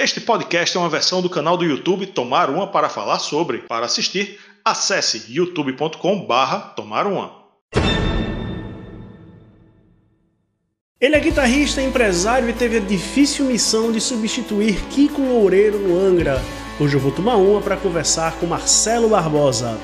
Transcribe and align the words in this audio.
Este 0.00 0.20
podcast 0.20 0.76
é 0.76 0.80
uma 0.80 0.88
versão 0.88 1.20
do 1.20 1.28
canal 1.28 1.56
do 1.56 1.64
YouTube 1.64 2.06
Tomar 2.06 2.50
Uma 2.50 2.68
para 2.68 2.88
falar 2.88 3.18
sobre. 3.18 3.58
Para 3.66 3.86
assistir, 3.86 4.38
acesse 4.64 5.24
youtube.com/barra 5.28 6.72
Tomar 6.76 7.04
Uma. 7.04 7.32
Ele 11.00 11.16
é 11.16 11.18
guitarrista, 11.18 11.82
empresário 11.82 12.48
e 12.48 12.52
teve 12.52 12.76
a 12.76 12.80
difícil 12.80 13.46
missão 13.46 13.90
de 13.90 14.00
substituir 14.00 14.80
Kiko 14.86 15.20
Loureiro 15.20 15.80
no 15.80 15.98
Angra. 15.98 16.40
Hoje 16.78 16.94
eu 16.94 17.00
vou 17.00 17.10
tomar 17.10 17.34
uma 17.34 17.60
para 17.60 17.76
conversar 17.76 18.38
com 18.38 18.46
Marcelo 18.46 19.08
Barbosa. 19.08 19.80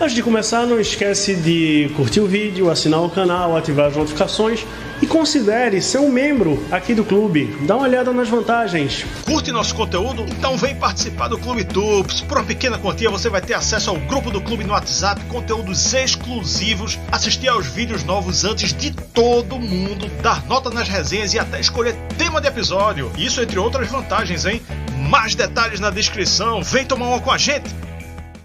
Antes 0.00 0.14
de 0.14 0.22
começar, 0.22 0.64
não 0.64 0.78
esquece 0.78 1.34
de 1.34 1.90
curtir 1.96 2.20
o 2.20 2.26
vídeo, 2.26 2.70
assinar 2.70 3.02
o 3.02 3.10
canal, 3.10 3.56
ativar 3.56 3.86
as 3.86 3.96
notificações 3.96 4.64
e 5.02 5.06
considere 5.08 5.82
ser 5.82 5.98
um 5.98 6.08
membro 6.08 6.64
aqui 6.70 6.94
do 6.94 7.04
clube. 7.04 7.52
Dá 7.62 7.74
uma 7.74 7.88
olhada 7.88 8.12
nas 8.12 8.28
vantagens. 8.28 9.04
Curte 9.24 9.50
nosso 9.50 9.74
conteúdo? 9.74 10.24
Então 10.28 10.56
vem 10.56 10.76
participar 10.76 11.26
do 11.26 11.36
Clube 11.36 11.64
Tubes. 11.64 12.20
Por 12.20 12.38
uma 12.38 12.46
pequena 12.46 12.78
quantia 12.78 13.10
você 13.10 13.28
vai 13.28 13.40
ter 13.40 13.54
acesso 13.54 13.90
ao 13.90 13.96
grupo 13.96 14.30
do 14.30 14.40
clube 14.40 14.62
no 14.62 14.72
WhatsApp, 14.72 15.20
conteúdos 15.24 15.92
exclusivos, 15.92 16.96
assistir 17.10 17.48
aos 17.48 17.66
vídeos 17.66 18.04
novos 18.04 18.44
antes 18.44 18.72
de 18.72 18.92
todo 18.92 19.58
mundo, 19.58 20.08
dar 20.22 20.46
nota 20.46 20.70
nas 20.70 20.88
resenhas 20.88 21.34
e 21.34 21.40
até 21.40 21.58
escolher 21.58 21.96
tema 22.16 22.40
de 22.40 22.46
episódio. 22.46 23.10
Isso 23.18 23.42
entre 23.42 23.58
outras 23.58 23.88
vantagens, 23.88 24.46
hein? 24.46 24.62
Mais 25.10 25.34
detalhes 25.34 25.80
na 25.80 25.90
descrição. 25.90 26.62
Vem 26.62 26.84
tomar 26.84 27.08
uma 27.08 27.20
com 27.20 27.32
a 27.32 27.38
gente. 27.38 27.87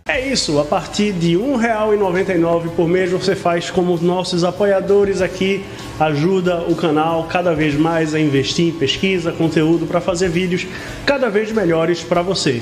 É 0.06 0.20
isso, 0.20 0.60
a 0.60 0.66
partir 0.66 1.14
de 1.14 1.38
R$ 1.38 1.44
1,99 1.44 2.72
por 2.76 2.90
mês 2.90 3.10
você 3.10 3.38
faz 3.38 3.72
como 3.72 3.94
os 3.94 4.02
nossos 4.02 4.44
apoiadores 4.44 5.22
aqui, 5.22 5.64
ajuda 5.98 6.62
o 6.68 6.76
canal 6.76 7.26
cada 7.30 7.56
vez 7.56 7.74
mais 7.74 8.14
a 8.14 8.20
investir 8.20 8.68
em 8.68 8.78
pesquisa, 8.78 9.32
conteúdo 9.32 9.86
para 9.86 10.02
fazer 10.02 10.28
vídeos 10.28 10.68
cada 11.06 11.30
vez 11.30 11.54
melhores 11.54 12.04
para 12.04 12.22
você. 12.22 12.62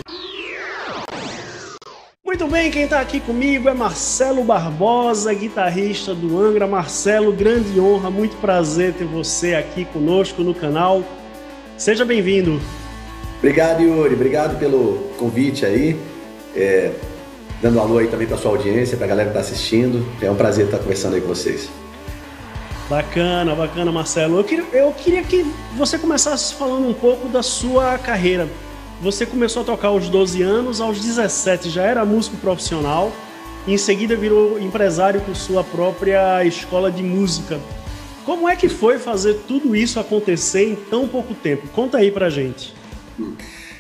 Muito 2.24 2.48
bem, 2.48 2.70
quem 2.70 2.84
está 2.84 3.02
aqui 3.02 3.20
comigo 3.20 3.68
é 3.68 3.74
Marcelo 3.74 4.44
Barbosa, 4.44 5.34
guitarrista 5.34 6.14
do 6.14 6.40
Angra. 6.40 6.68
Marcelo, 6.68 7.34
grande 7.34 7.80
honra, 7.80 8.12
muito 8.12 8.38
prazer 8.38 8.94
ter 8.94 9.06
você 9.06 9.56
aqui 9.56 9.84
conosco 9.86 10.44
no 10.44 10.54
canal. 10.54 11.04
Seja 11.76 12.06
bem-vindo. 12.06 12.62
Obrigado, 13.40 13.82
Yuri. 13.82 14.14
Obrigado 14.14 14.60
pelo 14.60 15.10
convite 15.18 15.66
aí. 15.66 15.98
É, 16.56 16.92
dando 17.62 17.80
alô 17.80 18.00
aí 18.00 18.08
também 18.08 18.28
para 18.28 18.38
sua 18.38 18.52
audiência, 18.52 18.98
para 18.98 19.06
a 19.06 19.10
galera 19.10 19.30
que 19.30 19.38
está 19.38 19.48
assistindo. 19.52 20.06
É 20.22 20.30
um 20.30 20.36
prazer 20.36 20.66
estar 20.66 20.80
conversando 20.80 21.16
aí 21.16 21.22
com 21.22 21.28
vocês. 21.28 21.70
Bacana, 22.90 23.56
bacana, 23.56 23.92
Marcelo. 23.92 24.38
Eu 24.40 24.44
queria, 24.44 24.66
eu 24.74 24.92
queria 24.92 25.24
que 25.24 25.46
você 25.78 25.98
começasse 25.98 26.54
falando 26.56 26.90
um 26.90 26.94
pouco 26.94 27.30
da 27.30 27.44
sua 27.44 27.98
carreira. 27.98 28.50
Você 29.02 29.26
começou 29.26 29.62
a 29.62 29.66
tocar 29.66 29.90
aos 29.90 30.10
12 30.10 30.42
anos, 30.42 30.82
aos 30.82 31.00
17 31.00 31.70
já 31.70 31.84
era 31.84 32.04
músico 32.04 32.38
profissional, 32.38 33.12
e 33.66 33.74
em 33.74 33.78
seguida 33.78 34.16
virou 34.16 34.60
empresário 34.60 35.22
com 35.22 35.34
sua 35.34 35.64
própria 35.64 36.44
escola 36.44 36.92
de 36.92 37.02
música. 37.02 37.60
Como 38.26 38.48
é 38.48 38.56
que 38.56 38.70
foi 38.70 39.00
fazer 39.00 39.40
tudo 39.48 39.76
isso 39.76 40.00
acontecer 40.00 40.70
em 40.70 40.76
tão 40.76 41.08
pouco 41.08 41.34
tempo? 41.34 41.68
Conta 41.70 41.98
aí 41.98 42.12
pra 42.12 42.30
gente. 42.30 42.74
Hum. 43.20 43.34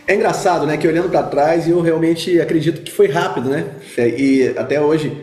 É 0.07 0.15
engraçado, 0.15 0.65
né? 0.65 0.77
Que 0.77 0.87
olhando 0.87 1.09
para 1.09 1.23
trás, 1.23 1.67
eu 1.67 1.79
realmente 1.81 2.39
acredito 2.39 2.81
que 2.81 2.91
foi 2.91 3.07
rápido, 3.07 3.49
né? 3.49 3.65
E 3.97 4.53
até 4.57 4.81
hoje, 4.81 5.15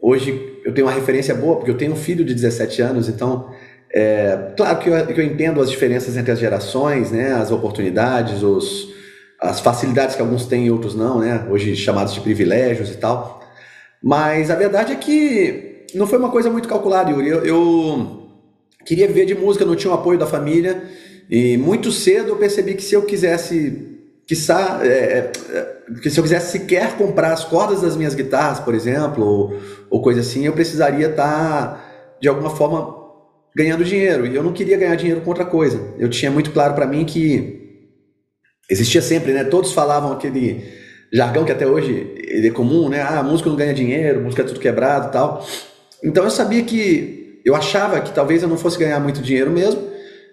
hoje 0.00 0.60
eu 0.64 0.72
tenho 0.72 0.86
uma 0.86 0.92
referência 0.92 1.34
boa, 1.34 1.56
porque 1.56 1.70
eu 1.70 1.76
tenho 1.76 1.92
um 1.92 1.96
filho 1.96 2.24
de 2.24 2.34
17 2.34 2.80
anos, 2.82 3.08
então, 3.08 3.50
é, 3.94 4.52
claro 4.56 4.78
que 4.78 4.88
eu, 4.88 5.06
que 5.06 5.20
eu 5.20 5.24
entendo 5.24 5.60
as 5.60 5.70
diferenças 5.70 6.16
entre 6.16 6.32
as 6.32 6.38
gerações, 6.38 7.10
né? 7.10 7.32
As 7.34 7.50
oportunidades, 7.50 8.42
os, 8.42 8.88
as 9.40 9.60
facilidades 9.60 10.16
que 10.16 10.22
alguns 10.22 10.46
têm 10.46 10.66
e 10.66 10.70
outros 10.70 10.94
não, 10.94 11.20
né? 11.20 11.46
Hoje 11.50 11.76
chamados 11.76 12.14
de 12.14 12.20
privilégios 12.20 12.90
e 12.90 12.96
tal. 12.96 13.42
Mas 14.02 14.50
a 14.50 14.56
verdade 14.56 14.92
é 14.92 14.96
que 14.96 15.84
não 15.94 16.06
foi 16.06 16.18
uma 16.18 16.30
coisa 16.30 16.50
muito 16.50 16.68
calculada, 16.68 17.10
Yuri. 17.10 17.28
Eu, 17.28 17.44
eu 17.44 18.28
queria 18.84 19.06
viver 19.06 19.26
de 19.26 19.34
música, 19.34 19.64
não 19.64 19.76
tinha 19.76 19.90
o 19.90 19.94
apoio 19.94 20.18
da 20.18 20.26
família. 20.26 20.82
E 21.30 21.56
muito 21.56 21.90
cedo 21.90 22.30
eu 22.30 22.36
percebi 22.36 22.74
que 22.74 22.82
se 22.82 22.94
eu 22.94 23.02
quisesse 23.02 23.93
Quiçá, 24.26 24.80
é, 24.82 24.88
é, 24.88 25.32
que 26.00 26.10
se 26.10 26.18
eu 26.18 26.24
quisesse 26.24 26.52
sequer 26.52 26.96
comprar 26.96 27.32
as 27.32 27.44
cordas 27.44 27.82
das 27.82 27.96
minhas 27.96 28.14
guitarras, 28.14 28.58
por 28.58 28.74
exemplo, 28.74 29.24
ou, 29.24 29.60
ou 29.90 30.00
coisa 30.00 30.20
assim, 30.20 30.46
eu 30.46 30.52
precisaria 30.52 31.08
estar, 31.08 31.24
tá, 31.26 32.16
de 32.20 32.28
alguma 32.28 32.50
forma, 32.50 33.04
ganhando 33.54 33.84
dinheiro. 33.84 34.26
E 34.26 34.34
eu 34.34 34.42
não 34.42 34.52
queria 34.52 34.78
ganhar 34.78 34.96
dinheiro 34.96 35.20
com 35.20 35.30
outra 35.30 35.44
coisa. 35.44 35.80
Eu 35.98 36.08
tinha 36.08 36.30
muito 36.30 36.50
claro 36.52 36.74
para 36.74 36.86
mim 36.86 37.04
que 37.04 37.82
existia 38.70 39.02
sempre, 39.02 39.32
né? 39.32 39.44
Todos 39.44 39.72
falavam 39.72 40.12
aquele 40.12 40.64
jargão 41.12 41.44
que 41.44 41.52
até 41.52 41.66
hoje 41.66 42.14
é 42.18 42.50
comum, 42.50 42.88
né? 42.88 43.02
Ah, 43.02 43.22
música 43.22 43.48
não 43.48 43.56
ganha 43.56 43.74
dinheiro, 43.74 44.22
música 44.22 44.42
é 44.42 44.46
tudo 44.46 44.58
quebrado 44.58 45.12
tal. 45.12 45.46
Então 46.02 46.24
eu 46.24 46.30
sabia 46.30 46.62
que, 46.64 47.40
eu 47.44 47.54
achava 47.54 48.00
que 48.00 48.12
talvez 48.12 48.42
eu 48.42 48.48
não 48.48 48.56
fosse 48.56 48.78
ganhar 48.78 48.98
muito 49.00 49.20
dinheiro 49.20 49.50
mesmo, 49.50 49.82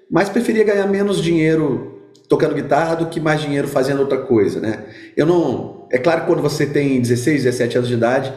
mas 0.09 0.29
preferia 0.29 0.63
ganhar 0.63 0.87
menos 0.87 1.21
dinheiro 1.21 1.90
tocando 2.31 2.55
guitarra 2.55 2.95
do 2.95 3.07
que 3.07 3.19
mais 3.19 3.41
dinheiro 3.41 3.67
fazendo 3.67 3.99
outra 3.99 4.17
coisa, 4.17 4.61
né? 4.61 4.85
Eu 5.17 5.25
não, 5.25 5.85
é 5.91 5.97
claro 5.97 6.21
que 6.21 6.27
quando 6.27 6.41
você 6.41 6.65
tem 6.65 7.01
16, 7.01 7.43
17 7.43 7.77
anos 7.77 7.89
de 7.89 7.95
idade 7.95 8.33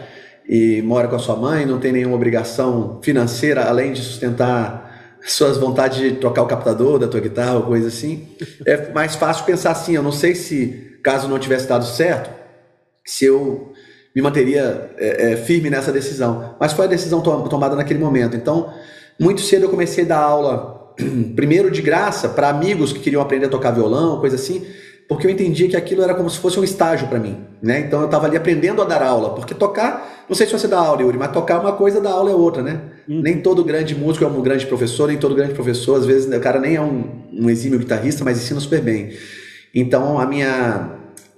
e 0.48 0.82
mora 0.82 1.06
com 1.06 1.14
a 1.14 1.18
sua 1.20 1.36
mãe, 1.36 1.64
não 1.64 1.78
tem 1.78 1.92
nenhuma 1.92 2.16
obrigação 2.16 2.98
financeira 3.04 3.62
além 3.62 3.92
de 3.92 4.02
sustentar 4.02 5.16
suas 5.24 5.58
vontades 5.58 5.98
de 5.98 6.10
trocar 6.16 6.42
o 6.42 6.46
captador 6.46 6.98
da 6.98 7.06
tua 7.06 7.20
guitarra 7.20 7.54
ou 7.54 7.62
coisa 7.62 7.86
assim, 7.86 8.26
é 8.66 8.90
mais 8.92 9.14
fácil 9.14 9.44
pensar 9.44 9.70
assim, 9.70 9.94
eu 9.94 10.02
não 10.02 10.10
sei 10.10 10.34
se 10.34 10.98
caso 11.00 11.28
não 11.28 11.38
tivesse 11.38 11.68
dado 11.68 11.86
certo, 11.86 12.30
se 13.06 13.26
eu 13.26 13.72
me 14.14 14.20
manteria 14.20 14.90
é, 14.98 15.34
é, 15.34 15.36
firme 15.36 15.70
nessa 15.70 15.92
decisão, 15.92 16.56
mas 16.58 16.72
foi 16.72 16.86
a 16.86 16.88
decisão 16.88 17.20
to 17.20 17.48
tomada 17.48 17.76
naquele 17.76 18.00
momento. 18.00 18.36
Então, 18.36 18.74
muito 19.20 19.40
cedo 19.40 19.66
eu 19.66 19.70
comecei 19.70 20.04
a 20.04 20.08
dar 20.08 20.18
aula 20.18 20.83
primeiro 21.34 21.70
de 21.70 21.82
graça 21.82 22.28
para 22.28 22.48
amigos 22.48 22.92
que 22.92 23.00
queriam 23.00 23.22
aprender 23.22 23.46
a 23.46 23.48
tocar 23.48 23.70
violão, 23.70 24.20
coisa 24.20 24.36
assim, 24.36 24.64
porque 25.08 25.26
eu 25.26 25.30
entendia 25.30 25.68
que 25.68 25.76
aquilo 25.76 26.02
era 26.02 26.14
como 26.14 26.30
se 26.30 26.38
fosse 26.38 26.58
um 26.58 26.64
estágio 26.64 27.08
para 27.08 27.18
mim, 27.18 27.36
né? 27.62 27.80
Então 27.80 28.00
eu 28.00 28.06
estava 28.06 28.26
ali 28.26 28.36
aprendendo 28.36 28.80
a 28.80 28.84
dar 28.84 29.02
aula, 29.02 29.34
porque 29.34 29.54
tocar, 29.54 30.24
não 30.28 30.34
sei 30.34 30.46
se 30.46 30.52
você 30.52 30.66
dá 30.66 30.78
aula, 30.78 31.02
Yuri, 31.02 31.18
mas 31.18 31.30
tocar 31.30 31.60
uma 31.60 31.72
coisa, 31.72 32.00
dar 32.00 32.12
aula 32.12 32.30
é 32.30 32.34
outra, 32.34 32.62
né? 32.62 32.80
Hum. 33.08 33.20
Nem 33.20 33.40
todo 33.40 33.62
grande 33.62 33.94
músico 33.94 34.24
é 34.24 34.28
um 34.28 34.40
grande 34.40 34.66
professor, 34.66 35.08
nem 35.08 35.18
todo 35.18 35.34
grande 35.34 35.52
professor, 35.52 35.98
às 35.98 36.06
vezes 36.06 36.32
o 36.32 36.40
cara 36.40 36.58
nem 36.58 36.76
é 36.76 36.80
um, 36.80 37.04
um 37.32 37.50
exímio 37.50 37.78
guitarrista, 37.78 38.24
mas 38.24 38.38
ensina 38.38 38.60
super 38.60 38.80
bem. 38.80 39.12
Então 39.74 40.18
a 40.18 40.26
minha 40.26 40.90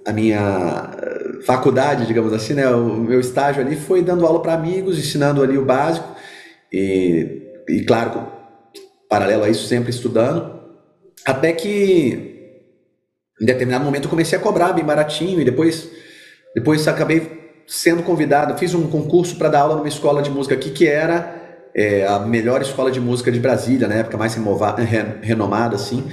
a 0.05 0.13
minha 0.13 0.89
eh, 1.03 1.43
faculdade, 1.45 2.07
digamos 2.07 2.31
assim, 2.31 2.53
né, 2.53 2.69
o 2.69 2.95
meu 2.95 3.19
estágio 3.19 3.61
ali 3.61 3.75
foi 3.75 4.01
dando 4.01 4.25
aula 4.25 4.41
para 4.41 4.53
amigos, 4.53 4.97
ensinando 4.97 5.43
ali 5.43 5.57
o 5.57 5.65
básico 5.65 6.07
e, 6.71 7.41
e 7.67 7.81
claro, 7.81 8.36
paralelo 9.09 9.43
a 9.43 9.49
isso, 9.49 9.67
sempre 9.67 9.89
estudando, 9.89 10.59
até 11.25 11.51
que 11.51 12.37
em 13.39 13.45
determinado 13.45 13.85
momento 13.85 14.05
eu 14.05 14.09
comecei 14.09 14.37
a 14.37 14.41
cobrar 14.41 14.73
bem 14.73 14.83
baratinho 14.83 15.39
e 15.39 15.45
depois, 15.45 15.89
depois 16.55 16.87
acabei 16.87 17.37
sendo 17.67 18.01
convidado, 18.01 18.57
fiz 18.57 18.73
um 18.73 18.87
concurso 18.87 19.35
para 19.35 19.49
dar 19.49 19.61
aula 19.61 19.75
numa 19.75 19.87
escola 19.87 20.21
de 20.21 20.29
música 20.29 20.55
aqui 20.55 20.71
que 20.71 20.87
era 20.87 21.35
é, 21.75 22.07
a 22.07 22.19
melhor 22.19 22.61
escola 22.61 22.89
de 22.89 22.99
música 22.99 23.31
de 23.31 23.39
Brasília, 23.39 23.87
na 23.87 23.95
época 23.95 24.17
mais 24.17 24.35
renomada 25.21 25.75
assim, 25.75 26.03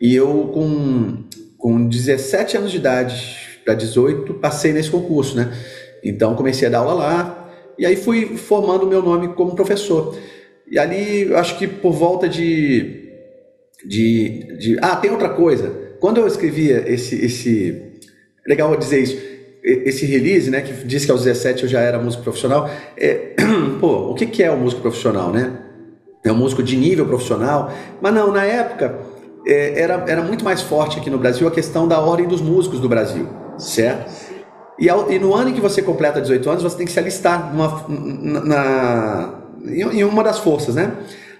e 0.00 0.14
eu 0.14 0.50
com, 0.54 1.24
com 1.56 1.88
17 1.88 2.56
anos 2.56 2.70
de 2.70 2.76
idade 2.76 3.60
para 3.64 3.74
18 3.74 4.34
passei 4.34 4.72
nesse 4.72 4.90
concurso, 4.90 5.36
né? 5.36 5.52
Então 6.04 6.36
comecei 6.36 6.68
a 6.68 6.70
dar 6.70 6.78
aula 6.78 6.94
lá 6.94 7.50
e 7.76 7.84
aí 7.84 7.96
fui 7.96 8.36
formando 8.36 8.84
o 8.84 8.86
meu 8.86 9.02
nome 9.02 9.28
como 9.34 9.56
professor. 9.56 10.16
E 10.70 10.78
ali, 10.78 11.32
acho 11.34 11.58
que 11.58 11.66
por 11.66 11.92
volta 11.92 12.28
de, 12.28 13.10
de, 13.84 14.56
de. 14.58 14.78
Ah, 14.80 14.96
tem 14.96 15.10
outra 15.10 15.30
coisa. 15.30 15.72
Quando 16.00 16.18
eu 16.18 16.26
escrevia 16.26 16.84
esse. 16.86 17.24
esse 17.24 17.82
legal 18.46 18.74
dizer 18.76 19.00
isso. 19.00 19.28
Esse 19.62 20.06
release, 20.06 20.48
né, 20.50 20.62
que 20.62 20.72
diz 20.86 21.04
que 21.04 21.10
aos 21.10 21.24
17 21.24 21.64
eu 21.64 21.68
já 21.68 21.80
era 21.80 21.98
músico 21.98 22.22
profissional. 22.22 22.70
É, 22.96 23.34
pô, 23.80 24.10
o 24.10 24.14
que, 24.14 24.24
que 24.24 24.42
é 24.42 24.50
o 24.50 24.54
um 24.54 24.60
músico 24.60 24.80
profissional, 24.80 25.30
né? 25.30 25.58
É 26.24 26.32
um 26.32 26.36
músico 26.36 26.62
de 26.62 26.76
nível 26.76 27.06
profissional. 27.06 27.72
Mas 28.00 28.14
não, 28.14 28.32
na 28.32 28.44
época 28.44 28.98
é, 29.46 29.80
era, 29.80 30.04
era 30.06 30.22
muito 30.22 30.44
mais 30.44 30.62
forte 30.62 30.98
aqui 30.98 31.10
no 31.10 31.18
Brasil 31.18 31.46
a 31.46 31.50
questão 31.50 31.88
da 31.88 32.00
ordem 32.00 32.26
dos 32.26 32.40
músicos 32.40 32.80
do 32.80 32.88
Brasil, 32.88 33.26
certo? 33.58 34.10
E, 34.78 34.88
ao, 34.88 35.10
e 35.10 35.18
no 35.18 35.34
ano 35.34 35.50
em 35.50 35.54
que 35.54 35.60
você 35.60 35.82
completa 35.82 36.20
18 36.20 36.50
anos, 36.50 36.62
você 36.62 36.76
tem 36.76 36.86
que 36.86 36.92
se 36.92 36.98
alistar 36.98 37.52
numa, 37.52 37.84
na, 38.44 39.37
em 39.64 40.04
uma 40.04 40.22
das 40.22 40.38
forças, 40.38 40.74
né? 40.74 40.92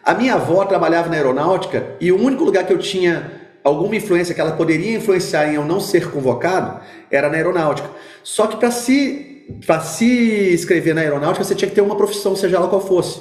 A 0.05 0.15
minha 0.15 0.35
avó 0.35 0.65
trabalhava 0.65 1.09
na 1.09 1.17
aeronáutica 1.17 1.97
e 2.01 2.11
o 2.11 2.21
único 2.21 2.45
lugar 2.45 2.67
que 2.67 2.73
eu 2.73 2.79
tinha 2.79 3.31
alguma 3.63 3.97
influência 3.97 4.35
que 4.35 4.41
ela 4.41 4.53
poderia 4.53 4.97
influenciar 4.97 5.49
em 5.49 5.57
eu 5.57 5.65
não 5.65 5.81
ser 5.81 6.11
convocado 6.11 6.81
era 7.11 7.29
na 7.29 7.37
aeronáutica. 7.37 7.89
Só 8.23 8.47
que 8.47 8.57
para 8.57 8.71
se 8.71 9.27
para 9.67 9.81
se 9.81 10.53
inscrever 10.53 10.95
na 10.95 11.01
aeronáutica 11.01 11.45
você 11.45 11.55
tinha 11.55 11.69
que 11.69 11.75
ter 11.75 11.81
uma 11.81 11.97
profissão, 11.97 12.37
seja 12.37 12.57
ela 12.57 12.69
qual 12.69 12.87
fosse. 12.87 13.21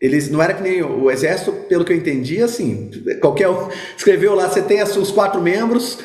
eles 0.00 0.30
não 0.30 0.40
era 0.40 0.54
que 0.54 0.62
nem 0.62 0.82
o 0.82 1.10
exército, 1.10 1.52
pelo 1.68 1.84
que 1.84 1.92
eu 1.92 1.96
entendi, 1.96 2.42
assim, 2.42 2.90
qualquer 3.20 3.48
um 3.48 3.68
escreveu 3.96 4.34
lá, 4.34 4.48
você 4.48 4.62
tem 4.62 4.82
os 4.82 5.10
quatro 5.10 5.42
membros, 5.42 5.98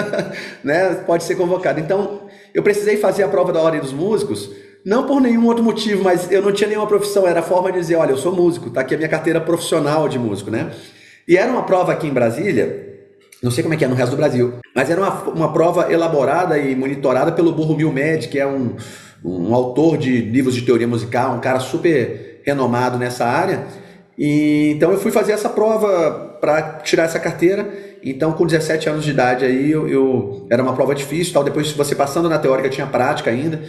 né, 0.64 0.94
pode 1.06 1.24
ser 1.24 1.34
convocado. 1.34 1.78
Então, 1.78 2.22
eu 2.54 2.62
precisei 2.62 2.96
fazer 2.96 3.22
a 3.22 3.28
prova 3.28 3.52
da 3.52 3.60
ordem 3.60 3.80
dos 3.80 3.92
músicos, 3.92 4.50
não 4.84 5.06
por 5.06 5.20
nenhum 5.20 5.46
outro 5.46 5.64
motivo, 5.64 6.04
mas 6.04 6.30
eu 6.30 6.42
não 6.42 6.52
tinha 6.52 6.68
nenhuma 6.68 6.86
profissão, 6.86 7.26
era 7.26 7.40
a 7.40 7.42
forma 7.42 7.72
de 7.72 7.78
dizer, 7.78 7.96
olha, 7.96 8.10
eu 8.10 8.16
sou 8.16 8.34
músico, 8.34 8.70
tá 8.70 8.82
aqui 8.82 8.94
a 8.94 8.96
minha 8.98 9.08
carteira 9.08 9.40
profissional 9.40 10.08
de 10.08 10.18
músico, 10.18 10.50
né? 10.50 10.70
E 11.26 11.36
era 11.36 11.50
uma 11.50 11.62
prova 11.62 11.92
aqui 11.92 12.06
em 12.06 12.12
Brasília, 12.12 12.94
não 13.42 13.50
sei 13.50 13.62
como 13.62 13.74
é 13.74 13.76
que 13.76 13.84
é 13.84 13.88
no 13.88 13.94
resto 13.94 14.10
do 14.10 14.16
Brasil, 14.16 14.54
mas 14.74 14.90
era 14.90 15.00
uma, 15.00 15.22
uma 15.30 15.52
prova 15.52 15.92
elaborada 15.92 16.58
e 16.58 16.76
monitorada 16.76 17.32
pelo 17.32 17.52
Burro 17.52 17.76
Milmed, 17.76 18.28
que 18.28 18.38
é 18.38 18.46
um, 18.46 18.76
um 19.24 19.54
autor 19.54 19.96
de 19.96 20.20
livros 20.20 20.54
de 20.54 20.62
teoria 20.62 20.88
musical, 20.88 21.34
um 21.34 21.40
cara 21.40 21.60
super 21.60 22.42
renomado 22.44 22.98
nessa 22.98 23.24
área. 23.24 23.66
E, 24.18 24.72
então 24.76 24.92
eu 24.92 24.98
fui 24.98 25.10
fazer 25.10 25.32
essa 25.32 25.48
prova 25.48 26.36
para 26.40 26.80
tirar 26.84 27.04
essa 27.04 27.18
carteira. 27.18 27.66
Então, 28.02 28.32
com 28.32 28.44
17 28.44 28.88
anos 28.88 29.04
de 29.04 29.10
idade 29.10 29.46
aí, 29.46 29.70
eu, 29.70 29.88
eu, 29.88 30.46
era 30.50 30.62
uma 30.62 30.74
prova 30.74 30.94
difícil, 30.94 31.32
tal. 31.32 31.42
Depois, 31.42 31.72
você 31.72 31.94
passando 31.94 32.28
na 32.28 32.38
teórica, 32.38 32.68
tinha 32.68 32.86
prática 32.86 33.30
ainda. 33.30 33.62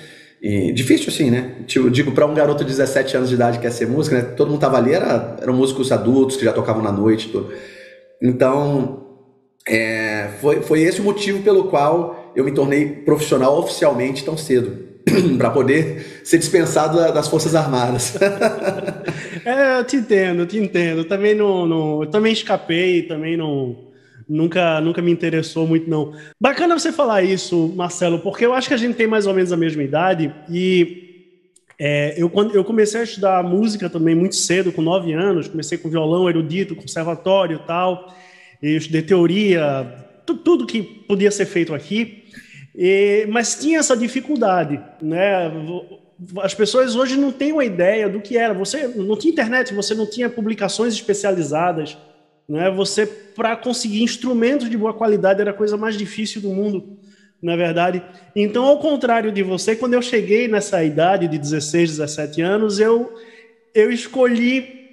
E, 0.46 0.72
difícil 0.72 1.08
assim, 1.08 1.32
né? 1.32 1.56
Tipo, 1.66 1.90
digo, 1.90 2.12
para 2.12 2.24
um 2.28 2.34
garoto 2.36 2.64
de 2.64 2.70
17 2.70 3.18
anos 3.18 3.30
de 3.30 3.34
idade 3.36 3.58
que 3.58 3.64
quer 3.64 3.72
ser 3.72 3.88
músico, 3.88 4.16
né? 4.16 4.22
Todo 4.22 4.52
mundo 4.52 4.60
tava 4.60 4.78
ali, 4.78 4.94
era, 4.94 5.38
eram 5.42 5.56
músicos 5.56 5.92
adultos 5.92 6.38
que 6.38 6.46
já 6.46 6.54
tocavam 6.54 6.84
na 6.84 6.92
noite, 6.92 7.30
tudo. 7.30 7.52
Então, 8.22 9.08
é, 9.68 10.30
foi, 10.40 10.62
foi 10.62 10.84
esse 10.84 11.02
o 11.02 11.04
motivo 11.04 11.42
pelo 11.42 11.64
qual 11.64 12.32
eu 12.36 12.46
me 12.46 12.52
tornei 12.52 12.86
profissional 12.86 13.58
oficialmente 13.58 14.24
tão 14.24 14.38
cedo. 14.38 14.86
para 15.38 15.50
poder 15.50 16.22
ser 16.24 16.38
dispensado 16.38 16.98
das 17.12 17.28
Forças 17.28 17.56
Armadas. 17.56 18.16
é, 19.46 19.80
eu 19.80 19.84
te 19.84 19.96
entendo, 19.98 20.42
eu 20.42 20.48
te 20.48 20.58
entendo. 20.60 21.06
Também 21.06 21.34
não, 21.34 21.66
não 21.66 22.04
eu 22.04 22.10
também 22.10 22.34
escapei, 22.34 23.04
também 23.04 23.36
não 23.36 23.85
nunca 24.27 24.81
nunca 24.81 25.01
me 25.01 25.12
interessou 25.12 25.68
muito 25.68 25.89
não. 25.89 26.13
Bacana 26.39 26.77
você 26.77 26.92
falar 26.92 27.24
isso, 27.24 27.74
Marcelo, 27.75 28.19
porque 28.19 28.45
eu 28.45 28.54
acho 28.54 28.68
que 28.68 28.74
a 28.74 28.77
gente 28.77 28.95
tem 28.95 29.07
mais 29.07 29.27
ou 29.27 29.33
menos 29.33 29.51
a 29.51 29.57
mesma 29.57 29.83
idade 29.83 30.33
e 30.50 31.06
é, 31.77 32.13
eu, 32.18 32.31
eu 32.54 32.63
comecei 32.63 33.01
a 33.01 33.04
estudar 33.04 33.44
música 33.44 33.89
também 33.89 34.16
muito 34.16 34.36
cedo, 34.36 34.72
com 34.72 34.81
nove 34.81 35.13
anos, 35.13 35.48
comecei 35.48 35.77
com 35.77 35.89
violão 35.89 36.30
erudito, 36.30 36.75
conservatório 36.75 37.60
tal, 37.68 38.16
e 38.62 38.75
estudei 38.75 39.01
teoria, 39.01 39.86
tudo 40.25 40.66
que 40.66 40.81
podia 40.81 41.30
ser 41.31 41.45
feito 41.45 41.74
aqui. 41.74 42.24
E, 42.74 43.27
mas 43.30 43.56
tinha 43.56 43.80
essa 43.80 43.95
dificuldade, 43.95 44.81
né? 45.01 45.51
As 46.42 46.54
pessoas 46.54 46.95
hoje 46.95 47.18
não 47.18 47.31
têm 47.31 47.51
uma 47.51 47.66
ideia 47.66 48.07
do 48.07 48.22
que 48.22 48.38
era. 48.38 48.54
Você 48.54 48.88
não 48.88 49.18
tinha 49.18 49.31
internet, 49.31 49.74
você 49.74 49.94
não 49.94 50.10
tinha 50.10 50.30
publicações 50.30 50.94
especializadas, 50.94 51.98
né? 52.48 52.70
Você 52.72 53.06
para 53.06 53.56
conseguir 53.56 54.04
instrumentos 54.04 54.70
de 54.70 54.78
boa 54.78 54.94
qualidade 54.94 55.42
era 55.42 55.52
a 55.52 55.54
coisa 55.54 55.76
mais 55.76 55.98
difícil 55.98 56.42
do 56.42 56.50
mundo, 56.50 56.98
na 57.42 57.56
verdade. 57.56 58.02
Então, 58.36 58.66
ao 58.66 58.80
contrário 58.80 59.32
de 59.32 59.44
você, 59.44 59.76
quando 59.76 59.94
eu 59.94 60.02
cheguei 60.02 60.48
nessa 60.48 60.84
idade 60.84 61.28
de 61.28 61.38
16, 61.38 61.98
17 61.98 62.42
anos, 62.42 62.80
eu 62.80 63.14
eu 63.74 63.92
escolhi 63.92 64.86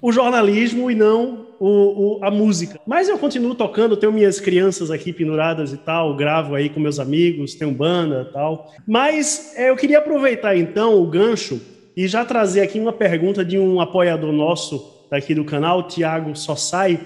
o 0.00 0.12
jornalismo 0.12 0.88
e 0.90 0.94
não 0.94 1.48
o, 1.58 2.18
o, 2.18 2.24
a 2.24 2.30
música. 2.30 2.80
Mas 2.86 3.08
eu 3.08 3.18
continuo 3.18 3.54
tocando, 3.54 3.96
tenho 3.96 4.12
minhas 4.12 4.38
crianças 4.38 4.90
aqui 4.90 5.12
penduradas 5.12 5.72
e 5.72 5.76
tal, 5.76 6.16
gravo 6.16 6.54
aí 6.54 6.68
com 6.68 6.78
meus 6.78 7.00
amigos, 7.00 7.54
tenho 7.54 7.72
banda 7.72 8.26
e 8.28 8.32
tal. 8.32 8.72
Mas 8.86 9.52
é, 9.56 9.70
eu 9.70 9.76
queria 9.76 9.98
aproveitar 9.98 10.56
então 10.56 11.02
o 11.02 11.06
gancho 11.06 11.60
e 11.96 12.06
já 12.06 12.24
trazer 12.24 12.60
aqui 12.60 12.78
uma 12.78 12.92
pergunta 12.92 13.44
de 13.44 13.58
um 13.58 13.80
apoiador 13.80 14.32
nosso 14.32 14.99
daqui 15.10 15.34
do 15.34 15.44
canal, 15.44 15.88
Tiago 15.88 16.34
Sossai. 16.36 17.00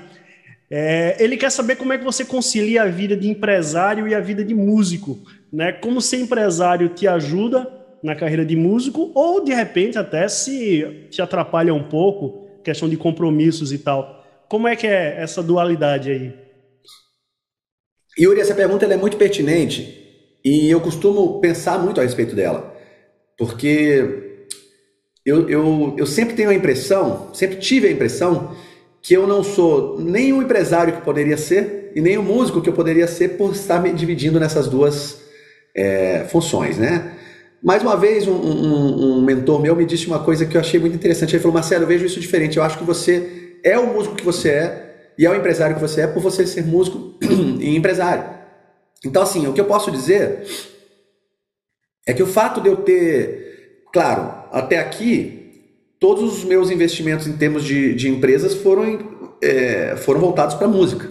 É, 0.70 1.16
ele 1.18 1.36
quer 1.36 1.50
saber 1.50 1.76
como 1.76 1.92
é 1.92 1.98
que 1.98 2.04
você 2.04 2.24
concilia 2.24 2.82
a 2.82 2.86
vida 2.86 3.16
de 3.16 3.28
empresário 3.28 4.08
e 4.08 4.14
a 4.14 4.20
vida 4.20 4.44
de 4.44 4.54
músico, 4.54 5.18
né? 5.52 5.72
Como 5.72 6.00
ser 6.00 6.18
empresário 6.18 6.88
te 6.90 7.06
ajuda 7.06 7.70
na 8.02 8.14
carreira 8.14 8.44
de 8.44 8.56
músico 8.56 9.10
ou 9.14 9.42
de 9.42 9.54
repente 9.54 9.98
até 9.98 10.28
se 10.28 11.06
te 11.10 11.22
atrapalha 11.22 11.72
um 11.72 11.84
pouco, 11.84 12.48
questão 12.62 12.88
de 12.88 12.96
compromissos 12.96 13.72
e 13.72 13.78
tal. 13.78 14.24
Como 14.48 14.68
é 14.68 14.76
que 14.76 14.86
é 14.86 15.20
essa 15.20 15.42
dualidade 15.42 16.10
aí? 16.10 16.34
Yuri, 18.18 18.40
essa 18.40 18.54
pergunta 18.54 18.84
é 18.84 18.96
muito 18.96 19.16
pertinente 19.16 20.38
e 20.44 20.70
eu 20.70 20.80
costumo 20.80 21.40
pensar 21.40 21.78
muito 21.78 22.00
a 22.00 22.04
respeito 22.04 22.36
dela, 22.36 22.76
porque 23.36 24.33
eu, 25.24 25.48
eu, 25.48 25.94
eu 25.96 26.06
sempre 26.06 26.34
tenho 26.34 26.50
a 26.50 26.54
impressão, 26.54 27.30
sempre 27.32 27.56
tive 27.56 27.88
a 27.88 27.90
impressão 27.90 28.54
que 29.00 29.14
eu 29.14 29.26
não 29.26 29.42
sou 29.42 29.98
nem 30.00 30.32
o 30.32 30.42
empresário 30.42 30.94
que 30.94 31.02
poderia 31.02 31.36
ser 31.36 31.92
e 31.94 32.00
nem 32.00 32.18
o 32.18 32.22
músico 32.22 32.60
que 32.60 32.68
eu 32.68 32.72
poderia 32.72 33.06
ser 33.06 33.36
por 33.36 33.52
estar 33.52 33.80
me 33.80 33.92
dividindo 33.92 34.40
nessas 34.40 34.66
duas 34.66 35.22
é, 35.74 36.24
funções, 36.30 36.78
né? 36.78 37.12
Mais 37.62 37.82
uma 37.82 37.96
vez, 37.96 38.28
um, 38.28 38.34
um, 38.34 39.16
um, 39.16 39.22
mentor 39.22 39.58
meu 39.58 39.74
me 39.74 39.86
disse 39.86 40.06
uma 40.06 40.18
coisa 40.18 40.44
que 40.44 40.54
eu 40.54 40.60
achei 40.60 40.78
muito 40.78 40.94
interessante. 40.94 41.34
Ele 41.34 41.42
falou, 41.42 41.54
Marcelo, 41.54 41.84
eu 41.84 41.88
vejo 41.88 42.04
isso 42.04 42.20
diferente. 42.20 42.58
Eu 42.58 42.62
acho 42.62 42.76
que 42.76 42.84
você 42.84 43.58
é 43.64 43.78
o 43.78 43.86
músico 43.86 44.16
que 44.16 44.24
você 44.24 44.50
é 44.50 45.12
e 45.16 45.24
é 45.24 45.30
o 45.30 45.34
empresário 45.34 45.74
que 45.74 45.80
você 45.80 46.02
é 46.02 46.06
por 46.06 46.20
você 46.20 46.46
ser 46.46 46.62
músico 46.66 47.14
e 47.58 47.74
empresário. 47.74 48.24
Então, 49.02 49.22
assim, 49.22 49.46
o 49.46 49.54
que 49.54 49.60
eu 49.60 49.64
posso 49.64 49.90
dizer 49.90 50.44
é 52.06 52.12
que 52.12 52.22
o 52.22 52.26
fato 52.26 52.60
de 52.60 52.68
eu 52.68 52.76
ter, 52.76 53.43
claro, 53.94 54.34
até 54.50 54.78
aqui, 54.78 55.68
todos 56.00 56.36
os 56.36 56.44
meus 56.44 56.68
investimentos 56.68 57.28
em 57.28 57.36
termos 57.36 57.64
de, 57.64 57.94
de 57.94 58.08
empresas 58.08 58.52
foram, 58.52 59.38
é, 59.40 59.94
foram 59.96 60.20
voltados 60.20 60.56
para 60.56 60.66
música, 60.66 61.08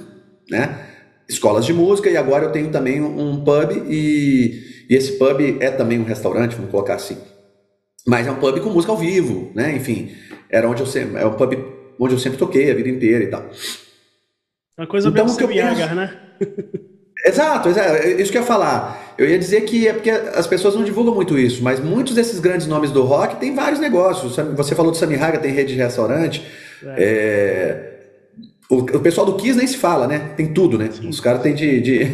né? 0.50 0.86
Escolas 1.28 1.66
de 1.66 1.74
música 1.74 2.10
e 2.10 2.18
agora 2.18 2.44
eu 2.44 2.52
tenho 2.52 2.70
também 2.70 3.02
um 3.02 3.42
pub 3.42 3.72
e, 3.90 4.86
e 4.90 4.96
esse 4.96 5.14
pub 5.14 5.40
é 5.62 5.72
também 5.72 5.98
um 5.98 6.04
restaurante, 6.04 6.58
vamos 6.58 6.70
colocar 6.70 6.96
assim. 6.96 7.18
Mas 8.06 8.28
é 8.28 8.32
um 8.32 8.36
pub 8.36 8.60
com 8.60 8.70
música 8.70 8.92
ao 8.92 8.98
vivo, 8.98 9.50
né? 9.56 9.74
Enfim, 9.74 10.12
era 10.50 10.70
onde 10.70 10.82
eu 10.82 10.86
sempre, 10.86 11.22
é 11.22 11.26
um 11.26 11.36
pub 11.36 11.56
onde 11.98 12.14
eu 12.14 12.20
sempre 12.20 12.38
toquei 12.38 12.70
a 12.70 12.76
vida 12.76 12.90
inteira 12.90 13.24
e 13.24 13.28
tal. 13.28 13.50
Uma 14.78 14.88
coisa 14.88 15.08
então, 15.08 15.26
que 15.26 15.44
eu 15.44 15.48
penso... 15.48 15.96
né? 15.96 16.20
Exato, 17.26 17.70
exato, 17.70 18.06
isso 18.20 18.32
que 18.32 18.38
eu 18.38 18.42
ia 18.42 18.48
falar. 18.48 19.16
Eu 19.18 19.30
ia 19.30 19.40
dizer 19.40 19.62
que 19.62 19.88
é 19.88 19.94
porque 19.94 20.10
as 20.10 20.46
pessoas 20.46 20.76
não 20.76 20.84
divulgam 20.84 21.16
muito 21.16 21.38
isso, 21.38 21.64
mas 21.64 21.80
muitos 21.80 22.16
desses 22.16 22.40
grandes 22.40 22.68
nomes 22.68 22.92
do 22.92 23.04
rock 23.04 23.38
têm 23.38 23.56
vários 23.56 23.80
negócios. 23.80 24.36
Você 24.58 24.76
falou 24.76 24.92
do 24.92 24.98
Sammy 24.98 25.16
Haga, 25.16 25.38
tem 25.38 25.54
rede 25.54 25.74
de 25.74 25.80
restaurante. 25.80 26.46
É. 26.84 26.96
É... 26.98 27.94
O, 28.70 28.78
o, 28.78 29.00
pessoal 29.00 29.26
do 29.26 29.36
Kiss 29.36 29.58
nem 29.58 29.68
se 29.68 29.78
fala, 29.78 30.08
né? 30.08 30.32
Tem 30.36 30.48
tudo, 30.48 30.78
né? 30.78 30.90
Sim. 30.92 31.08
Os 31.08 31.20
caras 31.20 31.42
têm 31.42 31.54
de. 31.54 31.80
de... 31.80 32.08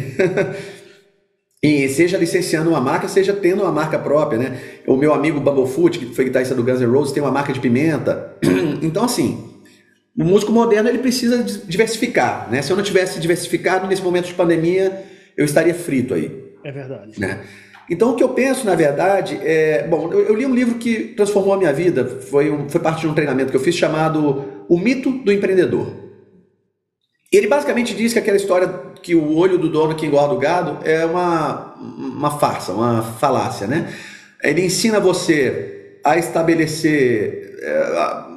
e 1.62 1.88
seja 1.88 2.18
licenciando 2.18 2.70
uma 2.70 2.80
marca, 2.80 3.08
seja 3.08 3.32
tendo 3.32 3.62
uma 3.62 3.72
marca 3.72 3.98
própria, 3.98 4.38
né? 4.38 4.58
O 4.86 4.96
meu 4.96 5.14
amigo 5.14 5.40
Bumblefoot, 5.40 5.98
que 5.98 6.14
foi 6.14 6.26
guitarrista 6.26 6.54
do 6.54 6.62
Guns 6.62 6.80
N' 6.80 6.86
Roses, 6.86 7.12
tem 7.12 7.22
uma 7.22 7.32
marca 7.32 7.52
de 7.52 7.60
pimenta. 7.60 8.36
então, 8.82 9.04
assim, 9.04 9.50
o 10.20 10.24
músico 10.24 10.52
moderno 10.52 10.86
ele 10.86 10.98
precisa 10.98 11.42
diversificar, 11.42 12.46
né? 12.50 12.60
Se 12.60 12.70
eu 12.70 12.76
não 12.76 12.84
tivesse 12.84 13.18
diversificado 13.18 13.86
nesse 13.86 14.02
momento 14.02 14.26
de 14.26 14.34
pandemia, 14.34 15.02
eu 15.34 15.46
estaria 15.46 15.74
frito 15.74 16.12
aí. 16.12 16.30
É 16.62 16.70
verdade. 16.70 17.18
Né? 17.18 17.40
Então 17.88 18.10
o 18.10 18.14
que 18.14 18.22
eu 18.22 18.28
penso, 18.28 18.66
na 18.66 18.74
verdade, 18.74 19.40
é, 19.42 19.86
bom, 19.88 20.12
eu, 20.12 20.26
eu, 20.26 20.34
li 20.34 20.44
um 20.44 20.54
livro 20.54 20.74
que 20.74 21.14
transformou 21.16 21.54
a 21.54 21.56
minha 21.56 21.72
vida, 21.72 22.04
foi, 22.04 22.50
um, 22.50 22.68
foi 22.68 22.82
parte 22.82 23.00
de 23.00 23.06
um 23.08 23.14
treinamento 23.14 23.50
que 23.50 23.56
eu 23.56 23.62
fiz 23.62 23.74
chamado 23.74 24.44
O 24.68 24.78
Mito 24.78 25.10
do 25.10 25.32
Empreendedor. 25.32 25.90
Ele 27.32 27.46
basicamente 27.46 27.94
diz 27.94 28.12
que 28.12 28.18
aquela 28.18 28.36
história 28.36 28.68
que 29.02 29.14
o 29.14 29.34
olho 29.34 29.56
do 29.56 29.70
dono 29.70 29.94
que 29.94 30.04
engorda 30.04 30.34
o 30.34 30.38
gado 30.38 30.86
é 30.86 31.02
uma, 31.06 31.76
uma 31.76 32.38
farsa, 32.38 32.72
uma 32.72 33.02
falácia, 33.02 33.66
né? 33.66 33.90
Ele 34.42 34.66
ensina 34.66 35.00
você 35.00 35.98
a 36.04 36.18
estabelecer, 36.18 37.56
é, 37.62 38.29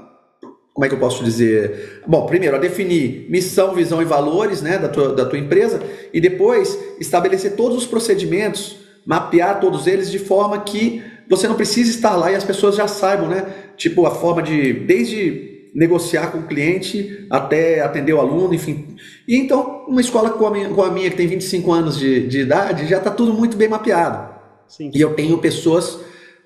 como 0.74 0.86
é 0.86 0.89
que 0.89 0.96
eu 0.96 1.00
posso 1.00 1.24
dizer? 1.24 2.01
Bom, 2.08 2.25
primeiro, 2.25 2.56
a 2.56 2.60
definir 2.60 3.27
missão, 3.30 3.75
visão 3.75 4.01
e 4.01 4.06
valores 4.06 4.62
né, 4.62 4.77
da, 4.77 4.89
tua, 4.89 5.13
da 5.13 5.25
tua 5.25 5.38
empresa 5.38 5.82
e 6.12 6.20
depois 6.20 6.77
estabelecer 7.00 7.56
todos 7.56 7.77
os 7.77 7.86
procedimentos, 7.86 8.77
mapear 9.06 9.60
todos 9.60 9.86
eles 9.86 10.10
de 10.10 10.18
forma 10.18 10.60
que 10.62 11.03
você 11.30 11.48
não 11.48 11.56
precise 11.56 11.92
estar 11.92 12.15
lá 12.15 12.32
e 12.32 12.36
as 12.36 12.44
pessoas 12.44 12.75
já 12.75 12.88
saibam, 12.88 13.30
né? 13.30 13.46
Tipo, 13.77 14.06
a 14.06 14.12
forma 14.12 14.42
de, 14.42 14.74
desde 14.74 15.70
negociar 15.74 16.32
com 16.32 16.39
o 16.39 16.44
cliente 16.44 17.25
até 17.30 17.82
atender 17.82 18.13
o 18.13 18.20
aluno, 18.20 18.53
enfim. 18.53 18.96
E 19.27 19.36
então, 19.38 19.86
uma 19.88 20.01
escola 20.01 20.32
com 20.32 20.46
a 20.46 20.51
minha, 20.51 20.70
com 20.70 20.84
a 20.84 20.92
minha 20.92 21.10
que 21.10 21.15
tem 21.15 21.27
25 21.27 21.72
anos 21.72 21.98
de, 21.98 22.27
de 22.27 22.42
idade, 22.42 22.88
já 22.88 22.98
está 22.98 23.10
tudo 23.10 23.34
muito 23.34 23.58
bem 23.58 23.68
mapeado. 23.68 24.34
Sim. 24.68 24.92
E 24.94 25.00
eu 25.00 25.13
tenho 25.13 25.38
pessoas 25.38 26.00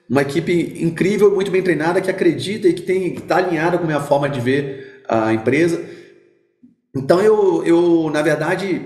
uma 0.10 0.22
equipe 0.22 0.78
incrível, 0.82 1.34
muito 1.34 1.52
bem 1.52 1.62
treinada, 1.62 2.02
que 2.02 2.10
acredita 2.10 2.68
e 2.68 2.74
que 2.74 2.92
está 2.92 3.38
alinhada 3.38 3.78
com 3.78 3.84
a 3.84 3.88
minha 3.88 4.00
forma 4.00 4.30
de 4.30 4.40
ver 4.40 5.04
a 5.08 5.34
empresa. 5.34 5.82
Então 6.96 7.22
eu, 7.22 7.64
eu 7.66 8.10
na 8.12 8.22
verdade, 8.22 8.82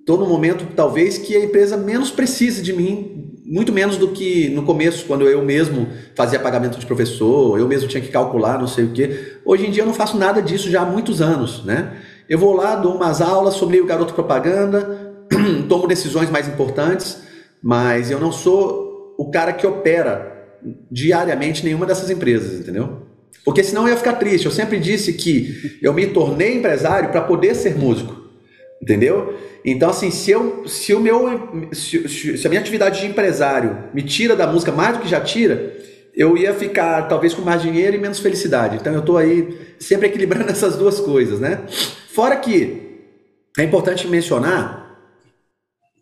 estou 0.00 0.18
no 0.18 0.26
momento 0.26 0.66
talvez 0.74 1.18
que 1.18 1.36
a 1.36 1.44
empresa 1.44 1.76
menos 1.76 2.10
precise 2.10 2.62
de 2.62 2.72
mim 2.72 3.24
muito 3.44 3.72
menos 3.72 3.98
do 3.98 4.08
que 4.08 4.48
no 4.48 4.62
começo, 4.62 5.04
quando 5.04 5.28
eu 5.28 5.44
mesmo 5.44 5.88
fazia 6.14 6.40
pagamento 6.40 6.78
de 6.78 6.86
professor, 6.86 7.58
eu 7.58 7.68
mesmo 7.68 7.86
tinha 7.86 8.02
que 8.02 8.08
calcular, 8.08 8.58
não 8.58 8.66
sei 8.66 8.84
o 8.84 8.92
quê. 8.92 9.36
Hoje 9.44 9.66
em 9.66 9.70
dia 9.70 9.82
eu 9.82 9.86
não 9.86 9.92
faço 9.92 10.16
nada 10.16 10.40
disso 10.40 10.70
já 10.70 10.80
há 10.80 10.86
muitos 10.86 11.20
anos, 11.20 11.62
né? 11.64 11.92
Eu 12.26 12.38
vou 12.38 12.54
lá, 12.54 12.74
dou 12.74 12.96
umas 12.96 13.20
aulas, 13.20 13.54
sou 13.54 13.68
meio 13.68 13.84
garoto 13.84 14.14
propaganda, 14.14 15.14
tomo 15.68 15.86
decisões 15.86 16.30
mais 16.30 16.48
importantes, 16.48 17.18
mas 17.62 18.10
eu 18.10 18.18
não 18.18 18.32
sou 18.32 18.83
o 19.18 19.30
cara 19.30 19.52
que 19.52 19.66
opera 19.66 20.32
diariamente 20.90 21.64
nenhuma 21.64 21.86
dessas 21.86 22.10
empresas, 22.10 22.60
entendeu? 22.60 23.02
Porque 23.44 23.62
senão 23.62 23.82
eu 23.82 23.90
ia 23.90 23.96
ficar 23.96 24.14
triste. 24.14 24.46
Eu 24.46 24.52
sempre 24.52 24.78
disse 24.80 25.12
que 25.12 25.78
eu 25.82 25.92
me 25.92 26.06
tornei 26.06 26.56
empresário 26.56 27.10
para 27.10 27.20
poder 27.20 27.54
ser 27.54 27.76
músico, 27.76 28.16
entendeu? 28.82 29.38
Então, 29.64 29.90
assim, 29.90 30.10
se, 30.10 30.30
eu, 30.30 30.66
se, 30.66 30.94
o 30.94 31.00
meu, 31.00 31.70
se, 31.72 32.36
se 32.38 32.46
a 32.46 32.50
minha 32.50 32.60
atividade 32.60 33.00
de 33.00 33.06
empresário 33.06 33.84
me 33.92 34.02
tira 34.02 34.34
da 34.34 34.46
música 34.46 34.72
mais 34.72 34.96
do 34.96 35.02
que 35.02 35.08
já 35.08 35.20
tira, 35.20 35.74
eu 36.14 36.36
ia 36.36 36.54
ficar 36.54 37.02
talvez 37.02 37.34
com 37.34 37.42
mais 37.42 37.60
dinheiro 37.60 37.96
e 37.96 37.98
menos 37.98 38.20
felicidade. 38.20 38.76
Então, 38.76 38.92
eu 38.92 39.00
estou 39.00 39.18
aí 39.18 39.58
sempre 39.78 40.08
equilibrando 40.08 40.48
essas 40.52 40.76
duas 40.76 41.00
coisas, 41.00 41.40
né? 41.40 41.62
Fora 42.12 42.36
que 42.36 42.82
é 43.58 43.62
importante 43.62 44.06
mencionar 44.06 44.84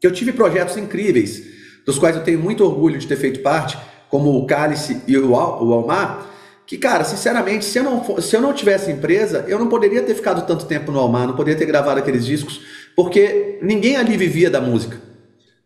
que 0.01 0.07
eu 0.07 0.13
tive 0.13 0.33
projetos 0.33 0.77
incríveis, 0.77 1.52
dos 1.85 1.99
quais 1.99 2.17
eu 2.17 2.23
tenho 2.23 2.39
muito 2.39 2.65
orgulho 2.65 2.99
de 2.99 3.07
ter 3.07 3.17
feito 3.17 3.41
parte, 3.41 3.79
como 4.09 4.37
o 4.37 4.47
Cálice 4.47 5.03
e 5.07 5.17
o, 5.17 5.31
o 5.31 5.35
Almar, 5.73 6.27
que, 6.67 6.79
cara, 6.79 7.05
sinceramente, 7.05 7.65
se 7.65 7.79
eu, 7.79 7.85
não, 7.85 8.21
se 8.21 8.35
eu 8.35 8.41
não 8.41 8.53
tivesse 8.53 8.91
empresa, 8.91 9.45
eu 9.49 9.59
não 9.59 9.69
poderia 9.69 10.03
ter 10.03 10.15
ficado 10.15 10.47
tanto 10.47 10.67
tempo 10.67 10.93
no 10.93 10.99
Almar, 10.99 11.27
não 11.27 11.37
poderia 11.37 11.59
ter 11.59 11.67
gravado 11.67 11.99
aqueles 11.99 12.25
discos, 12.25 12.61
porque 12.97 13.59
ninguém 13.63 13.97
ali 13.97 14.17
vivia 14.17 14.49
da 14.49 14.61
música. 14.61 14.97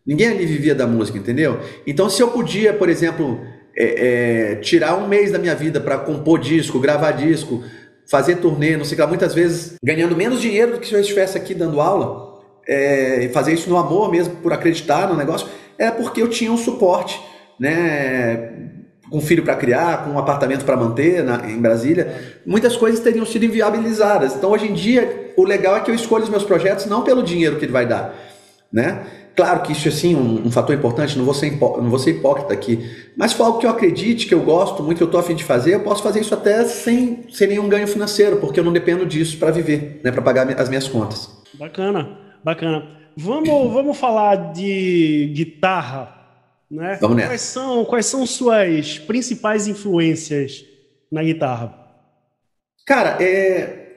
Ninguém 0.05 0.29
ali 0.29 0.45
vivia 0.45 0.73
da 0.73 0.87
música, 0.87 1.17
entendeu? 1.17 1.59
Então, 1.85 2.09
se 2.09 2.21
eu 2.21 2.29
podia, 2.29 2.73
por 2.73 2.89
exemplo, 2.89 3.39
é, 3.77 4.53
é, 4.53 4.55
tirar 4.55 4.95
um 4.95 5.07
mês 5.07 5.31
da 5.31 5.37
minha 5.37 5.53
vida 5.53 5.79
para 5.79 5.97
compor 5.97 6.39
disco, 6.39 6.79
gravar 6.79 7.11
disco, 7.11 7.63
fazer 8.09 8.37
turnê, 8.37 8.75
não 8.75 8.85
sei 8.85 8.93
o 8.93 8.95
que 8.95 9.01
lá, 9.01 9.07
muitas 9.07 9.33
vezes 9.33 9.75
ganhando 9.83 10.15
menos 10.15 10.41
dinheiro 10.41 10.73
do 10.73 10.79
que 10.79 10.87
se 10.87 10.93
eu 10.93 10.99
estivesse 10.99 11.37
aqui 11.37 11.53
dando 11.53 11.79
aula, 11.79 12.39
é, 12.67 13.29
fazer 13.33 13.53
isso 13.53 13.69
no 13.69 13.77
amor 13.77 14.09
mesmo, 14.09 14.35
por 14.37 14.51
acreditar 14.51 15.07
no 15.07 15.15
negócio, 15.15 15.47
é 15.77 15.91
porque 15.91 16.21
eu 16.21 16.29
tinha 16.29 16.51
um 16.51 16.57
suporte, 16.57 17.19
né? 17.59 18.67
Com 19.09 19.21
filho 19.21 19.43
para 19.43 19.55
criar, 19.55 20.03
com 20.03 20.11
um 20.11 20.19
apartamento 20.19 20.65
para 20.65 20.75
manter 20.75 21.23
na, 21.23 21.49
em 21.49 21.59
Brasília, 21.59 22.39
muitas 22.45 22.75
coisas 22.75 22.99
teriam 22.99 23.25
sido 23.25 23.45
inviabilizadas. 23.45 24.35
Então, 24.35 24.51
hoje 24.51 24.67
em 24.67 24.73
dia, 24.73 25.33
o 25.37 25.43
legal 25.43 25.77
é 25.77 25.79
que 25.79 25.89
eu 25.89 25.95
escolho 25.95 26.23
os 26.23 26.29
meus 26.29 26.43
projetos 26.43 26.85
não 26.87 27.03
pelo 27.03 27.23
dinheiro 27.23 27.57
que 27.57 27.65
ele 27.65 27.71
vai 27.71 27.85
dar, 27.85 28.13
né? 28.71 29.05
Claro 29.37 29.61
que 29.61 29.71
isso 29.71 29.87
é 29.87 29.91
sim 29.91 30.15
um, 30.15 30.47
um 30.47 30.51
fator 30.51 30.75
importante, 30.75 31.15
não 31.15 31.23
vou, 31.23 31.33
ser 31.33 31.51
não 31.51 31.91
vou 31.91 31.99
ser 31.99 32.09
hipócrita 32.09 32.51
aqui, 32.51 32.83
mas 33.15 33.33
for 33.33 33.43
algo 33.43 33.59
que 33.59 33.67
eu 33.67 33.69
acredite, 33.69 34.25
que 34.25 34.33
eu 34.33 34.41
gosto 34.41 34.81
muito, 34.81 34.97
que 34.97 35.03
eu 35.03 35.07
estou 35.07 35.19
afim 35.19 35.35
de 35.35 35.43
fazer, 35.43 35.75
eu 35.75 35.81
posso 35.81 36.01
fazer 36.01 36.21
isso 36.21 36.33
até 36.33 36.65
sem, 36.65 37.23
sem 37.29 37.47
nenhum 37.47 37.69
ganho 37.69 37.87
financeiro, 37.87 38.37
porque 38.37 38.59
eu 38.59 38.63
não 38.63 38.73
dependo 38.73 39.05
disso 39.05 39.37
para 39.37 39.51
viver, 39.51 40.01
né, 40.03 40.11
para 40.11 40.23
pagar 40.23 40.49
as 40.59 40.69
minhas 40.69 40.87
contas. 40.87 41.29
Bacana. 41.53 42.17
Bacana. 42.43 42.97
Vamos, 43.19 43.73
vamos 43.73 43.97
falar 43.97 44.53
de 44.53 45.31
guitarra, 45.33 46.15
né? 46.69 46.99
Vamos 47.01 47.17
nessa. 47.17 47.29
Quais 47.29 47.41
são, 47.41 47.85
quais 47.85 48.05
são 48.05 48.25
suas 48.27 48.99
principais 48.99 49.67
influências 49.67 50.63
na 51.11 51.23
guitarra? 51.23 51.73
Cara, 52.85 53.17
é, 53.19 53.87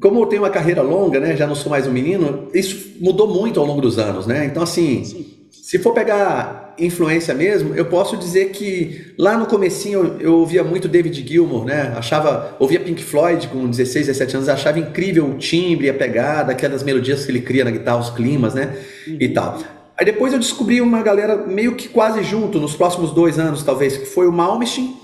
como 0.00 0.20
eu 0.20 0.26
tenho 0.26 0.42
uma 0.42 0.50
carreira 0.50 0.80
longa, 0.80 1.18
né? 1.18 1.36
Já 1.36 1.44
não 1.44 1.56
sou 1.56 1.70
mais 1.70 1.88
um 1.88 1.92
menino. 1.92 2.48
Isso 2.54 2.92
mudou 3.00 3.26
muito 3.26 3.58
ao 3.58 3.66
longo 3.66 3.80
dos 3.80 3.98
anos, 3.98 4.28
né? 4.28 4.44
Então, 4.44 4.62
assim, 4.62 5.04
Sim. 5.04 5.48
se 5.50 5.80
for 5.80 5.92
pegar 5.92 6.61
influência 6.78 7.34
mesmo, 7.34 7.74
eu 7.74 7.84
posso 7.86 8.16
dizer 8.16 8.50
que 8.50 9.14
lá 9.18 9.36
no 9.36 9.46
comecinho 9.46 9.98
eu, 9.98 10.20
eu 10.20 10.34
ouvia 10.34 10.64
muito 10.64 10.88
David 10.88 11.26
Gilmour, 11.26 11.64
né? 11.64 11.92
Achava, 11.96 12.56
ouvia 12.58 12.80
Pink 12.80 13.02
Floyd 13.02 13.48
com 13.48 13.68
16, 13.68 14.06
17 14.06 14.36
anos, 14.36 14.48
achava 14.48 14.78
incrível 14.78 15.26
o 15.26 15.38
timbre, 15.38 15.88
a 15.88 15.94
pegada, 15.94 16.52
aquelas 16.52 16.82
melodias 16.82 17.24
que 17.24 17.30
ele 17.30 17.40
cria 17.40 17.64
na 17.64 17.70
guitarra, 17.70 17.98
os 17.98 18.10
climas, 18.10 18.54
né? 18.54 18.76
Uhum. 19.06 19.16
E 19.20 19.28
tal. 19.28 19.58
Aí 19.98 20.04
depois 20.04 20.32
eu 20.32 20.38
descobri 20.38 20.80
uma 20.80 21.02
galera 21.02 21.36
meio 21.46 21.76
que 21.76 21.88
quase 21.88 22.22
junto, 22.22 22.58
nos 22.58 22.74
próximos 22.74 23.12
dois 23.12 23.38
anos 23.38 23.62
talvez, 23.62 23.96
que 23.96 24.06
foi 24.06 24.26
o 24.26 24.32
Malmsteen, 24.32 24.96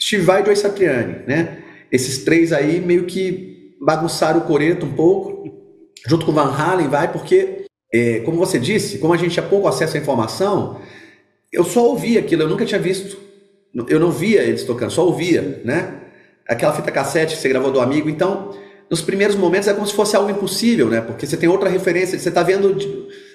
Steve 0.00 0.22
Vai 0.22 0.42
e 0.42 0.46
Joe 0.46 0.56
Satriani, 0.56 1.16
né? 1.26 1.58
Esses 1.90 2.24
três 2.24 2.52
aí 2.52 2.80
meio 2.80 3.04
que 3.04 3.74
bagunçaram 3.80 4.40
o 4.40 4.44
coreto 4.44 4.86
um 4.86 4.92
pouco, 4.92 5.50
junto 6.06 6.24
com 6.24 6.32
Van 6.32 6.50
Halen, 6.50 6.88
vai, 6.88 7.10
porque, 7.10 7.66
é, 7.92 8.20
como 8.20 8.36
você 8.38 8.58
disse, 8.58 8.98
como 8.98 9.12
a 9.12 9.16
gente 9.16 9.32
tinha 9.32 9.46
pouco 9.46 9.68
acesso 9.68 9.96
à 9.96 10.00
informação, 10.00 10.80
eu 11.52 11.64
só 11.64 11.86
ouvia 11.86 12.20
aquilo, 12.20 12.42
eu 12.42 12.48
nunca 12.48 12.64
tinha 12.64 12.80
visto. 12.80 13.18
Eu 13.88 14.00
não 14.00 14.10
via 14.10 14.42
eles 14.42 14.64
tocando, 14.64 14.90
só 14.90 15.04
ouvia, 15.04 15.60
né? 15.64 15.94
Aquela 16.48 16.72
fita 16.72 16.90
cassete 16.90 17.34
que 17.34 17.42
você 17.42 17.48
gravou 17.48 17.70
do 17.70 17.80
amigo. 17.80 18.08
Então, 18.08 18.56
nos 18.88 19.02
primeiros 19.02 19.36
momentos 19.36 19.68
é 19.68 19.74
como 19.74 19.86
se 19.86 19.94
fosse 19.94 20.16
algo 20.16 20.30
impossível, 20.30 20.88
né? 20.88 21.00
Porque 21.00 21.26
você 21.26 21.36
tem 21.36 21.48
outra 21.48 21.68
referência, 21.68 22.18
você 22.18 22.28
está 22.28 22.42
vendo, 22.42 22.76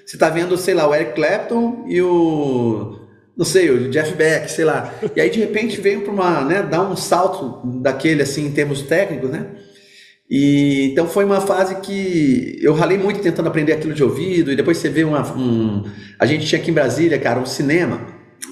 você 0.05 0.17
tá 0.17 0.29
vendo, 0.29 0.57
sei 0.57 0.73
lá, 0.73 0.87
o 0.87 0.95
Eric 0.95 1.13
Clapton 1.13 1.85
e 1.87 2.01
o 2.01 3.01
não 3.35 3.45
sei, 3.45 3.69
o 3.69 3.89
Jeff 3.89 4.13
Beck, 4.13 4.49
sei 4.51 4.65
lá. 4.65 4.93
E 5.15 5.21
aí 5.21 5.29
de 5.29 5.39
repente 5.39 5.79
veio 5.79 6.01
para 6.01 6.11
uma, 6.11 6.41
né, 6.41 6.61
dar 6.61 6.81
um 6.81 6.95
salto 6.95 7.61
daquele 7.79 8.21
assim 8.21 8.45
em 8.45 8.51
termos 8.51 8.81
técnicos, 8.83 9.29
né? 9.29 9.47
E 10.31 10.85
então 10.85 11.07
foi 11.07 11.25
uma 11.25 11.41
fase 11.41 11.75
que 11.81 12.57
eu 12.61 12.73
ralei 12.73 12.97
muito 12.97 13.19
tentando 13.19 13.47
aprender 13.47 13.73
aquilo 13.73 13.93
de 13.93 14.01
ouvido, 14.01 14.49
e 14.49 14.55
depois 14.55 14.77
você 14.77 14.87
vê 14.87 15.03
uma. 15.03 15.29
Um, 15.35 15.83
a 16.17 16.25
gente 16.25 16.47
tinha 16.47 16.61
aqui 16.61 16.71
em 16.71 16.73
Brasília, 16.73 17.19
cara, 17.19 17.37
um 17.37 17.45
cinema, 17.45 17.99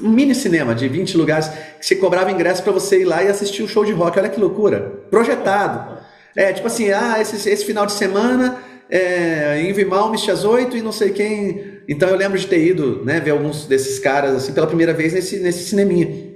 um 0.04 0.10
mini 0.10 0.36
cinema 0.36 0.76
de 0.76 0.90
20 0.90 1.16
lugares, 1.16 1.48
que 1.48 1.86
você 1.86 1.96
cobrava 1.96 2.30
ingresso 2.32 2.62
para 2.64 2.74
você 2.74 3.04
ir 3.04 3.06
lá 3.06 3.24
e 3.24 3.30
assistir 3.30 3.62
o 3.62 3.66
um 3.66 3.68
show 3.70 3.86
de 3.86 3.94
rock. 3.94 4.20
Olha 4.20 4.28
que 4.28 4.38
loucura! 4.38 5.06
Projetado. 5.10 6.00
É, 6.36 6.52
tipo 6.52 6.68
assim, 6.68 6.92
ah, 6.92 7.16
esse, 7.22 7.50
esse 7.50 7.64
final 7.64 7.86
de 7.86 7.94
semana 7.94 8.60
é, 8.90 9.62
em 9.62 9.72
Vimalmist 9.72 10.30
às 10.30 10.44
8 10.44 10.76
e 10.76 10.82
não 10.82 10.92
sei 10.92 11.12
quem. 11.12 11.80
Então 11.88 12.10
eu 12.10 12.18
lembro 12.18 12.38
de 12.38 12.46
ter 12.46 12.62
ido, 12.62 13.06
né, 13.06 13.22
ver 13.22 13.32
alguns 13.32 13.66
desses 13.66 14.00
caras 14.00 14.36
assim 14.36 14.52
pela 14.52 14.68
primeira 14.68 14.94
vez 14.94 15.14
nesse, 15.14 15.40
nesse 15.40 15.64
cineminha. 15.64 16.30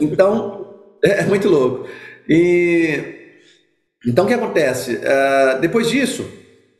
Então, 0.00 0.76
é 1.04 1.24
muito 1.24 1.46
louco. 1.46 1.86
E 2.26 3.19
então 4.06 4.24
o 4.24 4.28
que 4.28 4.34
acontece? 4.34 4.94
Uh, 4.94 5.60
depois 5.60 5.88
disso, 5.88 6.26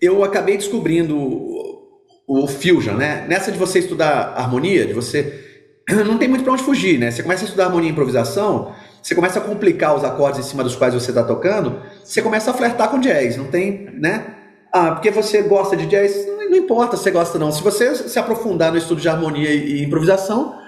eu 0.00 0.24
acabei 0.24 0.56
descobrindo 0.56 1.16
o, 1.16 1.88
o 2.26 2.46
Fusion, 2.46 2.94
né? 2.94 3.26
Nessa 3.28 3.52
de 3.52 3.58
você 3.58 3.80
estudar 3.80 4.34
harmonia, 4.36 4.86
de 4.86 4.92
você. 4.92 5.44
Não 6.06 6.16
tem 6.16 6.28
muito 6.28 6.44
para 6.44 6.52
onde 6.52 6.62
fugir, 6.62 6.98
né? 6.98 7.10
Você 7.10 7.22
começa 7.22 7.44
a 7.44 7.46
estudar 7.46 7.66
harmonia 7.66 7.88
e 7.88 7.92
improvisação, 7.92 8.72
você 9.02 9.14
começa 9.14 9.38
a 9.38 9.42
complicar 9.42 9.94
os 9.94 10.04
acordes 10.04 10.40
em 10.40 10.48
cima 10.48 10.62
dos 10.62 10.76
quais 10.76 10.94
você 10.94 11.10
está 11.10 11.22
tocando, 11.22 11.82
você 12.04 12.22
começa 12.22 12.50
a 12.50 12.54
flertar 12.54 12.90
com 12.90 12.98
jazz, 12.98 13.36
não 13.36 13.46
tem, 13.46 13.90
né? 13.94 14.36
Ah, 14.72 14.92
porque 14.92 15.10
você 15.10 15.42
gosta 15.42 15.76
de 15.76 15.86
jazz, 15.86 16.26
não, 16.26 16.56
importa 16.56 16.96
se 16.96 17.02
você 17.02 17.10
gosta 17.10 17.38
não. 17.38 17.50
Se 17.50 17.62
você 17.62 17.94
se 17.94 18.18
aprofundar 18.18 18.70
no 18.70 18.78
estudo 18.78 19.00
de 19.00 19.08
harmonia 19.08 19.50
e 19.50 19.82
improvisação, 19.82 20.58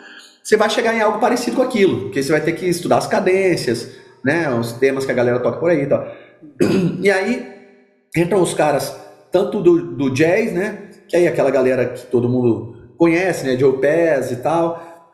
você 0.43 0.57
vai 0.57 0.69
chegar 0.69 0.95
em 0.95 1.01
algo 1.01 1.21
parecido 1.21 1.57
com 1.57 1.63
aquilo, 1.63 2.03
porque 2.03 2.23
você 2.23 2.33
vai 2.33 2.41
ter 2.41 2.53
que 2.53 2.67
estudar 2.67 2.99
as 2.99 3.07
cadências, 3.07 3.91
né? 4.25 4.53
Os 4.53 4.73
temas 4.73 5.05
que 5.05 5.13
a 5.13 5.15
galera 5.15 5.39
toca 5.39 5.59
por 5.59 5.71
aí 5.71 5.83
e 5.83 5.87
tal. 5.87 6.05
E 7.01 7.11
aí 7.11 7.53
entram 8.17 8.43
os 8.43 8.55
caras, 8.55 8.97
tanto 9.31 9.61
do, 9.61 9.95
do 9.97 10.11
jazz, 10.11 10.53
né? 10.53 10.79
Que 11.09 11.17
aí 11.17 11.27
aquela 11.27 11.51
galera 11.51 11.87
que 11.87 12.07
todo 12.07 12.29
mundo 12.29 12.95
conhece, 12.97 13.47
né? 13.47 13.57
Joe 13.59 13.79
Pass 13.79 14.31
e 14.31 14.37
tal, 14.37 15.11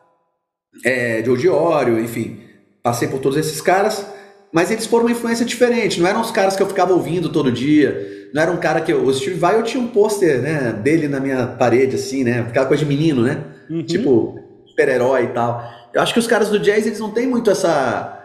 é, 0.85 1.23
Joe 1.23 1.37
Diorio, 1.37 1.99
enfim. 1.99 2.39
Passei 2.83 3.07
por 3.07 3.19
todos 3.19 3.37
esses 3.37 3.59
caras, 3.61 4.05
mas 4.53 4.71
eles 4.71 4.85
foram 4.85 5.05
uma 5.05 5.11
influência 5.11 5.45
diferente. 5.45 5.99
Não 5.99 6.07
eram 6.07 6.21
os 6.21 6.31
caras 6.31 6.55
que 6.55 6.63
eu 6.63 6.67
ficava 6.67 6.93
ouvindo 6.93 7.29
todo 7.29 7.51
dia. 7.51 8.29
Não 8.33 8.41
era 8.41 8.51
um 8.51 8.57
cara 8.57 8.81
que 8.81 8.91
eu. 8.91 9.03
O 9.03 9.13
Steve 9.13 9.35
Vai 9.35 9.55
eu 9.57 9.63
tinha 9.63 9.81
um 9.81 9.87
pôster 9.87 10.41
né, 10.41 10.71
dele 10.71 11.07
na 11.07 11.19
minha 11.19 11.47
parede, 11.47 11.95
assim, 11.95 12.23
né? 12.23 12.41
Aquela 12.41 12.65
coisa 12.65 12.83
de 12.83 12.89
menino, 12.89 13.23
né? 13.23 13.43
Uhum. 13.69 13.83
Tipo, 13.83 14.39
super-herói 14.67 15.25
e 15.25 15.27
tal. 15.29 15.63
Eu 15.93 16.01
acho 16.01 16.13
que 16.13 16.19
os 16.19 16.27
caras 16.27 16.49
do 16.49 16.59
jazz, 16.59 16.85
eles 16.85 16.99
não 16.99 17.11
têm 17.11 17.27
muito 17.27 17.49
essa 17.49 18.18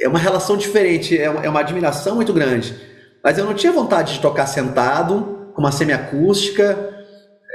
é 0.00 0.08
uma 0.08 0.18
relação 0.18 0.56
diferente, 0.56 1.16
é 1.16 1.28
uma, 1.30 1.44
é 1.44 1.48
uma 1.48 1.60
admiração 1.60 2.14
muito 2.16 2.32
grande. 2.32 2.74
Mas 3.22 3.38
eu 3.38 3.44
não 3.44 3.54
tinha 3.54 3.72
vontade 3.72 4.14
de 4.14 4.20
tocar 4.20 4.46
sentado, 4.46 5.50
com 5.54 5.60
uma 5.60 5.72
semiacústica. 5.72 6.94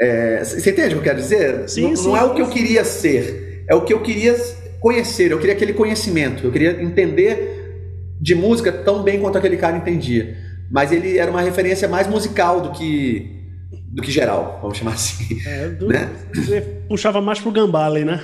É, 0.02 0.44
você 0.44 0.72
entende 0.72 0.90
o 0.90 0.92
que 0.94 0.98
eu 0.98 1.04
quero 1.04 1.18
dizer? 1.18 1.70
Sim, 1.70 1.90
não, 1.90 1.96
sim, 1.96 2.08
não 2.08 2.18
é 2.18 2.24
o 2.24 2.34
que 2.34 2.42
eu 2.42 2.50
queria 2.50 2.84
ser, 2.84 3.64
é 3.70 3.76
o 3.76 3.82
que 3.82 3.94
eu 3.94 4.02
queria 4.02 4.36
conhecer, 4.80 5.32
eu 5.32 5.38
queria 5.38 5.54
aquele 5.54 5.74
conhecimento, 5.74 6.44
eu 6.44 6.52
queria 6.52 6.82
entender 6.82 8.18
de 8.20 8.34
música 8.34 8.72
tão 8.72 9.04
bem 9.04 9.20
quanto 9.20 9.38
aquele 9.38 9.58
cara 9.58 9.78
entendia. 9.78 10.36
Mas 10.72 10.92
ele 10.92 11.18
era 11.18 11.30
uma 11.30 11.42
referência 11.42 11.88
mais 11.88 12.08
musical 12.08 12.62
do 12.62 12.72
que 12.72 13.40
do 13.94 14.02
que 14.02 14.12
geral, 14.12 14.60
vamos 14.62 14.78
chamar 14.78 14.94
assim. 14.94 15.38
É, 15.46 15.68
do, 15.70 15.88
né? 15.88 16.10
Você 16.34 16.62
puxava 16.88 17.22
mais 17.22 17.40
pro 17.40 17.52
Gambale, 17.52 18.06
né? 18.06 18.24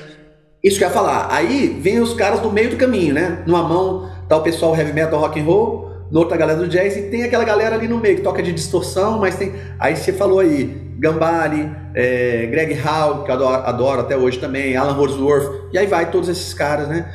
Isso 0.67 0.77
que 0.77 0.83
eu 0.83 0.89
ia 0.89 0.93
falar. 0.93 1.29
Aí 1.31 1.79
vem 1.81 2.01
os 2.01 2.13
caras 2.13 2.41
do 2.41 2.51
meio 2.51 2.69
do 2.69 2.75
caminho, 2.75 3.13
né? 3.13 3.41
Numa 3.45 3.63
mão 3.63 4.09
tá 4.27 4.35
o 4.35 4.41
pessoal 4.41 4.75
heavy 4.75 4.91
metal, 4.91 5.17
rock 5.17 5.39
and 5.39 5.43
roll, 5.45 5.89
na 6.11 6.19
outra 6.19 6.35
galera 6.35 6.59
do 6.59 6.67
jazz 6.67 6.97
e 6.97 7.03
tem 7.03 7.23
aquela 7.23 7.45
galera 7.45 7.75
ali 7.75 7.87
no 7.87 7.97
meio 7.97 8.17
que 8.17 8.21
toca 8.21 8.43
de 8.43 8.51
distorção, 8.51 9.17
mas 9.17 9.37
tem. 9.37 9.53
Aí 9.79 9.95
você 9.95 10.11
falou 10.11 10.39
aí 10.39 10.65
Gambale, 10.99 11.71
é, 11.95 12.47
Greg 12.47 12.77
Howe, 12.81 13.23
que 13.23 13.31
eu 13.31 13.35
adoro, 13.35 13.63
adoro, 13.63 14.01
até 14.01 14.17
hoje 14.17 14.39
também, 14.39 14.75
Alan 14.75 14.91
Holdsworth, 14.91 15.69
e 15.71 15.77
aí 15.77 15.87
vai 15.87 16.11
todos 16.11 16.27
esses 16.27 16.53
caras, 16.53 16.89
né? 16.89 17.09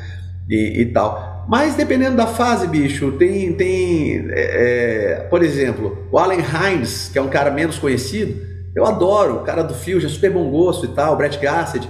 E, 0.49 0.81
e 0.81 0.87
tal. 0.87 1.45
Mas 1.47 1.75
dependendo 1.75 2.17
da 2.17 2.27
fase, 2.27 2.67
bicho, 2.67 3.13
tem, 3.13 3.53
tem 3.53 4.31
é, 4.31 5.17
é 5.21 5.27
por 5.29 5.43
exemplo, 5.43 6.07
o 6.11 6.19
Allen 6.19 6.41
Hines, 6.41 7.11
que 7.13 7.19
é 7.19 7.23
um 7.23 7.29
cara 7.29 7.51
menos 7.51 7.79
conhecido, 7.79 8.35
eu 8.75 8.87
adoro, 8.87 9.37
o 9.37 9.41
cara 9.41 9.63
do 9.63 9.75
Fusion, 9.75 10.09
super 10.09 10.31
bom 10.31 10.51
gosto 10.51 10.87
e 10.87 10.89
tal, 10.89 11.17
Brett 11.17 11.39
Gassett, 11.39 11.87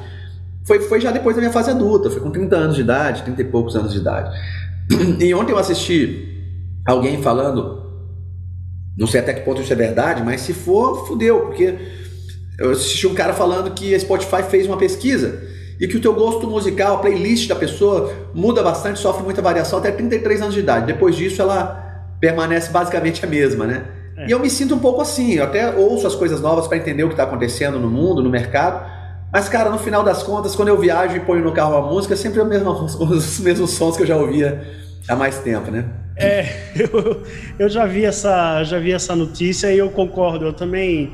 foi, 0.65 0.81
foi 0.81 1.01
já 1.01 1.11
depois 1.11 1.35
da 1.35 1.43
minha 1.43 1.53
fase 1.53 1.71
adulta, 1.71 2.11
foi 2.11 2.21
com 2.21 2.31
30 2.31 2.57
anos 2.57 2.77
de 2.77 2.83
idade, 2.83 3.23
30 3.23 3.43
e 3.43 3.45
poucos 3.45 3.77
anos 3.77 3.93
de 3.93 3.99
idade. 3.99 4.37
E 5.21 5.33
ontem 5.35 5.53
eu 5.53 5.59
assisti 5.59 6.29
alguém 6.87 7.23
falando, 7.23 7.83
não 8.97 9.07
sei 9.07 9.21
até 9.21 9.33
que 9.33 9.43
ponto 9.43 9.63
isso 9.63 9.73
é 9.73 9.77
verdade, 9.77 10.23
mas 10.23 10.41
se 10.41 10.53
for, 10.53 11.07
fudeu, 11.07 11.47
porque 11.47 11.79
eu 12.59 12.71
assisti 12.71 13.07
um 13.07 13.15
cara 13.15 13.33
falando 13.33 13.71
que 13.73 13.95
a 13.95 14.01
Spotify 14.01 14.43
fez 14.43 14.67
uma 14.67 14.77
pesquisa 14.77 15.43
e 15.81 15.89
que 15.89 15.97
o 15.97 16.01
teu 16.01 16.15
gosto 16.15 16.47
musical, 16.47 16.97
a 16.97 16.99
playlist 16.99 17.49
da 17.49 17.57
pessoa 17.57 18.13
muda 18.35 18.63
bastante, 18.63 19.01
sofre 19.01 19.25
muita 19.25 19.43
variação 19.43 19.79
até 19.79 19.91
33 19.91 20.43
anos 20.43 20.55
de 20.55 20.61
idade. 20.61 20.87
Depois 20.87 21.17
disso 21.17 21.43
ela 21.43 22.07
permanece 22.21 22.71
basicamente 22.71 23.25
a 23.25 23.29
mesma, 23.29 23.67
né? 23.67 23.85
É. 24.17 24.29
E 24.29 24.31
eu 24.31 24.39
me 24.39 24.49
sinto 24.49 24.75
um 24.75 24.79
pouco 24.79 25.01
assim, 25.01 25.33
eu 25.33 25.45
até 25.45 25.75
ouço 25.75 26.07
as 26.07 26.15
coisas 26.15 26.41
novas 26.41 26.69
para 26.69 26.77
entender 26.77 27.03
o 27.03 27.09
que 27.09 27.15
está 27.15 27.25
acontecendo 27.25 27.81
no 27.81 27.91
mundo, 27.91 28.23
no 28.23 28.31
mercado, 28.31 28.89
mas, 29.33 29.49
cara, 29.49 29.71
no 29.71 29.79
final 29.79 30.03
das 30.05 30.23
contas, 30.23 30.55
quando 30.55 30.69
eu 30.69 30.79
viajo 30.79 31.17
e 31.17 31.21
ponho 31.21 31.43
no 31.43 31.53
carro 31.53 31.75
a 31.77 31.81
música, 31.81 32.13
é 32.13 32.17
sempre 32.17 32.39
o 32.41 32.45
mesmo, 32.45 32.71
os 32.85 33.41
mesmos 33.41 33.71
sons 33.71 33.97
que 33.97 34.03
eu 34.03 34.07
já 34.07 34.17
ouvia 34.17 34.63
há 35.09 35.17
mais 35.17 35.39
tempo, 35.39 35.71
né? 35.71 35.87
É, 36.17 36.47
eu, 36.77 37.23
eu 37.59 37.69
já 37.69 37.87
vi 37.87 38.05
essa, 38.05 38.63
já 38.63 38.79
vi 38.79 38.93
essa 38.93 39.17
notícia 39.17 39.73
e 39.73 39.79
eu 39.79 39.89
concordo. 39.91 40.45
Eu 40.45 40.53
também, 40.53 41.11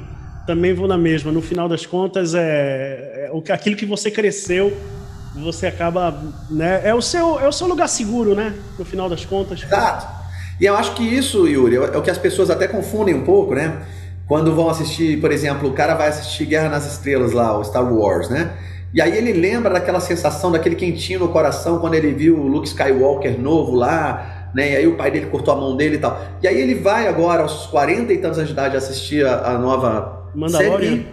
também 0.49 0.75
vou 0.75 0.89
na 0.89 0.99
mesma. 0.99 1.31
No 1.31 1.41
final 1.41 1.69
das 1.69 1.87
contas, 1.87 2.35
é, 2.35 3.31
é 3.33 3.53
aquilo 3.53 3.77
que 3.77 3.87
você 3.87 4.11
cresceu, 4.11 4.77
você 5.37 5.69
acaba, 5.69 6.21
né? 6.51 6.81
É 6.83 6.93
o 6.93 7.01
seu, 7.01 7.39
é 7.39 7.47
o 7.47 7.53
seu 7.53 7.69
lugar 7.69 7.89
seguro, 7.89 8.35
né? 8.35 8.53
No 8.77 8.85
final 8.85 9.09
das 9.09 9.25
contas. 9.25 9.63
Exato. 9.63 10.19
E 10.61 10.67
eu 10.67 10.77
acho 10.77 10.93
que 10.95 11.05
isso, 11.05 11.47
Yuri, 11.47 11.77
é 11.77 11.97
o 11.97 12.03
que 12.03 12.11
as 12.11 12.19
pessoas 12.19 12.51
até 12.51 12.67
confundem 12.67 13.15
um 13.15 13.25
pouco, 13.25 13.55
né? 13.55 13.81
Quando 14.29 14.55
vão 14.55 14.69
assistir, 14.69 15.19
por 15.21 15.33
exemplo, 15.33 15.71
o 15.71 15.73
cara 15.73 15.95
vai 15.95 16.09
assistir 16.09 16.45
Guerra 16.45 16.69
nas 16.69 16.87
Estrelas 16.87 17.33
lá, 17.33 17.59
o 17.59 17.65
Star 17.65 17.91
Wars, 17.91 18.29
né? 18.29 18.53
E 18.93 19.01
aí 19.01 19.17
ele 19.17 19.33
lembra 19.33 19.73
daquela 19.73 20.01
sensação, 20.01 20.53
daquele 20.53 20.75
quentinho 20.75 21.21
no 21.21 21.29
coração 21.29 21.79
quando 21.79 21.95
ele 21.95 22.13
viu 22.13 22.39
o 22.39 22.47
Luke 22.47 22.69
Skywalker 22.69 23.41
novo 23.41 23.75
lá, 23.75 24.51
né? 24.55 24.73
E 24.73 24.77
aí 24.77 24.87
o 24.87 24.97
pai 24.97 25.11
dele 25.11 25.27
cortou 25.27 25.55
a 25.55 25.57
mão 25.57 25.75
dele 25.77 25.97
e 25.97 25.99
tal. 25.99 26.21
E 26.43 26.49
aí 26.49 26.61
ele 26.61 26.75
vai 26.75 27.09
agora, 27.09 27.43
aos 27.43 27.67
40 27.67 28.13
e 28.13 28.19
tantos 28.19 28.39
anos 28.39 28.49
de 28.49 28.55
idade, 28.55 28.77
assistir 28.77 29.27
a, 29.27 29.53
a 29.53 29.59
nova 29.59 30.31
Mandalorian. 30.35 30.91
Série, 30.91 31.07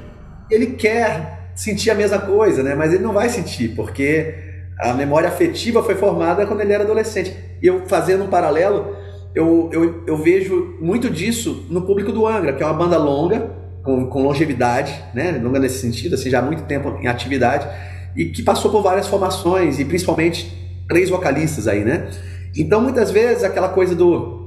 ele 0.51 0.67
quer 0.67 1.51
sentir 1.55 1.91
a 1.91 1.95
mesma 1.95 2.19
coisa, 2.19 2.61
né? 2.63 2.75
Mas 2.75 2.93
ele 2.93 3.03
não 3.03 3.13
vai 3.13 3.29
sentir, 3.29 3.69
porque 3.69 4.35
a 4.79 4.93
memória 4.93 5.29
afetiva 5.29 5.81
foi 5.81 5.95
formada 5.95 6.45
quando 6.45 6.61
ele 6.61 6.73
era 6.73 6.83
adolescente. 6.83 7.33
E 7.61 7.67
eu 7.67 7.85
fazendo 7.87 8.25
um 8.25 8.27
paralelo, 8.27 8.95
eu, 9.35 9.69
eu, 9.71 10.03
eu 10.07 10.17
vejo 10.17 10.77
muito 10.79 11.09
disso 11.09 11.65
no 11.69 11.81
público 11.81 12.11
do 12.11 12.25
Angra, 12.25 12.53
que 12.53 12.63
é 12.63 12.65
uma 12.65 12.73
banda 12.73 12.97
longa, 12.97 13.51
com, 13.83 14.07
com 14.07 14.23
longevidade, 14.23 14.97
né? 15.13 15.39
longa 15.43 15.59
nesse 15.59 15.79
sentido, 15.79 16.15
assim, 16.15 16.29
já 16.29 16.39
há 16.39 16.41
muito 16.41 16.63
tempo 16.63 16.97
em 17.01 17.07
atividade, 17.07 17.67
e 18.15 18.25
que 18.25 18.41
passou 18.41 18.71
por 18.71 18.81
várias 18.81 19.07
formações, 19.07 19.77
e 19.79 19.85
principalmente 19.85 20.51
três 20.87 21.09
vocalistas 21.09 21.67
aí, 21.67 21.83
né? 21.83 22.09
Então, 22.55 22.81
muitas 22.81 23.11
vezes, 23.11 23.43
aquela 23.43 23.69
coisa 23.69 23.93
do 23.93 24.43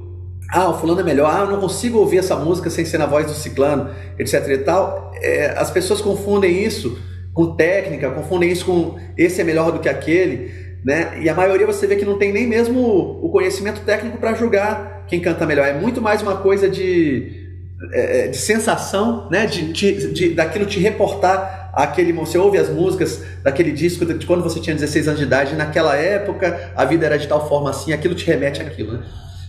ah, 0.51 0.69
o 0.69 0.79
fulano 0.79 1.01
é 1.01 1.03
melhor, 1.03 1.31
ah, 1.31 1.41
eu 1.41 1.51
não 1.51 1.59
consigo 1.59 1.99
ouvir 1.99 2.17
essa 2.17 2.35
música 2.35 2.71
sem 2.71 2.83
ser 2.83 2.97
na 2.97 3.05
voz 3.05 3.27
do 3.27 3.33
ciclano, 3.33 3.91
etc 4.17 4.47
e 4.49 4.57
tal, 4.57 5.11
é, 5.21 5.53
as 5.55 5.69
pessoas 5.69 6.01
confundem 6.01 6.63
isso 6.63 6.97
com 7.33 7.55
técnica, 7.55 8.09
confundem 8.09 8.51
isso 8.51 8.65
com 8.65 8.97
esse 9.15 9.39
é 9.39 9.43
melhor 9.43 9.71
do 9.71 9.79
que 9.79 9.87
aquele, 9.87 10.68
né? 10.83 11.19
E 11.21 11.29
a 11.29 11.33
maioria 11.33 11.65
você 11.65 11.85
vê 11.85 11.95
que 11.95 12.05
não 12.05 12.17
tem 12.17 12.31
nem 12.31 12.47
mesmo 12.47 12.79
o 13.21 13.29
conhecimento 13.29 13.81
técnico 13.81 14.17
para 14.17 14.33
julgar 14.33 15.05
quem 15.07 15.19
canta 15.19 15.45
melhor. 15.45 15.67
É 15.67 15.73
muito 15.73 16.01
mais 16.01 16.21
uma 16.21 16.37
coisa 16.37 16.69
de, 16.69 17.47
é, 17.93 18.25
é, 18.25 18.27
de 18.27 18.37
sensação, 18.37 19.29
né? 19.29 19.45
De, 19.45 19.73
de, 19.73 20.13
de, 20.13 20.29
daquilo 20.29 20.65
te 20.65 20.79
reportar 20.79 21.71
aquele. 21.73 22.13
Você 22.13 22.37
ouve 22.37 22.57
as 22.57 22.69
músicas 22.69 23.23
daquele 23.43 23.71
disco 23.71 24.05
de 24.05 24.25
quando 24.25 24.43
você 24.43 24.59
tinha 24.59 24.75
16 24.75 25.07
anos 25.07 25.19
de 25.19 25.25
idade, 25.25 25.55
naquela 25.55 25.95
época 25.95 26.71
a 26.75 26.85
vida 26.85 27.05
era 27.05 27.17
de 27.17 27.27
tal 27.27 27.47
forma 27.47 27.69
assim, 27.69 27.91
aquilo 27.91 28.15
te 28.15 28.25
remete 28.25 28.61
àquilo, 28.61 28.93
né? 28.93 29.03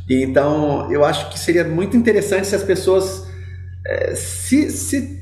E, 0.09 0.25
então 0.25 0.91
eu 0.91 1.05
acho 1.05 1.31
que 1.31 1.39
seria 1.39 1.65
muito 1.65 1.97
interessante 1.97 2.47
se 2.47 2.57
as 2.57 2.65
pessoas 2.65 3.29
é, 3.87 4.15
se, 4.15 4.71
se 4.71 5.21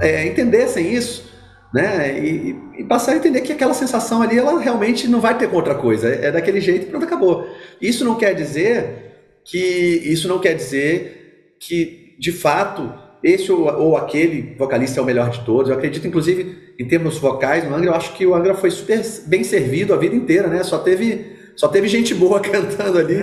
é, 0.00 0.26
entendessem 0.26 0.92
isso 0.92 1.29
né? 1.72 2.18
E, 2.18 2.56
e, 2.78 2.84
passar 2.84 3.12
a 3.12 3.16
entender 3.16 3.40
que 3.42 3.52
aquela 3.52 3.74
sensação 3.74 4.22
ali, 4.22 4.38
ela 4.38 4.58
realmente 4.58 5.06
não 5.06 5.20
vai 5.20 5.36
ter 5.38 5.48
com 5.48 5.56
outra 5.56 5.74
coisa. 5.74 6.08
É, 6.08 6.26
é 6.26 6.32
daquele 6.32 6.60
jeito 6.60 6.86
e 6.86 6.90
pronto, 6.90 7.04
acabou. 7.04 7.46
Isso 7.80 8.04
não 8.04 8.16
quer 8.16 8.34
dizer 8.34 9.40
que 9.44 9.58
isso 9.58 10.28
não 10.28 10.38
quer 10.38 10.54
dizer 10.54 11.54
que 11.58 12.16
de 12.18 12.32
fato 12.32 12.92
esse 13.22 13.52
ou, 13.52 13.66
ou, 13.78 13.96
aquele 13.96 14.54
vocalista 14.58 14.98
é 14.98 15.02
o 15.02 15.06
melhor 15.06 15.30
de 15.30 15.44
todos. 15.44 15.70
Eu 15.70 15.76
acredito, 15.76 16.06
inclusive, 16.06 16.74
em 16.78 16.88
termos 16.88 17.18
vocais, 17.18 17.64
no 17.64 17.74
Angra, 17.74 17.90
eu 17.90 17.94
acho 17.94 18.14
que 18.14 18.26
o 18.26 18.34
Angra 18.34 18.54
foi 18.54 18.70
super 18.70 19.00
bem 19.26 19.44
servido 19.44 19.92
a 19.92 19.96
vida 19.96 20.14
inteira, 20.14 20.48
né? 20.48 20.62
Só 20.64 20.78
teve, 20.78 21.36
só 21.54 21.68
teve 21.68 21.86
gente 21.86 22.14
boa 22.14 22.40
cantando 22.40 22.98
ali. 22.98 23.20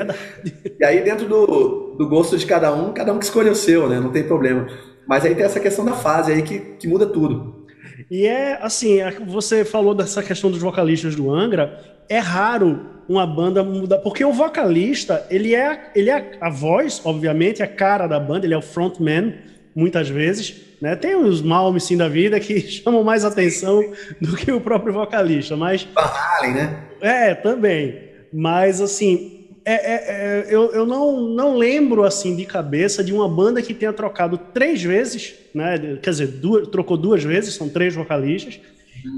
E 0.79 0.85
aí, 0.85 1.01
dentro 1.01 1.27
do, 1.27 1.95
do 1.97 2.07
gosto 2.07 2.37
de 2.37 2.45
cada 2.45 2.73
um, 2.73 2.93
cada 2.93 3.11
um 3.11 3.17
que 3.17 3.25
escolhe 3.25 3.49
o 3.49 3.55
seu, 3.55 3.89
né? 3.89 3.99
Não 3.99 4.11
tem 4.11 4.23
problema. 4.23 4.67
Mas 5.07 5.25
aí 5.25 5.33
tem 5.33 5.45
essa 5.45 5.59
questão 5.59 5.83
da 5.83 5.93
fase 5.93 6.31
aí 6.31 6.43
que, 6.43 6.59
que 6.59 6.87
muda 6.87 7.07
tudo. 7.07 7.56
E 8.09 8.25
é 8.25 8.57
assim, 8.61 8.99
é, 8.99 9.11
você 9.11 9.65
falou 9.65 9.93
dessa 9.93 10.21
questão 10.21 10.51
dos 10.51 10.61
vocalistas 10.61 11.15
do 11.15 11.33
Angra, 11.33 11.79
é 12.09 12.19
raro 12.19 12.97
uma 13.07 13.25
banda 13.25 13.63
mudar, 13.63 13.99
porque 13.99 14.23
o 14.23 14.33
vocalista, 14.33 15.25
ele 15.29 15.55
é, 15.55 15.91
ele 15.95 16.09
é 16.09 16.37
a 16.41 16.49
voz, 16.49 17.01
obviamente, 17.03 17.63
a 17.63 17.67
cara 17.67 18.07
da 18.07 18.19
banda, 18.19 18.45
ele 18.45 18.53
é 18.53 18.57
o 18.57 18.61
frontman, 18.61 19.33
muitas 19.75 20.09
vezes, 20.09 20.55
né? 20.81 20.95
Tem 20.95 21.15
os 21.15 21.41
Malmes, 21.41 21.83
sim, 21.83 21.95
da 21.95 22.09
vida 22.09 22.39
que 22.39 22.59
chamam 22.67 23.03
mais 23.03 23.23
atenção 23.23 23.81
do 24.19 24.35
que 24.35 24.51
o 24.51 24.59
próprio 24.59 24.93
vocalista, 24.93 25.55
mas... 25.55 25.87
Van 25.95 26.47
né? 26.53 26.83
É, 27.01 27.33
também. 27.33 28.07
Mas, 28.33 28.81
assim, 28.81 29.36
é, 29.69 29.73
é, 29.73 29.95
é, 29.95 30.47
eu, 30.49 30.71
eu 30.71 30.85
não, 30.85 31.19
não 31.27 31.57
lembro 31.57 32.05
assim 32.05 32.37
de 32.37 32.45
cabeça 32.45 33.03
de 33.03 33.13
uma 33.13 33.27
banda 33.27 33.61
que 33.61 33.73
tenha 33.73 33.91
trocado 33.91 34.37
três 34.37 34.81
vezes, 34.81 35.35
né? 35.53 35.97
Quer 36.01 36.09
dizer, 36.09 36.27
duas, 36.27 36.69
trocou 36.69 36.95
duas 36.95 37.21
vezes, 37.21 37.53
são 37.53 37.67
três 37.67 37.93
vocalistas, 37.93 38.61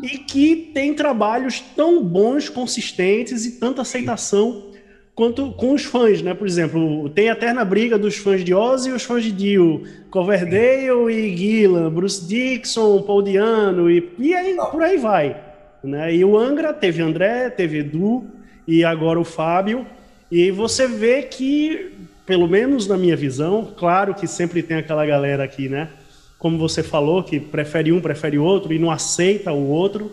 e 0.04 0.18
que 0.18 0.72
tem 0.74 0.96
trabalhos 0.96 1.60
tão 1.76 2.04
bons, 2.04 2.50
consistentes 2.50 3.46
e 3.46 3.60
tanta 3.60 3.84
aceitação 3.84 4.72
quanto 5.14 5.52
com 5.52 5.74
os 5.74 5.84
fãs, 5.84 6.24
né? 6.24 6.34
Por 6.34 6.48
exemplo, 6.48 7.08
tem 7.10 7.30
a 7.30 7.34
eterna 7.34 7.64
briga 7.64 7.96
dos 7.96 8.18
fãs 8.18 8.44
de 8.44 8.52
Ozzy 8.52 8.90
e 8.90 8.94
os 8.94 9.04
fãs 9.04 9.24
de 9.24 9.32
Dio, 9.32 9.84
Coverdale 10.10 11.14
e 11.14 11.38
Gillan, 11.38 11.92
Bruce 11.92 12.26
Dixon, 12.26 13.04
Paul 13.04 13.22
Diano 13.22 13.92
e, 13.92 14.12
e 14.18 14.34
aí 14.34 14.56
por 14.72 14.82
aí 14.82 14.98
vai, 14.98 15.40
né? 15.84 16.16
E 16.16 16.26
o 16.26 16.36
Angra 16.36 16.74
teve 16.74 17.04
André, 17.04 17.52
teve 17.52 17.80
Edu 17.80 18.26
e 18.68 18.84
agora 18.84 19.20
o 19.20 19.24
Fábio. 19.24 19.86
E 20.32 20.52
você 20.52 20.88
vê 20.88 21.24
que, 21.24 21.92
pelo 22.26 22.48
menos 22.48 22.88
na 22.88 22.98
minha 22.98 23.16
visão, 23.16 23.74
claro 23.78 24.14
que 24.14 24.28
sempre 24.28 24.62
tem 24.62 24.78
aquela 24.78 25.06
galera 25.06 25.44
aqui, 25.44 25.68
né? 25.68 25.90
Como 26.38 26.58
você 26.58 26.84
falou, 26.84 27.24
que 27.24 27.40
prefere 27.40 27.92
um, 27.92 28.00
prefere 28.00 28.38
outro 28.38 28.72
e 28.72 28.80
não 28.80 28.92
aceita 28.92 29.52
o 29.52 29.68
outro, 29.68 30.12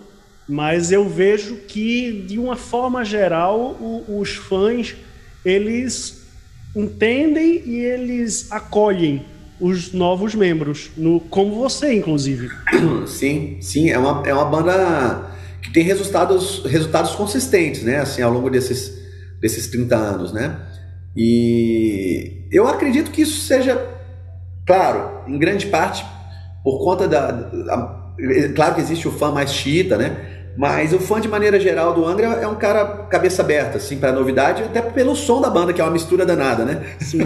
mas 0.48 0.90
eu 0.90 1.08
vejo 1.08 1.56
que, 1.68 2.24
de 2.26 2.38
uma 2.38 2.56
forma 2.56 3.04
geral, 3.04 3.76
o, 3.80 4.20
os 4.20 4.30
fãs 4.34 4.96
eles 5.44 6.26
entendem 6.74 7.62
e 7.64 7.78
eles 7.78 8.50
acolhem 8.50 9.24
os 9.60 9.92
novos 9.92 10.34
membros, 10.34 10.90
no, 10.96 11.20
como 11.20 11.54
você, 11.54 11.94
inclusive. 11.94 12.50
Sim, 13.06 13.56
sim, 13.60 13.90
é 13.90 13.98
uma, 13.98 14.26
é 14.26 14.34
uma 14.34 14.44
banda 14.44 15.30
que 15.62 15.72
tem 15.72 15.82
resultados, 15.82 16.62
resultados 16.64 17.12
consistentes, 17.12 17.82
né? 17.82 17.98
Assim, 17.98 18.20
ao 18.20 18.32
longo 18.32 18.50
desses 18.50 18.95
desses 19.40 19.66
30 19.68 19.96
anos, 19.96 20.32
né? 20.32 20.60
E 21.16 22.46
eu 22.52 22.68
acredito 22.68 23.10
que 23.10 23.22
isso 23.22 23.46
seja, 23.46 23.80
claro, 24.66 25.22
em 25.26 25.38
grande 25.38 25.66
parte 25.66 26.04
por 26.62 26.82
conta 26.84 27.08
da, 27.08 27.30
da 27.30 27.96
claro 28.54 28.74
que 28.74 28.80
existe 28.80 29.06
o 29.06 29.12
fã 29.12 29.30
mais 29.30 29.52
xiita, 29.52 29.96
né? 29.96 30.36
Mas 30.56 30.94
o 30.94 30.98
fã 30.98 31.20
de 31.20 31.28
maneira 31.28 31.60
geral 31.60 31.92
do 31.92 32.06
Angra 32.06 32.26
é 32.26 32.48
um 32.48 32.54
cara 32.54 32.84
cabeça 33.10 33.42
aberta, 33.42 33.76
assim, 33.76 33.98
para 33.98 34.10
novidade, 34.10 34.62
até 34.62 34.80
pelo 34.80 35.14
som 35.14 35.40
da 35.40 35.50
banda 35.50 35.72
que 35.72 35.82
é 35.82 35.84
uma 35.84 35.92
mistura 35.92 36.24
danada, 36.24 36.64
né? 36.64 36.82
Sim. 36.98 37.20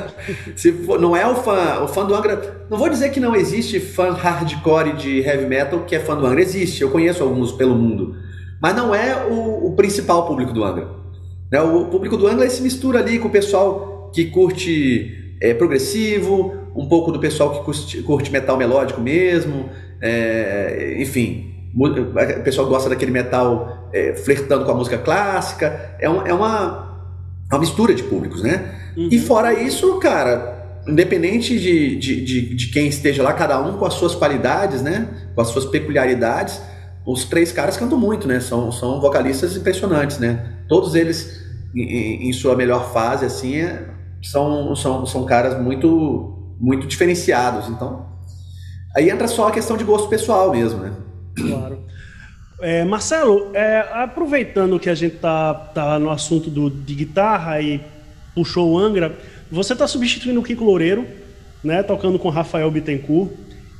Se 0.54 0.72
for, 0.72 1.00
não 1.00 1.16
é 1.16 1.26
o 1.26 1.36
fã, 1.36 1.82
o 1.82 1.88
fã 1.88 2.04
do 2.04 2.14
Angra, 2.14 2.66
não 2.68 2.76
vou 2.76 2.90
dizer 2.90 3.10
que 3.10 3.18
não 3.18 3.34
existe 3.34 3.80
fã 3.80 4.12
hardcore 4.12 4.92
de 4.92 5.20
heavy 5.20 5.46
metal 5.46 5.80
que 5.80 5.96
é 5.96 6.00
fã 6.00 6.14
do 6.14 6.26
Angra, 6.26 6.42
existe, 6.42 6.82
eu 6.82 6.90
conheço 6.90 7.22
alguns 7.22 7.50
pelo 7.52 7.74
mundo, 7.74 8.14
mas 8.60 8.76
não 8.76 8.94
é 8.94 9.24
o, 9.24 9.68
o 9.68 9.72
principal 9.74 10.26
público 10.26 10.52
do 10.52 10.62
Angra. 10.62 10.95
Né? 11.50 11.60
O 11.60 11.86
público 11.86 12.16
do 12.16 12.26
Angra 12.26 12.48
se 12.50 12.62
mistura 12.62 12.98
ali 12.98 13.18
com 13.18 13.28
o 13.28 13.30
pessoal 13.30 14.10
que 14.14 14.26
curte 14.26 15.36
é, 15.40 15.54
progressivo, 15.54 16.54
um 16.74 16.86
pouco 16.86 17.12
do 17.12 17.18
pessoal 17.18 17.52
que 17.52 17.64
curte, 17.64 18.02
curte 18.02 18.30
metal 18.30 18.56
melódico 18.56 19.00
mesmo, 19.00 19.68
é, 20.00 20.96
enfim, 20.98 21.54
o 21.74 22.42
pessoal 22.42 22.66
gosta 22.66 22.88
daquele 22.88 23.10
metal 23.10 23.90
é, 23.92 24.14
flertando 24.14 24.64
com 24.64 24.70
a 24.70 24.74
música 24.74 24.98
clássica, 24.98 25.96
é, 25.98 26.08
um, 26.08 26.26
é 26.26 26.32
uma, 26.32 27.10
uma 27.50 27.58
mistura 27.58 27.94
de 27.94 28.02
públicos, 28.02 28.42
né? 28.42 28.74
Uhum. 28.96 29.08
E 29.10 29.18
fora 29.18 29.52
isso, 29.52 29.98
cara, 29.98 30.80
independente 30.86 31.58
de, 31.58 31.96
de, 31.96 32.24
de, 32.24 32.54
de, 32.54 32.66
quem 32.68 32.86
esteja 32.86 33.22
lá, 33.22 33.32
cada 33.32 33.60
um 33.60 33.76
com 33.76 33.84
as 33.84 33.94
suas 33.94 34.14
qualidades, 34.14 34.82
né? 34.82 35.08
Com 35.34 35.40
as 35.40 35.48
suas 35.48 35.66
peculiaridades, 35.66 36.60
os 37.06 37.24
três 37.24 37.52
caras 37.52 37.76
cantam 37.76 37.98
muito, 37.98 38.26
né? 38.26 38.40
São, 38.40 38.72
são 38.72 39.00
vocalistas 39.00 39.56
impressionantes, 39.56 40.18
né? 40.18 40.54
Todos 40.68 40.96
eles, 40.96 41.40
em, 41.74 42.28
em 42.28 42.32
sua 42.32 42.56
melhor 42.56 42.92
fase, 42.92 43.24
assim, 43.24 43.56
é, 43.60 43.88
são, 44.20 44.74
são, 44.74 45.06
são 45.06 45.24
caras 45.24 45.62
muito, 45.62 46.54
muito 46.58 46.86
diferenciados. 46.88 47.68
Então, 47.68 48.06
aí 48.94 49.08
entra 49.08 49.28
só 49.28 49.46
a 49.46 49.52
questão 49.52 49.76
de 49.76 49.84
gosto 49.84 50.08
pessoal 50.08 50.50
mesmo, 50.50 50.80
né? 50.80 50.92
Claro. 51.36 51.86
É, 52.60 52.84
Marcelo, 52.84 53.50
é, 53.54 53.86
aproveitando 53.92 54.80
que 54.80 54.90
a 54.90 54.94
gente 54.94 55.16
tá, 55.16 55.54
tá 55.54 55.98
no 55.98 56.10
assunto 56.10 56.50
do, 56.50 56.70
de 56.70 56.94
guitarra 56.94 57.60
e 57.60 57.80
puxou 58.34 58.72
o 58.72 58.78
Angra, 58.78 59.16
você 59.50 59.74
está 59.74 59.86
substituindo 59.86 60.40
o 60.40 60.42
Kiko 60.42 60.64
Loureiro, 60.64 61.06
né, 61.62 61.82
tocando 61.82 62.18
com 62.18 62.30
Rafael 62.30 62.70
Bittencourt. 62.70 63.30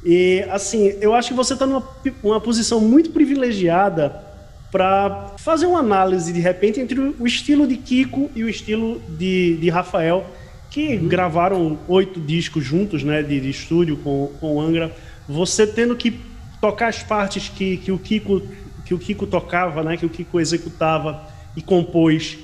E 0.04 0.44
assim, 0.50 0.96
eu 1.00 1.14
acho 1.14 1.28
que 1.30 1.34
você 1.34 1.54
está 1.54 1.66
numa 1.66 1.82
uma 2.22 2.40
posição 2.40 2.80
muito 2.80 3.10
privilegiada 3.10 4.24
para 4.70 5.34
fazer 5.38 5.66
uma 5.66 5.78
análise 5.78 6.32
de 6.32 6.40
repente 6.40 6.80
entre 6.80 7.00
o 7.00 7.26
estilo 7.26 7.66
de 7.66 7.76
Kiko 7.76 8.30
e 8.34 8.44
o 8.44 8.48
estilo 8.48 9.00
de, 9.08 9.56
de 9.56 9.70
Rafael, 9.70 10.26
que 10.70 10.96
uhum. 10.96 11.08
gravaram 11.08 11.78
oito 11.88 12.20
discos 12.20 12.64
juntos, 12.64 13.02
né, 13.02 13.22
de, 13.22 13.40
de 13.40 13.50
estúdio 13.50 13.96
com, 13.98 14.32
com 14.40 14.56
o 14.56 14.60
Angra. 14.60 14.94
Você 15.28 15.66
tendo 15.66 15.96
que 15.96 16.20
tocar 16.60 16.88
as 16.88 17.02
partes 17.02 17.48
que, 17.48 17.78
que 17.78 17.90
o 17.90 17.98
Kiko 17.98 18.42
que 18.86 18.94
o 18.94 18.98
Kiko 18.98 19.26
tocava, 19.26 19.82
né, 19.82 19.96
que 19.96 20.06
o 20.06 20.08
Kiko 20.08 20.40
executava 20.40 21.20
e 21.56 21.60
compôs. 21.60 22.38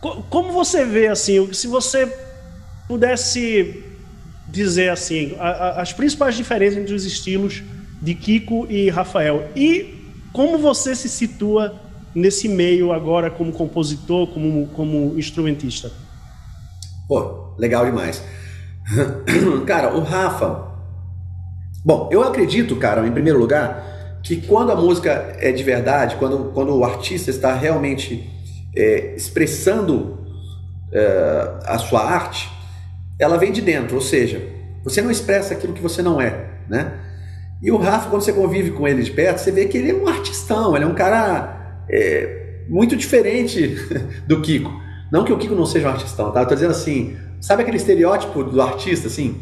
Como 0.00 0.50
você 0.50 0.84
vê 0.84 1.08
assim, 1.08 1.52
se 1.52 1.66
você 1.66 2.10
pudesse 2.88 3.84
dizer 4.54 4.90
assim, 4.90 5.34
a, 5.38 5.48
a, 5.48 5.82
as 5.82 5.92
principais 5.92 6.34
diferenças 6.34 6.78
entre 6.78 6.94
os 6.94 7.04
estilos 7.04 7.62
de 8.00 8.14
Kiko 8.14 8.66
e 8.70 8.88
Rafael 8.88 9.48
e 9.54 9.94
como 10.32 10.58
você 10.58 10.94
se 10.94 11.08
situa 11.08 11.80
nesse 12.14 12.48
meio 12.48 12.92
agora 12.92 13.30
como 13.30 13.52
compositor, 13.52 14.26
como, 14.28 14.66
como 14.68 15.18
instrumentista? 15.18 15.90
Pô, 17.08 17.54
legal 17.58 17.84
demais. 17.84 18.22
Cara, 19.66 19.94
o 19.94 20.00
Rafa, 20.00 20.74
Bom, 21.84 22.08
eu 22.10 22.22
acredito, 22.22 22.76
cara, 22.76 23.06
em 23.06 23.12
primeiro 23.12 23.38
lugar, 23.38 24.18
que 24.22 24.40
quando 24.40 24.72
a 24.72 24.74
música 24.74 25.36
é 25.38 25.52
de 25.52 25.62
verdade, 25.62 26.16
quando, 26.16 26.50
quando 26.54 26.74
o 26.74 26.82
artista 26.82 27.28
está 27.28 27.52
realmente 27.52 28.26
é, 28.74 29.14
expressando 29.14 30.18
é, 30.90 31.50
a 31.66 31.76
sua 31.76 32.02
arte, 32.02 32.50
ela 33.18 33.36
vem 33.36 33.52
de 33.52 33.60
dentro, 33.60 33.96
ou 33.96 34.00
seja, 34.00 34.42
você 34.82 35.00
não 35.00 35.10
expressa 35.10 35.54
aquilo 35.54 35.72
que 35.72 35.82
você 35.82 36.02
não 36.02 36.20
é, 36.20 36.46
né? 36.68 36.92
E 37.62 37.70
o 37.70 37.76
Rafa, 37.76 38.10
quando 38.10 38.22
você 38.22 38.32
convive 38.32 38.72
com 38.72 38.86
ele 38.86 39.02
de 39.02 39.10
perto, 39.10 39.38
você 39.38 39.50
vê 39.50 39.66
que 39.66 39.78
ele 39.78 39.90
é 39.90 39.94
um 39.94 40.06
artistão, 40.06 40.74
ele 40.74 40.84
é 40.84 40.88
um 40.88 40.94
cara 40.94 41.84
é, 41.88 42.64
muito 42.68 42.94
diferente 42.96 43.76
do 44.26 44.42
Kiko. 44.42 44.70
Não 45.10 45.24
que 45.24 45.32
o 45.32 45.38
Kiko 45.38 45.54
não 45.54 45.64
seja 45.64 45.88
um 45.88 45.92
artistão, 45.92 46.30
tá? 46.32 46.42
Eu 46.42 46.46
tô 46.46 46.54
dizendo 46.54 46.72
assim, 46.72 47.16
sabe 47.40 47.62
aquele 47.62 47.78
estereótipo 47.78 48.44
do 48.44 48.60
artista, 48.60 49.06
assim? 49.06 49.40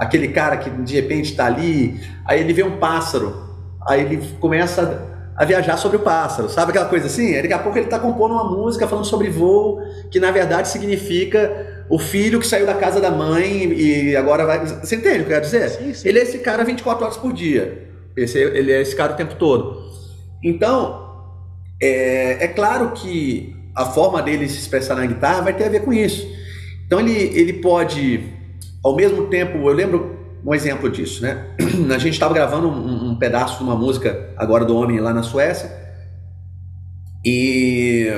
aquele 0.00 0.28
cara 0.28 0.56
que 0.56 0.70
de 0.70 0.94
repente 0.94 1.32
está 1.32 1.44
ali, 1.44 2.00
aí 2.24 2.40
ele 2.40 2.54
vê 2.54 2.62
um 2.62 2.78
pássaro, 2.78 3.36
aí 3.86 4.00
ele 4.00 4.26
começa 4.40 5.06
a 5.36 5.44
viajar 5.44 5.76
sobre 5.76 5.98
o 5.98 6.00
pássaro, 6.00 6.48
sabe 6.48 6.70
aquela 6.70 6.86
coisa 6.86 7.06
assim? 7.06 7.34
Aí 7.34 7.42
daqui 7.42 7.52
a 7.52 7.58
pouco 7.58 7.76
ele 7.76 7.84
está 7.84 7.98
compondo 7.98 8.32
uma 8.32 8.44
música 8.44 8.88
falando 8.88 9.04
sobre 9.04 9.28
voo, 9.28 9.78
que 10.10 10.18
na 10.18 10.30
verdade 10.30 10.68
significa 10.68 11.79
o 11.90 11.98
filho 11.98 12.38
que 12.38 12.46
saiu 12.46 12.64
da 12.64 12.74
casa 12.74 13.00
da 13.00 13.10
mãe 13.10 13.72
e 13.72 14.16
agora 14.16 14.46
vai. 14.46 14.64
Você 14.64 14.96
entende 14.96 15.20
o 15.20 15.24
que 15.24 15.32
eu 15.32 15.34
quero 15.34 15.44
dizer? 15.44 15.68
Sim, 15.68 15.92
sim. 15.92 16.08
Ele 16.08 16.20
é 16.20 16.22
esse 16.22 16.38
cara 16.38 16.64
24 16.64 17.04
horas 17.04 17.16
por 17.16 17.32
dia. 17.32 17.90
Esse, 18.16 18.38
ele 18.38 18.72
é 18.72 18.80
esse 18.80 18.94
cara 18.94 19.12
o 19.12 19.16
tempo 19.16 19.34
todo. 19.34 19.90
Então, 20.42 21.10
é, 21.82 22.44
é 22.44 22.48
claro 22.48 22.92
que 22.92 23.56
a 23.74 23.86
forma 23.86 24.22
dele 24.22 24.48
se 24.48 24.58
expressar 24.58 24.94
na 24.94 25.04
guitarra 25.04 25.42
vai 25.42 25.52
ter 25.52 25.64
a 25.64 25.68
ver 25.68 25.80
com 25.80 25.92
isso. 25.92 26.26
Então 26.86 27.00
ele, 27.00 27.12
ele 27.12 27.54
pode 27.54 28.40
ao 28.82 28.96
mesmo 28.96 29.26
tempo, 29.26 29.58
eu 29.58 29.72
lembro 29.74 30.18
um 30.44 30.54
exemplo 30.54 30.88
disso, 30.90 31.22
né? 31.22 31.46
A 31.94 31.98
gente 31.98 32.14
estava 32.14 32.32
gravando 32.32 32.68
um, 32.68 33.10
um, 33.10 33.16
pedaço 33.16 33.58
de 33.58 33.64
uma 33.64 33.76
música 33.76 34.32
agora 34.36 34.64
do 34.64 34.74
Homem 34.74 34.98
lá 34.98 35.12
na 35.12 35.22
Suécia 35.22 35.70
e 37.24 38.10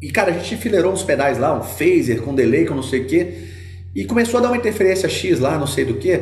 e 0.00 0.10
cara, 0.10 0.30
a 0.30 0.34
gente 0.34 0.54
enfileirou 0.54 0.92
uns 0.92 1.02
pedais 1.02 1.38
lá, 1.38 1.58
um 1.58 1.62
phaser 1.62 2.22
com 2.22 2.34
delay, 2.34 2.66
com 2.66 2.74
não 2.74 2.82
sei 2.82 3.00
o 3.00 3.06
que, 3.06 3.48
e 3.94 4.04
começou 4.04 4.38
a 4.38 4.42
dar 4.42 4.48
uma 4.48 4.56
interferência 4.56 5.08
X 5.08 5.40
lá, 5.40 5.58
não 5.58 5.66
sei 5.66 5.84
do 5.84 5.94
que, 5.94 6.18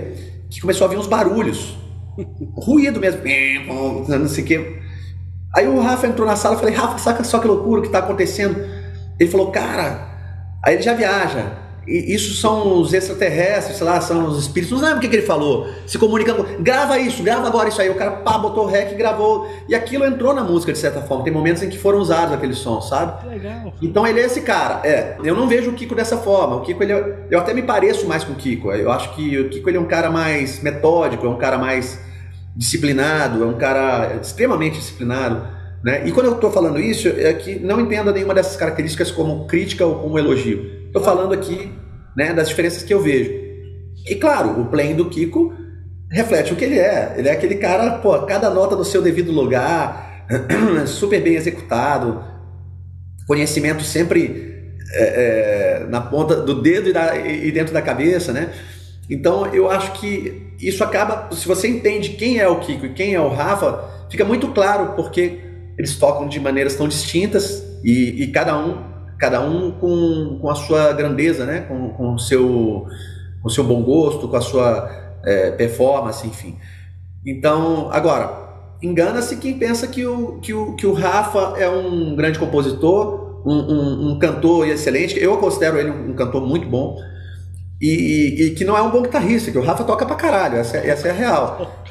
que 0.49 0.61
começou 0.61 0.87
a 0.87 0.91
vir 0.91 0.99
uns 0.99 1.09
barulhos, 1.09 1.77
ruído 2.55 3.01
mesmo, 3.01 4.07
não 4.09 4.29
sei 4.29 4.45
o 4.45 4.47
que. 4.47 4.85
Aí 5.55 5.69
o 5.69 5.81
Rafa 5.81 6.07
entrou 6.07 6.27
na 6.27 6.37
sala, 6.37 6.55
eu 6.55 6.59
falei, 6.59 6.75
Rafa, 6.75 6.99
saca 6.99 7.25
só 7.25 7.39
que 7.39 7.47
loucura 7.47 7.81
que 7.81 7.89
está 7.89 8.01
acontecendo. 8.01 8.57
Ele 9.19 9.31
falou, 9.31 9.53
cara, 9.53 10.59
aí 10.65 10.75
ele 10.75 10.83
já 10.83 10.95
viaja, 10.95 11.63
isso 11.87 12.35
são 12.35 12.81
os 12.81 12.92
extraterrestres, 12.92 13.77
sei 13.77 13.87
lá, 13.87 14.01
são 14.01 14.27
os 14.27 14.38
espíritos, 14.38 14.81
não 14.81 14.87
lembro 14.87 14.99
o 14.99 15.01
que, 15.01 15.14
ele 15.14 15.27
falou, 15.27 15.68
se 15.87 15.99
comunicando, 15.99 16.47
grava 16.61 16.99
isso, 16.99 17.23
grava 17.23 17.47
agora 17.47 17.68
isso 17.68 17.81
aí, 17.81 17.90
o 17.90 17.94
cara 17.94 18.12
pá, 18.12 18.38
botou 18.38 18.66
rec 18.66 18.92
e 18.92 18.94
gravou, 18.94 19.49
e 19.68 19.75
aquilo 19.75 20.05
entrou 20.05 20.35
na 20.35 20.42
música 20.42 20.73
de 20.73 20.79
certa 20.79 21.01
forma, 21.03 21.25
tem 21.25 21.33
momentos 21.33 21.62
em 21.62 21.68
que 21.68 21.79
foram 21.79 21.99
usados 21.99 22.35
aqueles 22.35 22.59
sons, 22.59 22.88
sabe? 22.88 23.29
Legal. 23.29 23.73
Então 23.83 24.07
ele 24.07 24.20
é 24.20 24.25
esse 24.25 24.40
cara, 24.40 24.81
é, 24.85 25.16
eu 25.23 25.35
não 25.35 25.47
vejo 25.47 25.70
o 25.70 25.75
Kiko 25.75 25.94
dessa 25.94 26.16
forma, 26.16 26.57
o 26.57 26.61
Kiko, 26.62 26.83
ele 26.83 26.92
é, 26.92 27.27
eu 27.31 27.38
até 27.38 27.53
me 27.53 27.62
pareço 27.62 28.07
mais 28.07 28.25
com 28.25 28.33
o 28.33 28.37
Kiko, 28.37 28.73
eu 28.73 28.90
acho 28.90 29.14
que 29.14 29.38
o 29.38 29.49
Kiko 29.49 29.68
ele 29.68 29.77
é 29.77 29.81
um 29.81 29.87
cara 29.87 30.11
mais 30.11 30.62
metódico, 30.62 31.27
é 31.27 31.31
um 31.31 31.38
cara 31.38 31.59
mais 31.59 32.01
disciplinado, 32.57 33.42
é 33.42 33.47
um 33.47 33.59
cara 33.59 34.18
extremamente 34.23 34.79
disciplinado, 34.79 35.47
né? 35.83 36.07
E 36.07 36.12
quando 36.12 36.27
eu 36.27 36.35
estou 36.35 36.51
falando 36.51 36.81
isso, 36.81 37.09
é 37.09 37.33
que 37.35 37.59
não 37.59 37.81
entenda 37.81 38.11
nenhuma 38.11 38.33
dessas 38.33 38.57
características 38.57 39.11
como 39.11 39.47
crítica 39.47 39.85
ou 39.85 39.97
como 39.97 40.18
elogio. 40.18 40.84
Estou 40.95 41.03
falando 41.03 41.35
aqui 41.35 41.73
né, 42.17 42.33
das 42.33 42.49
diferenças 42.49 42.85
que 42.85 42.95
eu 42.95 43.01
vejo. 43.03 43.33
E 44.09 44.15
claro, 44.15 44.61
o 44.61 44.67
playing 44.67 44.95
do 44.95 45.11
Kiko 45.11 45.53
reflete 46.09 46.53
o 46.53 46.57
que 46.57 46.65
ele 46.65 46.79
é. 46.79 47.17
Ele 47.17 47.29
é 47.29 47.33
aquele 47.33 47.57
cara, 47.57 47.99
pô, 47.99 48.17
cada 48.21 48.49
nota 48.49 48.77
no 48.77 48.85
seu 48.85 49.03
devido 49.03 49.33
lugar, 49.33 50.25
super 50.87 51.21
bem 51.21 51.35
executado, 51.35 52.23
conhecimento 53.27 53.83
sempre 53.83 54.77
é, 54.93 55.83
é, 55.83 55.87
na 55.89 56.01
ponta 56.01 56.37
do 56.37 56.63
dedo 56.63 56.89
e, 56.91 56.93
da, 56.93 57.17
e 57.17 57.51
dentro 57.51 57.75
da 57.75 57.83
cabeça, 57.83 58.33
né? 58.33 58.53
Então 59.11 59.53
eu 59.53 59.69
acho 59.69 59.95
que 59.95 60.55
isso 60.61 60.85
acaba, 60.85 61.29
se 61.35 61.49
você 61.49 61.67
entende 61.67 62.11
quem 62.11 62.39
é 62.39 62.47
o 62.47 62.61
Kiko 62.61 62.87
e 62.87 62.93
quem 62.93 63.15
é 63.15 63.21
o 63.21 63.31
Rafa, 63.31 64.07
fica 64.09 64.25
muito 64.25 64.47
claro 64.53 64.93
porque 64.95 65.41
eles 65.77 65.97
tocam 65.97 66.29
de 66.29 66.39
maneiras 66.39 66.77
tão 66.77 66.87
distintas 66.87 67.65
e, 67.83 68.23
e 68.23 68.29
cada 68.29 68.57
um 68.57 68.94
cada 69.25 69.41
um 69.41 69.71
com, 69.71 70.39
com 70.39 70.51
a 70.51 70.55
sua 70.55 70.93
grandeza, 70.93 71.47
né? 71.47 71.63
com, 71.63 71.89
com, 71.95 72.15
o 72.15 72.19
seu, 72.19 72.87
com 73.41 73.49
o 73.49 73.51
seu 73.51 73.65
bom 73.65 73.83
gosto, 73.83 74.29
com 74.29 74.37
a 74.37 74.41
sua 74.43 74.91
é, 75.25 75.51
performance, 75.53 76.27
enfim. 76.27 76.59
Então, 77.25 77.89
agora, 77.91 78.31
engana-se 78.83 79.37
quem 79.37 79.59
pensa 79.59 79.87
que 79.87 80.05
o, 80.05 80.41
que, 80.41 80.53
o, 80.53 80.77
que 80.77 80.87
o 80.87 80.93
Rafa 80.93 81.55
é 81.57 81.67
um 81.67 82.15
grande 82.15 82.39
compositor, 82.39 83.41
um, 83.47 83.55
um, 83.55 84.11
um 84.11 84.19
cantor 84.19 84.69
excelente. 84.69 85.19
Eu 85.19 85.39
considero 85.39 85.79
ele 85.79 85.91
um, 85.91 86.11
um 86.11 86.15
cantor 86.15 86.47
muito 86.47 86.69
bom. 86.69 86.99
E, 87.87 88.47
e, 88.47 88.51
que 88.53 88.64
não 88.64 88.79
é 88.79 88.81
um 88.81 88.88
bom 88.88 89.03
guitarrista, 89.03 89.51
que 89.51 89.59
o 89.59 89.61
Rafa 89.61 89.85
toca 89.85 90.07
pra 90.07 90.16
caralho, 90.16 90.57
essa, 90.57 90.79
é, 90.79 90.88
essa 90.88 91.09
é 91.09 91.11
a 91.11 91.14
real. 91.14 91.85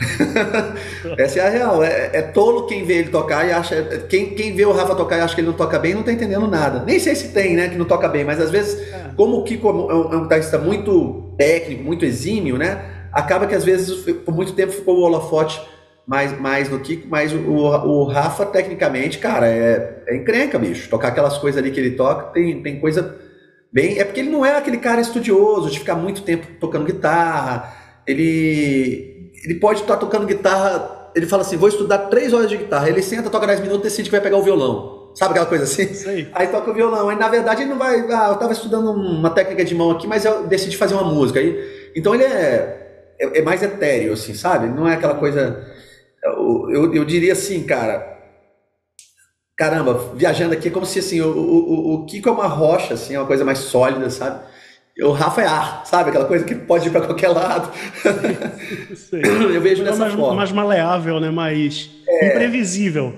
essa 1.19 1.39
é 1.39 1.45
a 1.45 1.49
real. 1.49 1.83
É, 1.83 2.09
é, 2.13 2.21
tolo 2.23 2.65
quem 2.65 2.83
vê 2.83 2.95
ele 2.95 3.09
tocar 3.09 3.47
e 3.47 3.51
acha. 3.51 3.79
Quem, 4.09 4.31
quem 4.31 4.55
vê 4.55 4.65
o 4.65 4.71
Rafa 4.71 4.95
tocar 4.95 5.19
e 5.19 5.21
acha 5.21 5.35
que 5.35 5.41
ele 5.41 5.49
não 5.49 5.53
toca 5.55 5.77
bem, 5.77 5.93
não 5.93 6.01
tá 6.01 6.11
entendendo 6.11 6.47
nada. 6.47 6.83
Nem 6.83 6.99
sei 6.99 7.13
se 7.13 7.27
tem, 7.27 7.55
né, 7.55 7.69
que 7.69 7.77
não 7.77 7.85
toca 7.85 8.07
bem, 8.07 8.23
mas 8.23 8.41
às 8.41 8.49
vezes, 8.49 8.91
é. 8.91 9.11
como 9.15 9.37
o 9.37 9.43
Kiko 9.43 9.69
é 9.69 9.71
um, 9.71 9.91
é 10.13 10.17
um 10.17 10.23
guitarrista 10.23 10.57
muito 10.57 11.31
técnico, 11.37 11.83
muito 11.83 12.03
exímio, 12.05 12.57
né? 12.57 12.83
Acaba 13.11 13.45
que 13.45 13.53
às 13.53 13.63
vezes, 13.63 13.93
por 14.25 14.33
muito 14.33 14.53
tempo, 14.53 14.71
ficou 14.71 14.97
o 14.97 15.01
holofote 15.03 15.61
mais, 16.07 16.41
mais 16.41 16.69
no 16.71 16.79
Kiko, 16.79 17.07
mas 17.07 17.31
o, 17.31 17.37
o 17.37 18.03
Rafa, 18.05 18.47
tecnicamente, 18.47 19.19
cara, 19.19 19.47
é, 19.47 20.01
é 20.07 20.15
encrenca, 20.15 20.57
bicho. 20.57 20.89
Tocar 20.89 21.09
aquelas 21.09 21.37
coisas 21.37 21.61
ali 21.61 21.69
que 21.69 21.79
ele 21.79 21.91
toca, 21.91 22.31
tem, 22.31 22.63
tem 22.63 22.79
coisa 22.79 23.15
bem. 23.73 23.99
É 23.99 24.05
porque 24.05 24.19
ele 24.19 24.29
não 24.29 24.45
é 24.45 24.55
aquele 24.55 24.77
cara 24.77 25.01
estudioso 25.01 25.69
de 25.69 25.79
ficar 25.79 25.95
muito 25.95 26.21
tempo 26.21 26.47
tocando 26.59 26.85
guitarra. 26.85 27.73
Ele, 28.05 29.31
ele 29.43 29.55
pode 29.55 29.81
estar 29.81 29.97
tocando 29.97 30.27
guitarra. 30.27 31.11
Ele 31.15 31.25
fala 31.25 31.41
assim: 31.41 31.57
vou 31.57 31.69
estudar 31.69 31.97
três 32.09 32.33
horas 32.33 32.49
de 32.49 32.57
guitarra. 32.57 32.87
Ele 32.87 33.01
senta, 33.01 33.29
toca 33.29 33.47
10 33.47 33.61
minutos, 33.61 33.83
decide 33.83 34.09
que 34.09 34.15
vai 34.15 34.21
pegar 34.21 34.37
o 34.37 34.43
violão. 34.43 35.11
Sabe 35.15 35.31
aquela 35.31 35.45
coisa 35.45 35.63
assim? 35.63 35.93
Sei. 35.93 36.27
Aí 36.33 36.47
toca 36.47 36.71
o 36.71 36.73
violão. 36.73 37.09
Aí 37.09 37.17
na 37.17 37.27
verdade 37.27 37.63
ele 37.63 37.71
não 37.71 37.77
vai. 37.77 37.99
Ah, 38.11 38.27
eu 38.29 38.33
estava 38.33 38.53
estudando 38.53 38.91
uma 38.91 39.29
técnica 39.29 39.63
de 39.63 39.75
mão 39.75 39.91
aqui, 39.91 40.07
mas 40.07 40.25
eu 40.25 40.47
decidi 40.47 40.77
fazer 40.77 40.93
uma 40.93 41.03
música. 41.03 41.39
Aí 41.39 41.91
Então 41.95 42.13
ele 42.13 42.23
é, 42.23 43.13
é, 43.19 43.39
é 43.39 43.41
mais 43.41 43.61
etéreo, 43.61 44.13
assim, 44.13 44.33
sabe? 44.33 44.67
Não 44.67 44.87
é 44.87 44.93
aquela 44.93 45.15
coisa. 45.15 45.65
Eu, 46.23 46.69
eu, 46.71 46.95
eu, 46.95 47.05
diria 47.05 47.33
assim, 47.33 47.63
cara. 47.63 48.12
Caramba, 49.63 50.11
viajando 50.13 50.53
aqui 50.53 50.67
é 50.67 50.71
como 50.71 50.85
se 50.85 50.99
assim, 50.99 51.21
o, 51.21 51.29
o, 51.29 51.93
o 51.93 52.05
Kiko 52.05 52.27
é 52.27 52.31
uma 52.33 52.47
rocha, 52.47 52.95
assim, 52.95 53.15
é 53.15 53.17
uma 53.17 53.25
coisa 53.25 53.45
mais 53.45 53.59
sólida, 53.59 54.09
sabe? 54.09 54.43
O 55.01 55.11
Rafa 55.11 55.41
é 55.41 55.45
ar, 55.45 55.85
sabe? 55.85 56.09
Aquela 56.09 56.25
coisa 56.25 56.43
que 56.43 56.53
pode 56.53 56.89
ir 56.89 56.91
para 56.91 56.99
qualquer 56.99 57.29
lado. 57.29 57.71
eu 59.53 59.61
vejo 59.61 59.85
dessa 59.85 59.99
mais, 59.99 60.13
forma. 60.13 60.35
Mais 60.35 60.51
maleável, 60.51 61.17
né? 61.21 61.31
Mais 61.31 61.89
é... 62.05 62.27
imprevisível. 62.27 63.13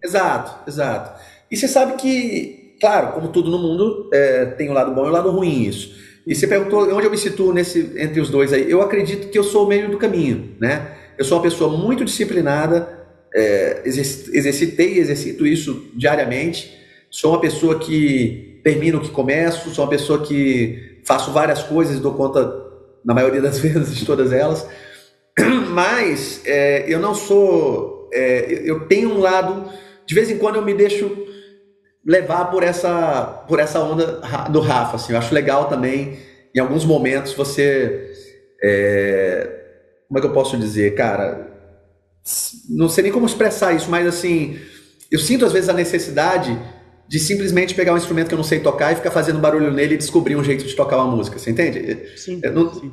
Exato, 0.00 0.70
exato. 0.70 1.20
E 1.50 1.56
você 1.56 1.66
sabe 1.66 1.94
que, 1.94 2.76
claro, 2.80 3.14
como 3.14 3.32
tudo 3.32 3.50
no 3.50 3.58
mundo, 3.58 4.08
é, 4.14 4.46
tem 4.46 4.68
o 4.68 4.70
um 4.70 4.74
lado 4.74 4.94
bom 4.94 5.02
e 5.02 5.06
o 5.06 5.08
um 5.08 5.12
lado 5.12 5.32
ruim 5.32 5.64
isso. 5.64 5.96
E 6.24 6.32
você 6.32 6.46
perguntou 6.46 6.94
onde 6.94 7.08
eu 7.08 7.10
me 7.10 7.18
situo 7.18 7.52
nesse, 7.52 7.92
entre 7.96 8.20
os 8.20 8.30
dois 8.30 8.52
aí. 8.52 8.70
Eu 8.70 8.82
acredito 8.82 9.30
que 9.30 9.38
eu 9.38 9.42
sou 9.42 9.66
o 9.66 9.68
meio 9.68 9.90
do 9.90 9.98
caminho, 9.98 10.54
né? 10.60 10.92
Eu 11.18 11.24
sou 11.24 11.38
uma 11.38 11.42
pessoa 11.42 11.76
muito 11.76 12.04
disciplinada, 12.04 12.97
é, 13.34 13.82
exercitei 13.84 14.94
e 14.94 14.98
exercito 14.98 15.46
isso 15.46 15.90
diariamente. 15.94 16.76
Sou 17.10 17.32
uma 17.32 17.40
pessoa 17.40 17.78
que 17.78 18.60
termino 18.62 18.98
o 18.98 19.00
que 19.00 19.10
começo, 19.10 19.70
sou 19.70 19.84
uma 19.84 19.90
pessoa 19.90 20.22
que 20.22 21.00
faço 21.04 21.32
várias 21.32 21.62
coisas 21.62 21.98
dou 22.00 22.12
conta, 22.12 22.66
na 23.04 23.14
maioria 23.14 23.40
das 23.40 23.58
vezes, 23.60 23.96
de 23.96 24.04
todas 24.04 24.32
elas. 24.32 24.68
Mas 25.70 26.42
é, 26.44 26.84
eu 26.86 26.98
não 26.98 27.14
sou. 27.14 28.10
É, 28.12 28.62
eu 28.64 28.86
tenho 28.86 29.10
um 29.10 29.20
lado. 29.20 29.70
De 30.06 30.14
vez 30.14 30.30
em 30.30 30.38
quando 30.38 30.56
eu 30.56 30.62
me 30.62 30.74
deixo 30.74 31.26
levar 32.04 32.46
por 32.46 32.62
essa, 32.62 33.44
por 33.46 33.58
essa 33.60 33.80
onda 33.80 34.20
do 34.50 34.60
Rafa. 34.60 34.96
Assim. 34.96 35.12
Eu 35.12 35.18
acho 35.18 35.34
legal 35.34 35.68
também, 35.68 36.18
em 36.54 36.58
alguns 36.58 36.84
momentos, 36.84 37.32
você. 37.34 38.10
É, 38.62 39.56
como 40.08 40.18
é 40.18 40.20
que 40.20 40.26
eu 40.26 40.32
posso 40.32 40.56
dizer, 40.56 40.94
cara? 40.94 41.57
Não 42.68 42.88
sei 42.88 43.04
nem 43.04 43.12
como 43.12 43.26
expressar 43.26 43.72
isso, 43.74 43.90
mas 43.90 44.06
assim, 44.06 44.58
eu 45.10 45.18
sinto 45.18 45.44
às 45.44 45.52
vezes 45.52 45.68
a 45.68 45.72
necessidade 45.72 46.58
de 47.08 47.18
simplesmente 47.18 47.74
pegar 47.74 47.94
um 47.94 47.96
instrumento 47.96 48.28
que 48.28 48.34
eu 48.34 48.38
não 48.38 48.44
sei 48.44 48.60
tocar 48.60 48.92
e 48.92 48.96
ficar 48.96 49.10
fazendo 49.10 49.38
barulho 49.38 49.72
nele 49.72 49.94
e 49.94 49.98
descobrir 49.98 50.36
um 50.36 50.44
jeito 50.44 50.64
de 50.64 50.74
tocar 50.74 50.98
uma 50.98 51.16
música. 51.16 51.38
Você 51.38 51.50
entende? 51.50 52.06
Sim. 52.16 52.38
Eu, 52.42 52.52
não, 52.52 52.74
sim. 52.74 52.92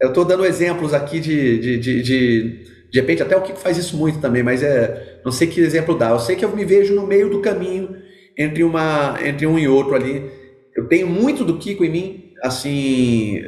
eu 0.00 0.12
tô 0.12 0.24
dando 0.24 0.44
exemplos 0.44 0.92
aqui 0.92 1.20
de, 1.20 1.58
de, 1.58 1.78
de, 1.78 2.02
de, 2.02 2.64
de 2.90 3.00
repente 3.00 3.22
até 3.22 3.36
o 3.36 3.42
Kiko 3.42 3.58
faz 3.58 3.78
isso 3.78 3.96
muito 3.96 4.18
também, 4.18 4.42
mas 4.42 4.64
é 4.64 5.20
não 5.24 5.30
sei 5.30 5.46
que 5.46 5.60
exemplo 5.60 5.96
dar. 5.96 6.10
Eu 6.10 6.18
sei 6.18 6.34
que 6.34 6.44
eu 6.44 6.54
me 6.54 6.64
vejo 6.64 6.92
no 6.92 7.06
meio 7.06 7.30
do 7.30 7.40
caminho 7.40 7.96
entre, 8.36 8.64
uma, 8.64 9.16
entre 9.24 9.46
um 9.46 9.56
e 9.56 9.68
outro 9.68 9.94
ali. 9.94 10.28
Eu 10.76 10.88
tenho 10.88 11.06
muito 11.06 11.44
do 11.44 11.56
Kiko 11.56 11.84
em 11.84 11.90
mim, 11.90 12.32
assim, 12.42 13.42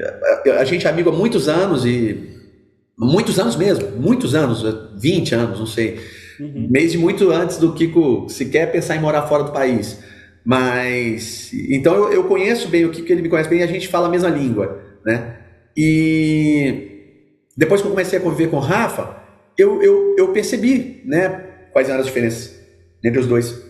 a, 0.47 0.61
a 0.61 0.65
gente 0.65 0.87
é 0.87 0.91
amigo 0.91 1.11
há 1.11 1.13
muitos 1.13 1.49
anos 1.49 1.85
e 1.85 2.38
muitos 2.99 3.39
anos 3.39 3.57
mesmo, 3.57 3.91
muitos 3.97 4.35
anos, 4.35 4.65
20 4.97 5.35
anos, 5.35 5.59
não 5.59 5.67
sei. 5.67 6.01
Uhum. 6.41 6.69
Desde 6.71 6.99
muito 6.99 7.31
antes 7.31 7.59
do 7.59 7.73
Kiko 7.73 8.27
sequer 8.29 8.73
pensar 8.73 8.97
em 8.97 9.01
morar 9.01 9.23
fora 9.23 9.45
do 9.45 9.53
país. 9.53 9.99
Mas 10.45 11.53
então 11.53 11.95
eu, 11.95 12.13
eu 12.13 12.25
conheço 12.25 12.69
bem 12.69 12.85
o 12.85 12.91
Kiko, 12.91 13.13
ele 13.13 13.23
me 13.23 13.29
conhece 13.29 13.49
bem 13.49 13.61
e 13.61 13.63
a 13.63 13.67
gente 13.67 13.89
fala 13.89 14.09
a 14.09 14.11
mesma 14.11 14.29
língua, 14.29 14.81
né? 15.05 15.37
E 15.77 16.89
depois 17.57 17.81
que 17.81 17.87
eu 17.87 17.91
comecei 17.91 18.19
a 18.19 18.23
conviver 18.23 18.49
com 18.49 18.57
o 18.57 18.61
Rafa, 18.61 19.17
eu, 19.57 19.83
eu, 19.83 20.15
eu 20.17 20.29
percebi, 20.29 21.03
né, 21.05 21.29
quais 21.73 21.89
eram 21.89 22.01
as 22.01 22.07
diferenças 22.07 22.59
entre 23.05 23.21
os 23.21 23.27
dois. 23.27 23.61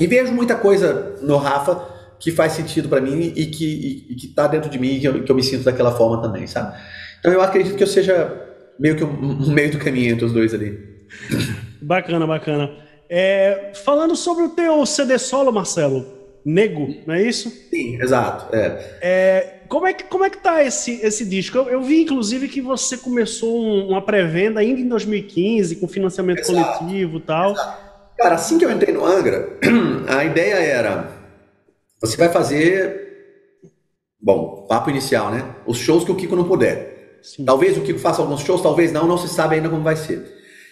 E 0.00 0.06
vejo 0.06 0.32
muita 0.32 0.54
coisa 0.54 1.16
no 1.22 1.36
Rafa 1.36 1.94
que 2.18 2.30
faz 2.30 2.52
sentido 2.52 2.88
para 2.88 3.00
mim 3.00 3.32
e 3.36 3.46
que, 3.46 4.06
e, 4.10 4.14
que 4.14 4.28
tá 4.28 4.46
dentro 4.46 4.70
de 4.70 4.78
mim 4.78 4.94
e 4.94 5.00
que 5.00 5.08
eu, 5.08 5.22
que 5.22 5.30
eu, 5.30 5.36
me 5.36 5.42
sinto 5.42 5.64
daquela 5.64 5.92
forma 5.92 6.20
também, 6.22 6.46
sabe? 6.46 6.76
Então 7.20 7.32
eu 7.32 7.40
acredito 7.40 7.76
que 7.76 7.82
eu 7.82 7.86
seja 7.86 8.45
meio 8.78 8.96
que 8.96 9.04
um, 9.04 9.52
meio 9.52 9.70
do 9.70 9.78
caminho 9.78 10.12
entre 10.12 10.24
os 10.24 10.32
dois 10.32 10.54
ali. 10.54 10.78
Bacana, 11.80 12.26
bacana. 12.26 12.70
É, 13.08 13.72
falando 13.84 14.16
sobre 14.16 14.44
o 14.44 14.48
teu 14.50 14.84
CD 14.84 15.18
solo, 15.18 15.52
Marcelo, 15.52 16.04
Nego, 16.44 16.94
não 17.06 17.14
é 17.14 17.22
isso? 17.22 17.50
Sim, 17.70 18.00
exato. 18.00 18.54
É. 18.54 18.98
é 19.00 19.60
como, 19.68 19.86
é 19.86 19.92
que, 19.92 20.04
como 20.04 20.24
é 20.24 20.30
que 20.30 20.38
tá 20.38 20.62
esse, 20.62 21.00
esse 21.02 21.24
disco? 21.24 21.58
Eu, 21.58 21.68
eu 21.68 21.82
vi, 21.82 22.02
inclusive, 22.02 22.48
que 22.48 22.60
você 22.60 22.96
começou 22.96 23.60
um, 23.60 23.88
uma 23.88 24.02
pré-venda 24.02 24.60
ainda 24.60 24.80
em 24.80 24.88
2015, 24.88 25.76
com 25.76 25.88
financiamento 25.88 26.40
exato, 26.40 26.78
coletivo 26.78 27.18
e 27.18 27.20
tal. 27.20 27.52
Exato. 27.52 27.86
Cara, 28.16 28.34
assim 28.36 28.58
que 28.58 28.64
eu 28.64 28.70
entrei 28.70 28.94
no 28.94 29.04
Angra, 29.04 29.58
a 30.08 30.24
ideia 30.24 30.54
era: 30.54 31.10
você 32.00 32.16
vai 32.16 32.28
fazer, 32.28 33.60
bom, 34.20 34.66
papo 34.68 34.90
inicial, 34.90 35.30
né? 35.30 35.54
Os 35.66 35.78
shows 35.78 36.04
que 36.04 36.12
o 36.12 36.16
Kiko 36.16 36.36
não 36.36 36.48
puder. 36.48 36.95
Sim. 37.26 37.44
Talvez 37.44 37.76
o 37.76 37.80
Kiko 37.80 37.98
faça 37.98 38.22
alguns 38.22 38.42
shows, 38.42 38.62
talvez 38.62 38.92
não, 38.92 39.04
não 39.04 39.18
se 39.18 39.28
sabe 39.28 39.56
ainda 39.56 39.68
como 39.68 39.82
vai 39.82 39.96
ser. 39.96 40.22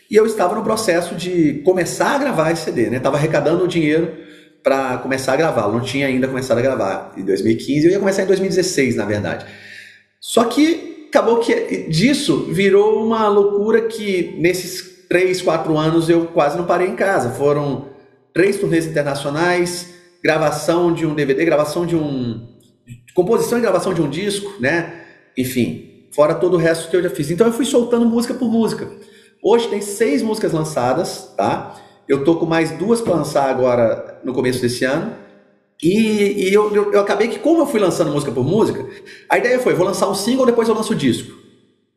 E 0.08 0.14
eu 0.14 0.24
estava 0.24 0.54
no 0.54 0.62
processo 0.62 1.16
de 1.16 1.54
começar 1.64 2.14
a 2.14 2.18
gravar 2.18 2.52
esse 2.52 2.62
CD, 2.62 2.90
né? 2.90 3.00
Tava 3.00 3.16
arrecadando 3.16 3.64
o 3.64 3.68
dinheiro 3.68 4.14
para 4.62 4.98
começar 4.98 5.32
a 5.32 5.36
gravar. 5.36 5.66
Não 5.66 5.80
tinha 5.80 6.06
ainda 6.06 6.28
começado 6.28 6.58
a 6.58 6.62
gravar 6.62 7.12
em 7.16 7.24
2015, 7.24 7.86
eu 7.86 7.92
ia 7.92 7.98
começar 7.98 8.22
em 8.22 8.26
2016, 8.26 8.94
na 8.94 9.04
verdade. 9.04 9.46
Só 10.20 10.44
que 10.44 11.08
acabou 11.08 11.40
que 11.40 11.88
disso 11.88 12.44
virou 12.52 13.04
uma 13.04 13.26
loucura 13.26 13.88
que 13.88 14.36
nesses 14.38 15.06
três, 15.08 15.42
quatro 15.42 15.76
anos 15.76 16.08
eu 16.08 16.26
quase 16.26 16.56
não 16.56 16.66
parei 16.66 16.86
em 16.86 16.94
casa. 16.94 17.30
Foram 17.30 17.88
três 18.32 18.58
turnês 18.58 18.86
internacionais, 18.86 19.92
gravação 20.22 20.94
de 20.94 21.04
um 21.04 21.16
DVD, 21.16 21.44
gravação 21.44 21.84
de 21.84 21.96
um. 21.96 22.46
composição 23.12 23.58
e 23.58 23.60
gravação 23.60 23.92
de 23.92 24.00
um 24.00 24.08
disco, 24.08 24.54
né? 24.60 25.00
Enfim, 25.36 25.93
fora 26.14 26.34
todo 26.34 26.54
o 26.54 26.56
resto 26.56 26.88
que 26.88 26.96
eu 26.96 27.02
já 27.02 27.10
fiz. 27.10 27.30
Então 27.30 27.46
eu 27.46 27.52
fui 27.52 27.64
soltando 27.64 28.06
música 28.06 28.32
por 28.34 28.48
música. 28.48 28.88
Hoje 29.42 29.68
tem 29.68 29.80
seis 29.80 30.22
músicas 30.22 30.52
lançadas, 30.52 31.32
tá? 31.36 31.76
Eu 32.08 32.24
tô 32.24 32.36
com 32.36 32.46
mais 32.46 32.70
duas 32.72 33.00
para 33.00 33.14
lançar 33.14 33.50
agora 33.50 34.20
no 34.22 34.32
começo 34.32 34.60
desse 34.62 34.84
ano. 34.84 35.12
E, 35.82 36.48
e 36.48 36.54
eu, 36.54 36.74
eu, 36.74 36.92
eu, 36.92 37.00
acabei 37.00 37.28
que, 37.28 37.38
como 37.38 37.62
eu 37.62 37.66
fui 37.66 37.80
lançando 37.80 38.12
música 38.12 38.30
por 38.30 38.44
música, 38.44 38.86
a 39.28 39.38
ideia 39.38 39.58
foi: 39.58 39.74
vou 39.74 39.84
lançar 39.84 40.08
um 40.08 40.14
single, 40.14 40.46
depois 40.46 40.68
eu 40.68 40.74
lanço 40.74 40.92
o 40.92 40.96
disco. 40.96 41.36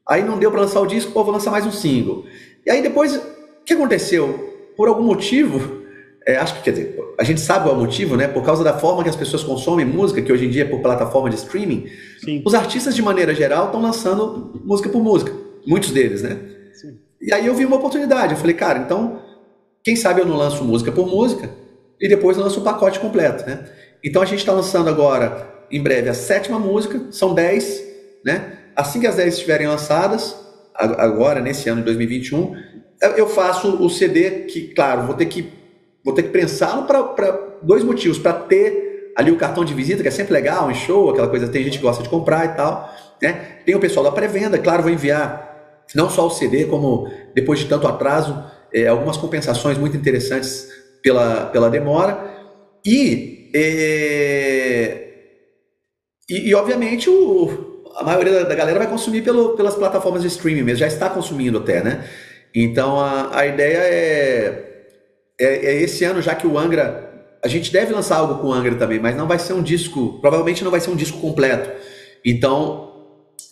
Aí 0.07 0.23
não 0.23 0.39
deu 0.39 0.49
para 0.49 0.61
lançar 0.61 0.81
o 0.81 0.87
disco, 0.87 1.11
pô, 1.11 1.23
vou 1.23 1.33
lançar 1.33 1.51
mais 1.51 1.65
um 1.65 1.71
single. 1.71 2.25
E 2.65 2.71
aí 2.71 2.81
depois, 2.81 3.15
o 3.15 3.21
que 3.65 3.73
aconteceu? 3.73 4.55
Por 4.75 4.87
algum 4.87 5.03
motivo, 5.03 5.83
é, 6.27 6.35
acho 6.35 6.55
que, 6.55 6.63
quer 6.63 6.71
dizer, 6.71 6.99
a 7.17 7.23
gente 7.23 7.39
sabe 7.39 7.69
o 7.69 7.75
motivo, 7.75 8.17
né? 8.17 8.27
Por 8.27 8.43
causa 8.43 8.63
da 8.63 8.77
forma 8.77 9.01
que 9.01 9.09
as 9.09 9.15
pessoas 9.15 9.43
consomem 9.43 9.85
música, 9.85 10.21
que 10.21 10.31
hoje 10.31 10.45
em 10.45 10.49
dia 10.49 10.63
é 10.63 10.65
por 10.65 10.81
plataforma 10.81 11.29
de 11.29 11.37
streaming, 11.37 11.87
Sim. 12.19 12.43
os 12.45 12.53
artistas, 12.53 12.93
de 12.93 13.01
maneira 13.01 13.33
geral, 13.33 13.67
estão 13.67 13.81
lançando 13.81 14.59
música 14.65 14.89
por 14.89 15.01
música. 15.01 15.31
Muitos 15.65 15.91
deles, 15.91 16.21
né? 16.21 16.37
Sim. 16.73 16.97
E 17.21 17.33
aí 17.33 17.47
eu 17.47 17.55
vi 17.55 17.65
uma 17.65 17.77
oportunidade. 17.77 18.33
Eu 18.33 18.37
falei, 18.37 18.55
cara, 18.55 18.79
então, 18.79 19.21
quem 19.81 19.95
sabe 19.95 20.19
eu 20.19 20.25
não 20.25 20.35
lanço 20.35 20.65
música 20.65 20.91
por 20.91 21.07
música 21.07 21.49
e 21.99 22.09
depois 22.09 22.35
lanço 22.35 22.59
o 22.59 22.63
pacote 22.63 22.99
completo, 22.99 23.45
né? 23.49 23.65
Então 24.03 24.21
a 24.21 24.25
gente 24.25 24.39
está 24.39 24.51
lançando 24.51 24.89
agora, 24.89 25.47
em 25.71 25.81
breve, 25.81 26.09
a 26.09 26.13
sétima 26.13 26.59
música, 26.59 27.01
são 27.09 27.33
dez, 27.33 27.81
né? 28.23 28.57
Assim 28.75 28.99
que 28.99 29.07
as 29.07 29.15
dez 29.15 29.35
estiverem 29.35 29.65
lançadas, 29.65 30.35
agora, 30.75 31.39
nesse 31.39 31.69
ano 31.69 31.79
de 31.79 31.85
2021, 31.85 32.53
eu 33.15 33.27
faço 33.27 33.83
o 33.83 33.89
CD 33.89 34.41
que, 34.41 34.73
claro, 34.73 35.03
vou 35.03 35.15
ter 35.15 35.25
que, 35.25 35.51
vou 36.07 36.15
ter 36.15 36.23
que 36.23 36.29
prensá-lo 36.29 36.83
para 36.83 37.57
dois 37.61 37.83
motivos. 37.83 38.17
Para 38.17 38.31
ter 38.31 39.11
ali 39.13 39.29
o 39.29 39.35
cartão 39.35 39.65
de 39.65 39.73
visita, 39.73 40.01
que 40.01 40.07
é 40.07 40.11
sempre 40.11 40.31
legal, 40.31 40.71
em 40.71 40.73
show, 40.73 41.09
aquela 41.09 41.27
coisa, 41.27 41.49
tem 41.49 41.65
gente 41.65 41.79
que 41.79 41.83
gosta 41.83 42.01
de 42.01 42.07
comprar 42.07 42.45
e 42.45 42.55
tal. 42.55 42.89
Né? 43.21 43.33
Tem 43.65 43.75
o 43.75 43.79
pessoal 43.79 44.05
da 44.05 44.11
pré-venda, 44.11 44.57
claro, 44.57 44.83
vou 44.83 44.91
enviar 44.91 45.83
não 45.93 46.09
só 46.09 46.25
o 46.25 46.29
CD, 46.29 46.63
como 46.63 47.11
depois 47.35 47.59
de 47.59 47.65
tanto 47.65 47.85
atraso, 47.87 48.41
é, 48.73 48.87
algumas 48.87 49.17
compensações 49.17 49.77
muito 49.77 49.97
interessantes 49.97 50.69
pela, 51.03 51.47
pela 51.47 51.69
demora. 51.69 52.17
E, 52.85 53.51
é, 53.53 55.07
e, 56.29 56.49
e, 56.49 56.55
obviamente, 56.55 57.09
o, 57.09 57.83
a 57.97 58.03
maioria 58.03 58.45
da 58.45 58.55
galera 58.55 58.79
vai 58.79 58.87
consumir 58.87 59.23
pelo, 59.23 59.57
pelas 59.57 59.75
plataformas 59.75 60.21
de 60.21 60.29
streaming 60.29 60.63
mesmo, 60.63 60.79
já 60.79 60.87
está 60.87 61.09
consumindo 61.09 61.57
até, 61.57 61.83
né? 61.83 62.05
Então 62.55 62.97
a, 62.97 63.39
a 63.39 63.45
ideia 63.45 63.77
é, 63.77 64.66
é, 65.39 65.45
é, 65.45 65.81
esse 65.81 66.03
ano, 66.03 66.21
já 66.21 66.35
que 66.35 66.47
o 66.47 66.57
Angra. 66.57 67.05
A 67.43 67.47
gente 67.47 67.71
deve 67.71 67.93
lançar 67.93 68.17
algo 68.17 68.41
com 68.41 68.47
o 68.47 68.53
Angra 68.53 68.75
também, 68.75 68.99
mas 68.99 69.15
não 69.15 69.27
vai 69.27 69.37
ser 69.37 69.53
um 69.53 69.61
disco. 69.61 70.19
Provavelmente 70.19 70.63
não 70.63 70.71
vai 70.71 70.79
ser 70.79 70.89
um 70.89 70.95
disco 70.95 71.19
completo. 71.19 71.69
Então, 72.25 73.05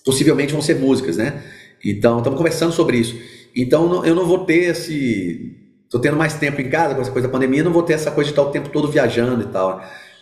possivelmente 0.04 0.52
vão 0.52 0.62
ser 0.62 0.76
músicas, 0.76 1.18
né? 1.18 1.44
Então, 1.84 2.18
estamos 2.18 2.38
conversando 2.38 2.74
sobre 2.74 2.98
isso. 2.98 3.16
Então, 3.56 4.04
eu 4.04 4.16
não 4.16 4.26
vou 4.26 4.40
ter 4.46 4.72
esse. 4.72 5.56
Estou 5.84 6.02
tendo 6.02 6.18
mais 6.18 6.34
tempo 6.34 6.60
em 6.60 6.70
casa 6.70 6.96
com 6.96 7.02
essa 7.02 7.12
coisa 7.12 7.28
da 7.28 7.32
pandemia, 7.32 7.64
não 7.64 7.72
vou 7.72 7.84
ter 7.84 7.94
essa 7.94 8.12
coisa 8.12 8.28
de 8.28 8.32
estar 8.32 8.42
o 8.42 8.52
tempo 8.52 8.70
todo 8.70 8.88
viajando 8.88 9.44
e 9.44 9.48
tal. 9.48 9.82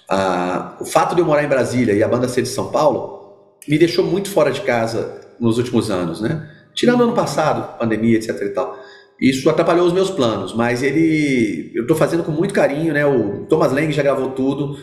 Ah, 0.10 0.78
o 0.80 0.86
fato 0.86 1.16
de 1.16 1.22
eu 1.22 1.26
morar 1.26 1.44
em 1.44 1.48
Brasília 1.48 1.94
e 1.94 2.04
a 2.04 2.08
banda 2.08 2.28
ser 2.28 2.42
de 2.42 2.50
São 2.50 2.70
Paulo 2.70 3.58
me 3.68 3.78
deixou 3.78 4.06
muito 4.06 4.30
fora 4.30 4.52
de 4.52 4.62
casa 4.62 5.22
nos 5.40 5.58
últimos 5.58 5.90
anos, 5.90 6.20
né? 6.20 6.48
Tirando 6.74 7.04
ano 7.04 7.14
passado, 7.14 7.78
pandemia, 7.80 8.18
etc 8.18 8.30
e 8.42 8.50
tal. 8.50 8.78
Isso 9.20 9.50
atrapalhou 9.50 9.86
os 9.86 9.94
meus 9.94 10.10
planos, 10.10 10.54
mas 10.54 10.84
ele 10.84 11.72
eu 11.76 11.84
estou 11.84 11.96
fazendo 11.96 12.24
com 12.24 12.32
muito 12.32 12.54
carinho, 12.54 12.94
né? 12.94 13.06
O 13.06 13.46
Thomas 13.46 13.72
Lang 13.72 13.92
já 13.92 14.04
gravou 14.04 14.32
tudo, 14.32 14.78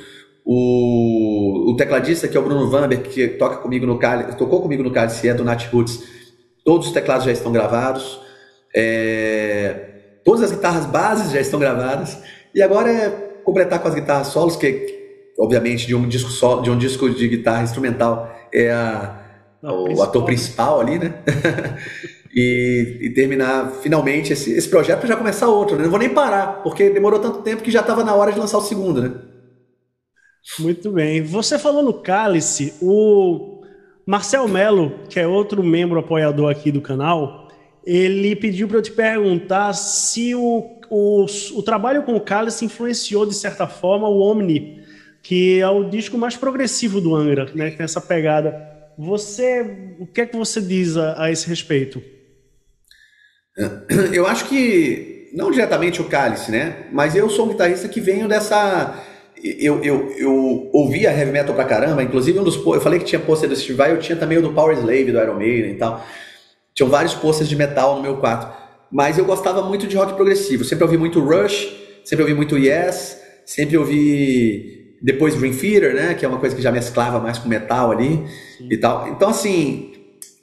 O, 0.44 1.72
o 1.72 1.76
tecladista, 1.76 2.26
que 2.26 2.36
é 2.36 2.40
o 2.40 2.42
Bruno 2.42 2.68
Vamber, 2.70 3.02
que 3.02 3.28
toca 3.28 3.56
comigo 3.56 3.86
no 3.86 3.98
Cálice, 3.98 4.38
tocou 4.38 4.62
comigo 4.62 4.82
no 4.82 4.90
Cálice, 4.90 5.28
é 5.28 5.34
do 5.34 5.44
Nat 5.44 5.66
Roots, 5.72 6.02
todos 6.64 6.88
os 6.88 6.92
teclados 6.92 7.24
já 7.24 7.32
estão 7.32 7.52
gravados. 7.52 8.20
É, 8.74 9.90
todas 10.24 10.42
as 10.42 10.52
guitarras 10.52 10.86
bases 10.86 11.32
já 11.32 11.40
estão 11.40 11.58
gravadas. 11.58 12.18
E 12.54 12.62
agora 12.62 12.90
é 12.90 13.10
completar 13.44 13.80
com 13.80 13.88
as 13.88 13.94
guitarras 13.94 14.28
solos, 14.28 14.56
que 14.56 14.98
obviamente 15.38 15.86
de 15.86 15.94
um 15.94 16.08
disco 16.08 16.30
solo, 16.30 16.62
de 16.62 16.70
um 16.70 16.78
disco 16.78 17.08
de 17.10 17.28
guitarra 17.28 17.62
instrumental 17.62 18.30
é 18.52 18.70
a, 18.70 19.20
Não, 19.62 19.80
o 19.80 19.84
principal, 19.84 20.08
ator 20.08 20.24
principal 20.24 20.80
ali, 20.80 20.98
né? 20.98 21.14
e, 22.34 22.98
e, 23.00 23.10
terminar 23.10 23.72
finalmente 23.82 24.32
esse, 24.32 24.52
esse 24.52 24.68
projeto 24.68 25.00
para 25.00 25.08
já 25.08 25.16
começar 25.16 25.48
outro. 25.48 25.76
Né? 25.76 25.82
Não 25.84 25.90
vou 25.90 25.98
nem 25.98 26.08
parar, 26.08 26.62
porque 26.62 26.90
demorou 26.90 27.18
tanto 27.18 27.42
tempo 27.42 27.62
que 27.62 27.70
já 27.70 27.80
estava 27.80 28.04
na 28.04 28.14
hora 28.14 28.32
de 28.32 28.38
lançar 28.38 28.58
o 28.58 28.62
segundo, 28.62 29.02
né? 29.02 29.12
Muito 30.58 30.90
bem. 30.90 31.22
Você 31.22 31.58
falou 31.58 31.82
no 31.82 31.92
Cálice, 31.92 32.74
o 32.80 33.62
Marcel 34.06 34.48
Melo, 34.48 35.00
que 35.08 35.18
é 35.18 35.26
outro 35.26 35.62
membro 35.62 35.98
apoiador 35.98 36.50
aqui 36.50 36.70
do 36.70 36.80
canal, 36.80 37.48
ele 37.84 38.34
pediu 38.36 38.68
para 38.68 38.78
eu 38.78 38.82
te 38.82 38.92
perguntar 38.92 39.72
se 39.72 40.34
o, 40.34 40.80
o, 40.88 41.26
o 41.54 41.62
trabalho 41.62 42.04
com 42.04 42.14
o 42.14 42.20
Cálice 42.20 42.64
influenciou, 42.64 43.26
de 43.26 43.34
certa 43.34 43.66
forma, 43.66 44.08
o 44.08 44.20
Omni, 44.20 44.80
que 45.22 45.60
é 45.60 45.68
o 45.68 45.84
disco 45.84 46.16
mais 46.16 46.36
progressivo 46.36 47.00
do 47.00 47.14
Angra, 47.14 47.50
né? 47.54 47.72
Com 47.72 47.82
essa 47.82 48.00
pegada. 48.00 48.68
Você, 48.96 49.96
o 49.98 50.06
que 50.06 50.22
é 50.22 50.26
que 50.26 50.36
você 50.36 50.60
diz 50.60 50.96
a, 50.96 51.24
a 51.24 51.30
esse 51.30 51.48
respeito? 51.48 52.02
Eu 54.12 54.26
acho 54.26 54.46
que 54.46 55.30
não 55.32 55.50
diretamente 55.50 56.00
o 56.00 56.04
Cálice, 56.04 56.50
né? 56.50 56.86
Mas 56.92 57.14
eu 57.14 57.28
sou 57.30 57.46
um 57.46 57.48
guitarrista 57.50 57.88
que 57.88 58.00
venho 58.00 58.26
dessa 58.26 59.00
eu, 59.42 59.82
eu, 59.82 60.12
eu 60.18 60.70
ouvia 60.72 61.12
heavy 61.16 61.32
metal 61.32 61.54
pra 61.54 61.64
caramba, 61.64 62.02
inclusive 62.02 62.38
um 62.38 62.44
dos 62.44 62.56
eu 62.56 62.80
falei 62.80 62.98
que 62.98 63.06
tinha 63.06 63.20
pôster 63.20 63.48
do 63.48 63.56
Steve 63.56 63.74
Vai, 63.74 63.92
eu 63.92 63.98
tinha 63.98 64.16
também 64.16 64.36
o 64.38 64.42
do 64.42 64.52
Power 64.52 64.76
Slave 64.76 65.12
do 65.12 65.18
Iron 65.18 65.36
Maiden 65.36 65.72
e 65.72 65.74
tal. 65.76 66.04
Tinham 66.74 66.90
vários 66.90 67.14
posters 67.14 67.48
de 67.48 67.56
metal 67.56 67.96
no 67.96 68.02
meu 68.02 68.16
quarto. 68.18 68.54
Mas 68.90 69.18
eu 69.18 69.24
gostava 69.24 69.62
muito 69.62 69.86
de 69.86 69.96
rock 69.96 70.14
progressivo. 70.14 70.64
Sempre 70.64 70.84
ouvi 70.84 70.96
muito 70.96 71.20
Rush, 71.20 71.72
sempre 72.04 72.22
ouvi 72.22 72.34
muito 72.34 72.58
Yes, 72.58 73.20
sempre 73.46 73.76
ouvi 73.76 74.96
depois 75.00 75.34
Dream 75.34 75.54
Theater, 75.54 75.94
né? 75.94 76.14
Que 76.14 76.24
é 76.24 76.28
uma 76.28 76.38
coisa 76.38 76.54
que 76.54 76.62
já 76.62 76.70
mesclava 76.70 77.18
mais 77.20 77.38
com 77.38 77.48
metal 77.48 77.90
ali 77.92 78.24
Sim. 78.58 78.68
e 78.70 78.76
tal. 78.76 79.08
Então, 79.08 79.30
assim, 79.30 79.92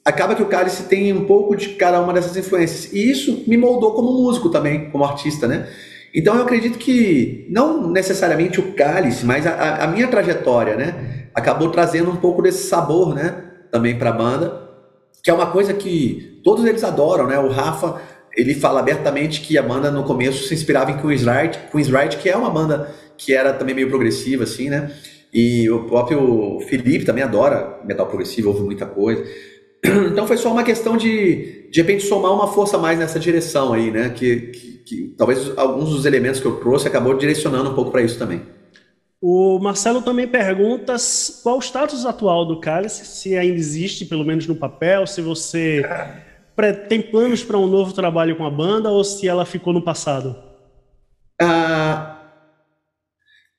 acaba 0.07 0.35
que 0.35 0.41
o 0.41 0.47
Cálice 0.47 0.83
tem 0.83 1.11
um 1.13 1.25
pouco 1.25 1.55
de 1.55 1.69
cada 1.69 2.01
uma 2.01 2.13
dessas 2.13 2.35
influências. 2.37 2.93
E 2.93 3.11
isso 3.11 3.43
me 3.47 3.57
moldou 3.57 3.93
como 3.93 4.11
músico 4.11 4.49
também, 4.49 4.89
como 4.89 5.03
artista, 5.03 5.47
né? 5.47 5.67
Então 6.13 6.35
eu 6.35 6.43
acredito 6.43 6.77
que, 6.77 7.45
não 7.49 7.89
necessariamente 7.91 8.59
o 8.59 8.71
Cálice, 8.73 9.25
mas 9.25 9.45
a, 9.45 9.83
a 9.83 9.87
minha 9.87 10.07
trajetória, 10.07 10.75
né? 10.75 11.27
Acabou 11.33 11.69
trazendo 11.69 12.09
um 12.09 12.15
pouco 12.15 12.41
desse 12.41 12.67
sabor, 12.67 13.13
né? 13.13 13.43
Também 13.71 13.97
para 13.97 14.09
a 14.09 14.13
banda 14.13 14.67
que 15.27 15.31
é 15.31 15.33
uma 15.33 15.47
coisa 15.47 15.73
que 15.73 16.39
todos 16.41 16.63
eles 16.63 16.85
adoram, 16.85 17.27
né? 17.27 17.37
O 17.37 17.49
Rafa, 17.49 17.99
ele 18.33 18.55
fala 18.55 18.79
abertamente 18.79 19.41
que 19.41 19.57
a 19.57 19.61
banda 19.61 19.91
no 19.91 20.05
começo 20.05 20.47
se 20.47 20.53
inspirava 20.53 20.89
em 20.89 20.97
Queen's 20.97 21.25
Right, 21.25 21.59
Queen's 21.69 21.89
Right 21.89 22.15
que 22.15 22.29
é 22.29 22.37
uma 22.37 22.49
banda 22.49 22.89
que 23.17 23.33
era 23.33 23.51
também 23.51 23.75
meio 23.75 23.89
progressiva, 23.89 24.45
assim, 24.45 24.69
né? 24.69 24.89
E 25.33 25.69
o 25.69 25.83
próprio 25.83 26.61
Felipe 26.61 27.03
também 27.03 27.25
adora 27.25 27.77
metal 27.83 28.07
progressivo, 28.07 28.47
ouve 28.47 28.61
muita 28.61 28.85
coisa. 28.85 29.21
Então 30.11 30.27
foi 30.27 30.37
só 30.37 30.51
uma 30.51 30.63
questão 30.63 30.97
de, 30.97 31.69
de 31.71 31.81
repente, 31.81 32.03
somar 32.03 32.33
uma 32.33 32.47
força 32.47 32.77
mais 32.77 32.97
nessa 32.97 33.19
direção 33.19 33.73
aí, 33.73 33.91
né? 33.91 34.09
Que, 34.09 34.37
que, 34.37 34.71
que 34.79 35.15
talvez 35.17 35.57
alguns 35.57 35.89
dos 35.89 36.05
elementos 36.05 36.39
que 36.39 36.45
eu 36.45 36.57
trouxe 36.57 36.87
acabou 36.87 37.15
direcionando 37.15 37.69
um 37.69 37.75
pouco 37.75 37.91
para 37.91 38.01
isso 38.01 38.17
também. 38.17 38.41
O 39.21 39.57
Marcelo 39.59 40.01
também 40.01 40.27
pergunta 40.27 40.95
qual 41.41 41.57
o 41.57 41.61
status 41.61 42.05
atual 42.05 42.45
do 42.45 42.59
Cálice, 42.59 43.05
se 43.05 43.35
ainda 43.35 43.57
existe, 43.57 44.05
pelo 44.05 44.23
menos 44.23 44.45
no 44.45 44.55
papel, 44.55 45.07
se 45.07 45.21
você 45.21 45.83
tem 46.87 47.01
planos 47.01 47.43
para 47.43 47.57
um 47.57 47.67
novo 47.67 47.93
trabalho 47.93 48.35
com 48.35 48.45
a 48.45 48.51
banda 48.51 48.89
ou 48.89 49.03
se 49.03 49.27
ela 49.27 49.45
ficou 49.45 49.73
no 49.73 49.81
passado. 49.81 50.35
Ah, 51.41 52.17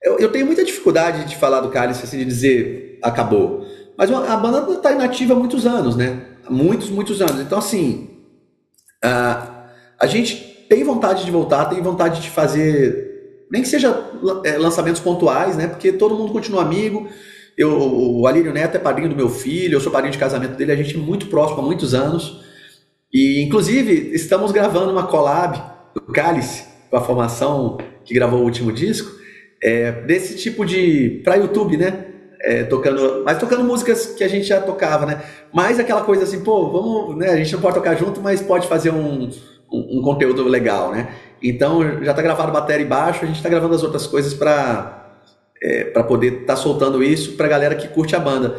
eu, 0.02 0.18
eu, 0.18 0.30
tenho 0.30 0.46
muita 0.46 0.64
dificuldade 0.64 1.28
de 1.28 1.36
falar 1.36 1.60
do 1.60 1.70
Cálice, 1.70 2.04
assim, 2.04 2.18
de 2.18 2.24
dizer 2.24 2.98
acabou. 3.02 3.64
Mas 3.98 4.12
a 4.12 4.36
banda 4.36 4.72
está 4.72 4.92
inativa 4.92 5.34
há 5.34 5.36
muitos 5.36 5.66
anos, 5.66 5.96
né? 5.96 6.22
Muitos, 6.48 6.88
muitos 6.88 7.20
anos. 7.20 7.40
Então, 7.40 7.58
assim, 7.58 8.08
ah, 9.02 9.66
a 10.00 10.06
gente 10.06 10.36
tem 10.68 10.84
vontade 10.84 11.24
de 11.24 11.30
voltar, 11.32 11.64
tem 11.64 11.82
vontade 11.82 12.22
de 12.22 12.30
fazer 12.30 13.08
nem 13.50 13.62
que 13.62 13.68
seja 13.68 14.10
é, 14.44 14.56
lançamentos 14.58 15.00
pontuais, 15.00 15.56
né? 15.56 15.66
Porque 15.66 15.90
todo 15.90 16.14
mundo 16.14 16.32
continua 16.32 16.62
amigo. 16.62 17.08
Eu, 17.56 17.70
o 17.72 18.26
Alírio 18.26 18.52
Neto 18.52 18.76
é 18.76 18.78
padrinho 18.78 19.08
do 19.08 19.16
meu 19.16 19.28
filho, 19.28 19.74
eu 19.74 19.80
sou 19.80 19.90
padrinho 19.90 20.12
de 20.12 20.18
casamento 20.18 20.54
dele, 20.54 20.70
a 20.70 20.76
gente 20.76 20.94
é 20.94 20.98
muito 20.98 21.26
próximo 21.26 21.60
há 21.60 21.64
muitos 21.64 21.92
anos. 21.92 22.44
E, 23.12 23.42
inclusive, 23.42 24.10
estamos 24.14 24.52
gravando 24.52 24.92
uma 24.92 25.06
collab 25.06 25.60
do 25.94 26.00
Cálice, 26.12 26.64
com 26.90 26.96
a 26.96 27.00
formação 27.00 27.78
que 28.04 28.14
gravou 28.14 28.40
o 28.40 28.44
último 28.44 28.70
disco, 28.70 29.10
é, 29.62 29.90
desse 29.90 30.36
tipo 30.36 30.64
de. 30.64 31.20
para 31.24 31.36
YouTube, 31.36 31.76
né? 31.76 32.07
É, 32.40 32.62
tocando, 32.62 33.22
mas 33.24 33.38
tocando 33.38 33.64
músicas 33.64 34.06
que 34.06 34.22
a 34.22 34.28
gente 34.28 34.44
já 34.46 34.60
tocava, 34.60 35.04
né? 35.04 35.22
Mais 35.52 35.80
aquela 35.80 36.02
coisa 36.02 36.22
assim, 36.22 36.40
pô, 36.44 36.70
vamos, 36.70 37.16
né? 37.16 37.30
A 37.30 37.36
gente 37.36 37.52
não 37.52 37.60
pode 37.60 37.74
tocar 37.74 37.96
junto, 37.96 38.20
mas 38.20 38.40
pode 38.40 38.68
fazer 38.68 38.90
um, 38.90 39.28
um, 39.70 39.98
um 39.98 40.02
conteúdo 40.02 40.44
legal, 40.44 40.92
né? 40.92 41.08
Então 41.42 41.82
já 42.04 42.12
está 42.12 42.22
gravado 42.22 42.52
bateria 42.52 42.84
e 42.84 42.88
baixo, 42.88 43.24
a 43.24 43.26
gente 43.26 43.36
está 43.36 43.48
gravando 43.48 43.74
as 43.74 43.82
outras 43.82 44.06
coisas 44.06 44.34
para 44.34 44.98
é, 45.60 45.84
para 45.84 46.04
poder 46.04 46.32
estar 46.42 46.54
tá 46.54 46.56
soltando 46.56 47.02
isso 47.02 47.32
para 47.32 47.46
a 47.46 47.48
galera 47.48 47.74
que 47.74 47.88
curte 47.88 48.14
a 48.14 48.20
banda. 48.20 48.58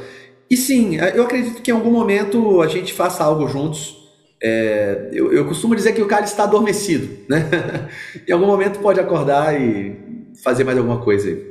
E 0.49 0.57
sim, 0.57 0.97
eu 0.97 1.23
acredito 1.23 1.61
que 1.61 1.71
em 1.71 1.73
algum 1.73 1.91
momento 1.91 2.61
a 2.61 2.67
gente 2.67 2.91
faça 2.91 3.23
algo 3.23 3.47
juntos. 3.47 3.97
É, 4.41 5.09
eu, 5.11 5.31
eu, 5.33 5.45
costumo 5.45 5.75
dizer 5.75 5.91
que 5.93 6.01
o 6.01 6.07
cara 6.07 6.23
está 6.23 6.43
adormecido, 6.43 7.09
né? 7.29 7.45
em 8.27 8.31
algum 8.31 8.47
momento 8.47 8.79
pode 8.79 8.99
acordar 8.99 9.59
e 9.59 9.95
fazer 10.43 10.63
mais 10.63 10.77
alguma 10.77 11.01
coisa 11.01 11.27
aí. 11.29 11.45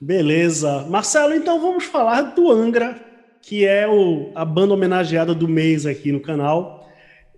Beleza. 0.00 0.86
Marcelo, 0.88 1.34
então 1.34 1.60
vamos 1.60 1.84
falar 1.84 2.22
do 2.22 2.50
Angra, 2.50 3.00
que 3.42 3.64
é 3.64 3.86
o, 3.88 4.30
a 4.34 4.44
banda 4.44 4.74
homenageada 4.74 5.34
do 5.34 5.48
mês 5.48 5.86
aqui 5.86 6.12
no 6.12 6.20
canal. 6.20 6.88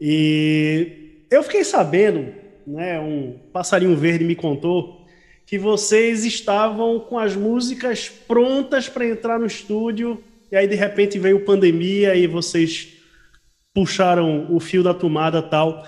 E 0.01 1.25
eu 1.31 1.42
fiquei 1.42 1.64
sabendo 1.64 2.35
né, 2.66 3.01
um 3.01 3.38
passarinho 3.53 3.96
verde 3.96 4.25
me 4.25 4.35
contou 4.35 5.07
que 5.46 5.59
vocês 5.59 6.25
estavam 6.25 7.01
com 7.01 7.18
as 7.18 7.35
músicas 7.35 8.09
prontas 8.09 8.88
para 8.88 9.07
entrar 9.07 9.38
no 9.38 9.46
estúdio 9.46 10.23
e 10.53 10.57
aí 10.57 10.68
de 10.68 10.77
repente 10.77 11.18
veio 11.18 11.44
pandemia 11.44 12.14
e 12.14 12.27
vocês 12.27 12.88
puxaram 13.75 14.46
o 14.55 14.61
fio 14.61 14.83
da 14.83 14.92
tomada 14.92 15.40
tal. 15.40 15.87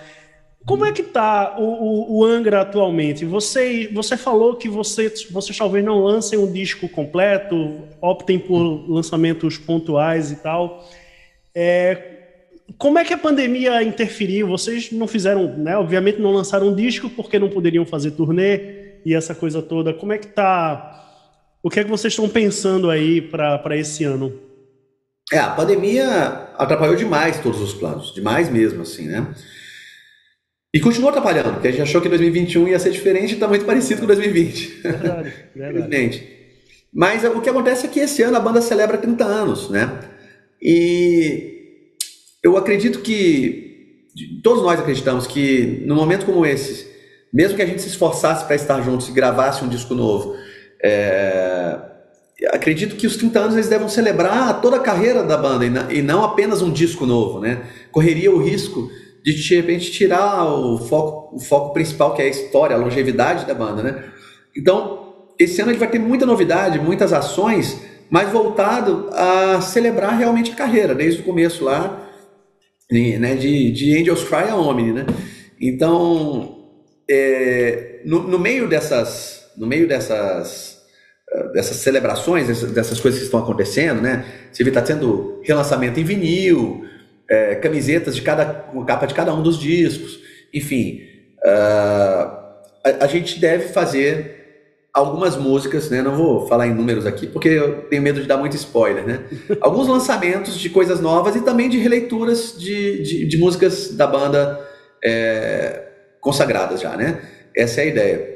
Como 0.65 0.85
é 0.85 0.93
que 0.93 1.03
tá 1.03 1.57
o, 1.59 1.63
o, 1.63 2.19
o 2.19 2.25
Angra 2.25 2.61
atualmente? 2.61 3.25
Você, 3.25 3.91
você 3.93 4.17
falou 4.17 4.57
que 4.57 4.69
vocês, 4.69 5.29
vocês 5.31 5.57
talvez 5.59 5.85
não 5.85 5.99
lancem 5.99 6.39
um 6.39 6.51
disco 6.51 6.89
completo, 6.89 7.81
optem 8.01 8.39
por 8.39 8.63
lançamentos 8.89 9.59
pontuais 9.59 10.31
e 10.31 10.37
tal. 10.37 10.89
É, 11.55 12.13
como 12.79 12.99
é 12.99 13.05
que 13.05 13.13
a 13.13 13.19
pandemia 13.19 13.83
interferiu? 13.83 14.47
Vocês 14.47 14.93
não 14.93 15.09
fizeram, 15.09 15.57
né? 15.59 15.77
Obviamente 15.77 16.21
não 16.21 16.33
lançaram 16.33 16.69
um 16.69 16.75
disco 16.75 17.11
porque 17.11 17.39
não 17.39 17.49
poderiam 17.49 17.85
fazer 17.85 18.13
turnê 18.13 19.01
e 19.05 19.15
essa 19.15 19.35
coisa 19.35 19.61
toda. 19.61 19.93
Como 19.93 20.13
é 20.13 20.19
que 20.19 20.29
tá? 20.29 21.01
O 21.63 21.71
que 21.71 21.81
é 21.81 21.85
que 21.85 21.91
vocês 21.91 22.13
estão 22.13 22.29
pensando 22.29 22.89
aí 22.89 23.21
para 23.21 23.77
esse 23.77 24.05
ano? 24.05 24.33
É, 25.33 25.39
a 25.39 25.51
pandemia 25.51 26.49
atrapalhou 26.57 26.95
demais 26.95 27.41
todos 27.41 27.61
os 27.61 27.75
planos, 27.75 28.13
demais 28.15 28.49
mesmo, 28.49 28.83
assim, 28.83 29.07
né? 29.07 29.27
E 30.75 30.81
continuou 30.81 31.11
atrapalhando, 31.11 31.53
porque 31.53 31.69
a 31.69 31.71
gente 31.71 31.83
achou 31.83 32.01
que 32.01 32.09
2021 32.09 32.69
ia 32.69 32.79
ser 32.79 32.91
diferente 32.91 33.33
e 33.33 33.35
está 33.35 33.47
muito 33.47 33.67
parecido 33.67 34.01
com 34.01 34.07
2020. 34.07 34.81
Verdade, 34.83 35.35
verdade. 35.55 36.29
Mas 36.93 37.25
o 37.25 37.41
que 37.43 37.51
acontece 37.51 37.85
é 37.85 37.89
que 37.89 38.01
esse 38.01 38.23
ano 38.23 38.37
a 38.39 38.41
banda 38.41 38.63
celebra 38.63 38.97
30 38.97 39.23
anos, 39.25 39.69
né? 39.69 39.99
E 40.61 41.89
eu 42.43 42.57
acredito 42.57 43.01
que 43.01 44.09
todos 44.43 44.63
nós 44.63 44.81
acreditamos 44.81 45.27
que 45.27 45.83
no 45.87 45.95
momento 45.95 46.25
como 46.25 46.47
esse, 46.47 46.87
mesmo 47.33 47.57
que 47.57 47.63
a 47.63 47.67
gente 47.67 47.83
se 47.83 47.89
esforçasse 47.89 48.47
para 48.47 48.57
estar 48.57 48.81
juntos 48.81 49.09
e 49.09 49.13
gravasse 49.13 49.63
um 49.63 49.69
disco 49.69 49.95
novo, 49.95 50.37
é, 50.83 51.79
acredito 52.51 52.97
que 52.97 53.07
os 53.07 53.17
30 53.17 53.39
anos 53.39 53.55
eles 53.55 53.69
devem 53.69 53.89
celebrar 53.89 54.61
toda 54.63 54.77
a 54.77 54.81
carreira 54.81 55.23
da 55.23 55.37
banda 55.37 55.93
e 55.93 56.01
não 56.01 56.25
apenas 56.25 56.63
um 56.63 56.71
disco 56.71 57.05
novo, 57.05 57.41
né? 57.41 57.63
Correria 57.91 58.33
o 58.33 58.43
risco 58.43 58.91
de 59.23 59.35
de 59.35 59.57
repente 59.57 59.91
tirar 59.91 60.45
o 60.47 60.79
foco, 60.79 61.37
o 61.37 61.41
foco 61.41 61.73
principal 61.73 62.15
que 62.15 62.23
é 62.23 62.25
a 62.27 62.29
história, 62.29 62.75
a 62.75 62.79
longevidade 62.79 63.47
da 63.47 63.55
banda, 63.55 63.83
né? 63.83 64.05
Então, 64.57 65.15
esse 65.39 65.61
ano 65.61 65.71
ele 65.71 65.79
vai 65.79 65.89
ter 65.89 65.99
muita 65.99 66.27
novidade, 66.27 66.79
muitas 66.79 67.13
ações, 67.13 67.81
mas 68.11 68.31
voltado 68.31 69.09
a 69.13 69.61
celebrar 69.61 70.19
realmente 70.19 70.53
a 70.53 70.57
carreira, 70.57 70.95
desde 70.95 71.21
o 71.21 71.25
começo 71.25 71.65
lá, 71.65 72.09
né, 72.91 73.35
de, 73.35 73.71
de 73.71 73.99
Angels 73.99 74.25
Cry 74.25 74.51
a 74.51 74.57
Omni, 74.57 74.93
né? 74.93 75.07
Então, 75.59 76.69
é, 77.09 78.01
no, 78.05 78.23
no, 78.23 78.39
meio 78.39 78.69
dessas, 78.69 79.51
no 79.57 79.67
meio 79.67 79.89
dessas 79.89 80.73
dessas 81.53 81.79
celebrações, 81.79 82.47
dessas 82.73 83.01
coisas 83.01 83.21
que 83.21 83.25
estão 83.25 83.41
acontecendo, 83.41 84.03
né? 84.03 84.25
Você 84.53 84.63
vê 84.63 84.69
está 84.71 84.83
tendo 84.83 85.41
relançamento 85.43 85.99
em 85.99 86.05
vinil, 86.05 86.85
é, 87.33 87.55
camisetas 87.55 88.15
de 88.15 88.21
cada 88.21 88.45
capa 88.87 89.07
de 89.07 89.15
cada 89.15 89.35
um 89.35 89.43
dos 89.43 89.59
discos, 89.59 90.21
enfim, 90.53 91.01
uh, 91.43 92.29
a, 92.85 93.05
a, 93.05 93.07
gente 93.07 93.41
deve 93.41 93.69
fazer 93.69 94.43
algumas 94.93 95.35
músicas, 95.35 95.89
né? 95.89 96.03
Não 96.03 96.15
vou 96.15 96.47
falar 96.47 96.67
em 96.67 96.75
números 96.75 97.07
aqui 97.07 97.27
porque 97.27 97.49
eu 97.49 97.85
tenho 97.85 98.03
medo 98.03 98.21
de 98.21 98.29
dar 98.29 98.37
muito 98.37 98.55
spoiler, 98.55 99.07
né? 99.07 99.21
Alguns 99.63 99.89
lançamentos 99.89 100.59
de 100.59 100.69
coisas 100.69 101.01
novas 101.01 101.35
e 101.35 101.41
também 101.41 101.71
de 101.71 101.79
releituras 101.79 102.55
de, 102.59 103.03
de, 103.03 103.27
de 103.27 103.39
músicas 103.39 103.97
da 103.97 104.07
banda 104.07 104.61
é, 105.03 105.85
consagradas 106.21 106.83
já, 106.83 106.95
né? 106.99 107.23
Essa 107.57 107.81
é 107.81 107.85
a 107.85 107.87
ideia. 107.87 108.33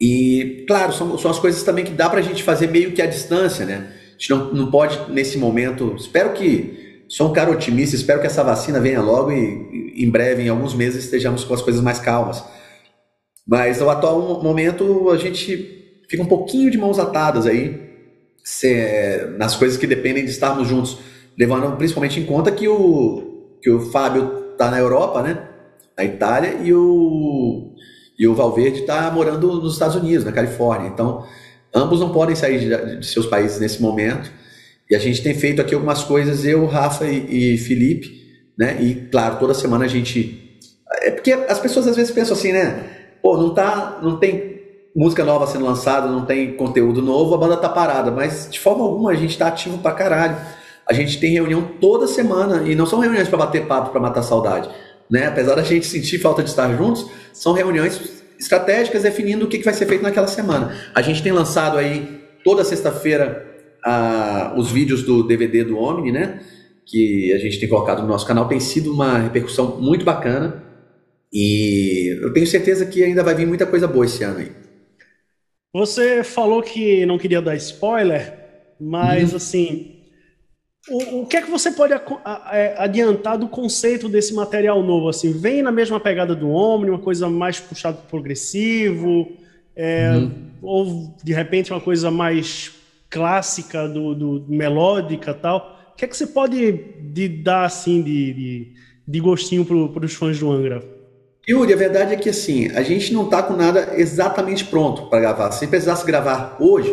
E, 0.00 0.64
claro, 0.68 0.92
são, 0.92 1.18
são 1.18 1.32
as 1.32 1.40
coisas 1.40 1.64
também 1.64 1.84
que 1.84 1.92
dá 1.92 2.08
pra 2.08 2.22
gente 2.22 2.44
fazer 2.44 2.68
meio 2.68 2.92
que 2.92 3.02
à 3.02 3.06
distância, 3.06 3.66
né? 3.66 3.92
A 4.10 4.12
gente 4.12 4.30
não, 4.30 4.54
não 4.54 4.70
pode, 4.70 5.10
nesse 5.10 5.36
momento. 5.36 5.96
Espero 5.98 6.32
que. 6.32 6.83
Sou 7.14 7.28
um 7.28 7.32
cara 7.32 7.48
otimista, 7.48 7.94
espero 7.94 8.20
que 8.20 8.26
essa 8.26 8.42
vacina 8.42 8.80
venha 8.80 9.00
logo 9.00 9.30
e, 9.30 10.02
em 10.02 10.10
breve, 10.10 10.42
em 10.42 10.48
alguns 10.48 10.74
meses, 10.74 11.04
estejamos 11.04 11.44
com 11.44 11.54
as 11.54 11.62
coisas 11.62 11.80
mais 11.80 12.00
calmas. 12.00 12.42
Mas 13.46 13.78
no 13.78 13.88
atual 13.88 14.42
momento, 14.42 15.08
a 15.10 15.16
gente 15.16 16.02
fica 16.10 16.20
um 16.20 16.26
pouquinho 16.26 16.72
de 16.72 16.76
mãos 16.76 16.98
atadas 16.98 17.46
aí, 17.46 17.88
se, 18.42 19.28
nas 19.38 19.54
coisas 19.54 19.78
que 19.78 19.86
dependem 19.86 20.24
de 20.24 20.32
estarmos 20.32 20.66
juntos, 20.66 20.98
levando 21.38 21.76
principalmente 21.76 22.18
em 22.18 22.26
conta 22.26 22.50
que 22.50 22.66
o, 22.66 23.58
que 23.62 23.70
o 23.70 23.92
Fábio 23.92 24.50
está 24.50 24.68
na 24.68 24.80
Europa, 24.80 25.22
né? 25.22 25.50
Na 25.96 26.04
Itália, 26.04 26.62
e 26.64 26.74
o 26.74 27.76
e 28.18 28.26
o 28.26 28.34
Valverde 28.34 28.80
está 28.80 29.08
morando 29.12 29.60
nos 29.60 29.74
Estados 29.74 29.94
Unidos, 29.94 30.24
na 30.24 30.32
Califórnia. 30.32 30.88
Então, 30.88 31.24
ambos 31.72 32.00
não 32.00 32.10
podem 32.10 32.34
sair 32.34 32.58
de, 32.58 32.98
de, 32.98 33.06
seus 33.06 33.26
países 33.26 33.60
nesse 33.60 33.80
momento. 33.80 34.32
E 34.90 34.94
a 34.94 34.98
gente 34.98 35.22
tem 35.22 35.34
feito 35.34 35.60
aqui 35.60 35.74
algumas 35.74 36.04
coisas, 36.04 36.44
eu, 36.44 36.66
Rafa 36.66 37.06
e, 37.06 37.54
e 37.54 37.58
Felipe, 37.58 38.22
né? 38.58 38.78
E, 38.80 38.94
claro, 39.10 39.36
toda 39.38 39.54
semana 39.54 39.84
a 39.84 39.88
gente. 39.88 40.60
É 41.02 41.10
porque 41.10 41.32
as 41.32 41.58
pessoas 41.58 41.86
às 41.86 41.96
vezes 41.96 42.12
pensam 42.12 42.36
assim, 42.36 42.52
né? 42.52 42.84
Pô, 43.22 43.36
não, 43.36 43.54
tá, 43.54 44.00
não 44.02 44.18
tem 44.18 44.60
música 44.94 45.24
nova 45.24 45.46
sendo 45.46 45.64
lançada, 45.64 46.06
não 46.08 46.24
tem 46.24 46.52
conteúdo 46.52 47.02
novo, 47.02 47.34
a 47.34 47.38
banda 47.38 47.56
tá 47.56 47.68
parada. 47.68 48.10
Mas, 48.10 48.48
de 48.50 48.60
forma 48.60 48.84
alguma, 48.84 49.10
a 49.10 49.14
gente 49.14 49.36
tá 49.36 49.48
ativo 49.48 49.78
pra 49.78 49.92
caralho. 49.92 50.36
A 50.86 50.92
gente 50.92 51.18
tem 51.18 51.32
reunião 51.32 51.62
toda 51.80 52.06
semana, 52.06 52.68
e 52.68 52.74
não 52.74 52.84
são 52.84 52.98
reuniões 52.98 53.28
para 53.28 53.38
bater 53.38 53.66
papo, 53.66 53.90
para 53.90 54.00
matar 54.00 54.22
saudade 54.22 54.68
né? 55.10 55.26
Apesar 55.26 55.54
da 55.54 55.62
gente 55.62 55.86
sentir 55.86 56.18
falta 56.18 56.42
de 56.42 56.50
estar 56.50 56.74
juntos, 56.76 57.06
são 57.32 57.52
reuniões 57.52 58.00
estratégicas 58.38 59.02
definindo 59.02 59.44
o 59.44 59.48
que, 59.48 59.62
vai 59.62 59.74
ser 59.74 59.86
feito 59.86 60.02
naquela 60.02 60.26
semana. 60.26 60.76
A 60.94 61.02
gente 61.02 61.22
tem 61.22 61.32
lançado 61.32 61.78
aí 61.78 62.20
toda 62.44 62.64
sexta-feira 62.64 63.53
uh, 63.84 64.58
os 64.58 64.70
vídeos 64.70 65.02
do 65.02 65.22
DVD 65.22 65.64
do 65.64 65.78
Omni, 65.78 66.10
né? 66.10 66.40
Que 66.86 67.32
a 67.32 67.38
gente 67.38 67.58
tem 67.60 67.68
colocado 67.68 68.02
no 68.02 68.08
nosso 68.08 68.26
canal, 68.26 68.48
tem 68.48 68.60
sido 68.60 68.92
uma 68.92 69.18
repercussão 69.18 69.80
muito 69.80 70.04
bacana. 70.04 70.62
E 71.32 72.16
eu 72.22 72.32
tenho 72.32 72.46
certeza 72.46 72.86
que 72.86 73.02
ainda 73.02 73.22
vai 73.22 73.34
vir 73.34 73.46
muita 73.46 73.66
coisa 73.66 73.88
boa 73.88 74.04
esse 74.04 74.22
ano 74.22 74.38
aí. 74.38 74.52
Você 75.72 76.22
falou 76.22 76.62
que 76.62 77.04
não 77.04 77.18
queria 77.18 77.42
dar 77.42 77.56
spoiler, 77.56 78.32
mas 78.80 79.30
uhum. 79.30 79.36
assim, 79.36 79.94
o, 80.88 81.22
o 81.22 81.26
que 81.26 81.36
é 81.36 81.42
que 81.42 81.50
você 81.50 81.72
pode 81.72 81.92
é, 82.52 82.76
adiantar 82.78 83.36
do 83.36 83.48
conceito 83.48 84.08
desse 84.08 84.32
material 84.32 84.80
novo? 84.84 85.08
Assim, 85.08 85.32
vem 85.32 85.62
na 85.62 85.72
mesma 85.72 85.98
pegada 85.98 86.36
do 86.36 86.48
Omni, 86.48 86.90
uma 86.90 87.00
coisa 87.00 87.28
mais 87.28 87.58
puxada 87.58 87.98
progressivo, 88.08 89.32
é, 89.74 90.12
uhum. 90.12 90.32
ou 90.62 91.16
de 91.24 91.32
repente 91.32 91.72
uma 91.72 91.80
coisa 91.80 92.08
mais 92.08 92.70
clássica, 93.14 93.88
do, 93.88 94.12
do 94.12 94.44
melódica 94.48 95.32
tal. 95.32 95.92
O 95.92 95.96
que 95.96 96.04
é 96.04 96.08
que 96.08 96.16
você 96.16 96.26
pode 96.26 96.72
de, 97.00 97.28
dar 97.28 97.64
assim 97.64 98.02
de, 98.02 98.34
de, 98.34 98.72
de 99.06 99.20
gostinho 99.20 99.64
para 99.64 100.04
os 100.04 100.14
fãs 100.14 100.40
do 100.40 100.50
Angra? 100.50 100.82
Yuri, 101.48 101.72
a 101.72 101.76
verdade 101.76 102.14
é 102.14 102.16
que 102.16 102.28
assim, 102.28 102.72
a 102.72 102.82
gente 102.82 103.12
não 103.12 103.26
está 103.26 103.40
com 103.40 103.54
nada 103.54 103.92
exatamente 103.96 104.64
pronto 104.64 105.08
para 105.08 105.20
gravar. 105.20 105.52
Se 105.52 105.68
precisasse 105.68 106.04
gravar 106.04 106.56
hoje, 106.58 106.92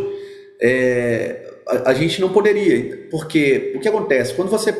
é, 0.62 1.50
a, 1.68 1.90
a, 1.90 1.94
gente 1.96 2.22
não 2.22 2.30
poderia, 2.30 3.08
porque 3.10 3.74
o 3.76 3.80
que 3.80 3.88
acontece? 3.88 4.36
Quando 4.36 4.50
você, 4.50 4.74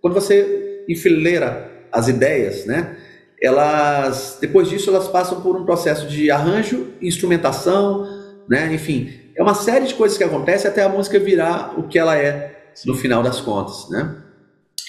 quando 0.00 0.14
você 0.14 0.84
enfileira 0.88 1.70
as 1.92 2.08
ideias, 2.08 2.66
né? 2.66 2.96
Elas, 3.40 4.38
depois 4.40 4.68
disso, 4.68 4.90
elas 4.90 5.06
passam 5.06 5.40
por 5.42 5.56
um 5.56 5.64
processo 5.64 6.08
de 6.08 6.30
arranjo, 6.30 6.88
instrumentação, 7.00 8.08
né? 8.48 8.72
Enfim, 8.72 9.21
é 9.36 9.42
uma 9.42 9.54
série 9.54 9.86
de 9.86 9.94
coisas 9.94 10.18
que 10.18 10.24
acontecem 10.24 10.70
até 10.70 10.82
a 10.82 10.88
música 10.88 11.18
virar 11.18 11.78
o 11.78 11.88
que 11.88 11.98
ela 11.98 12.16
é 12.16 12.72
no 12.86 12.94
final 12.94 13.22
das 13.22 13.40
contas, 13.40 13.88
né? 13.90 14.16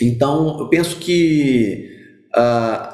Então, 0.01 0.59
eu 0.59 0.67
penso 0.69 0.97
que 0.97 2.17
uh, 2.35 2.93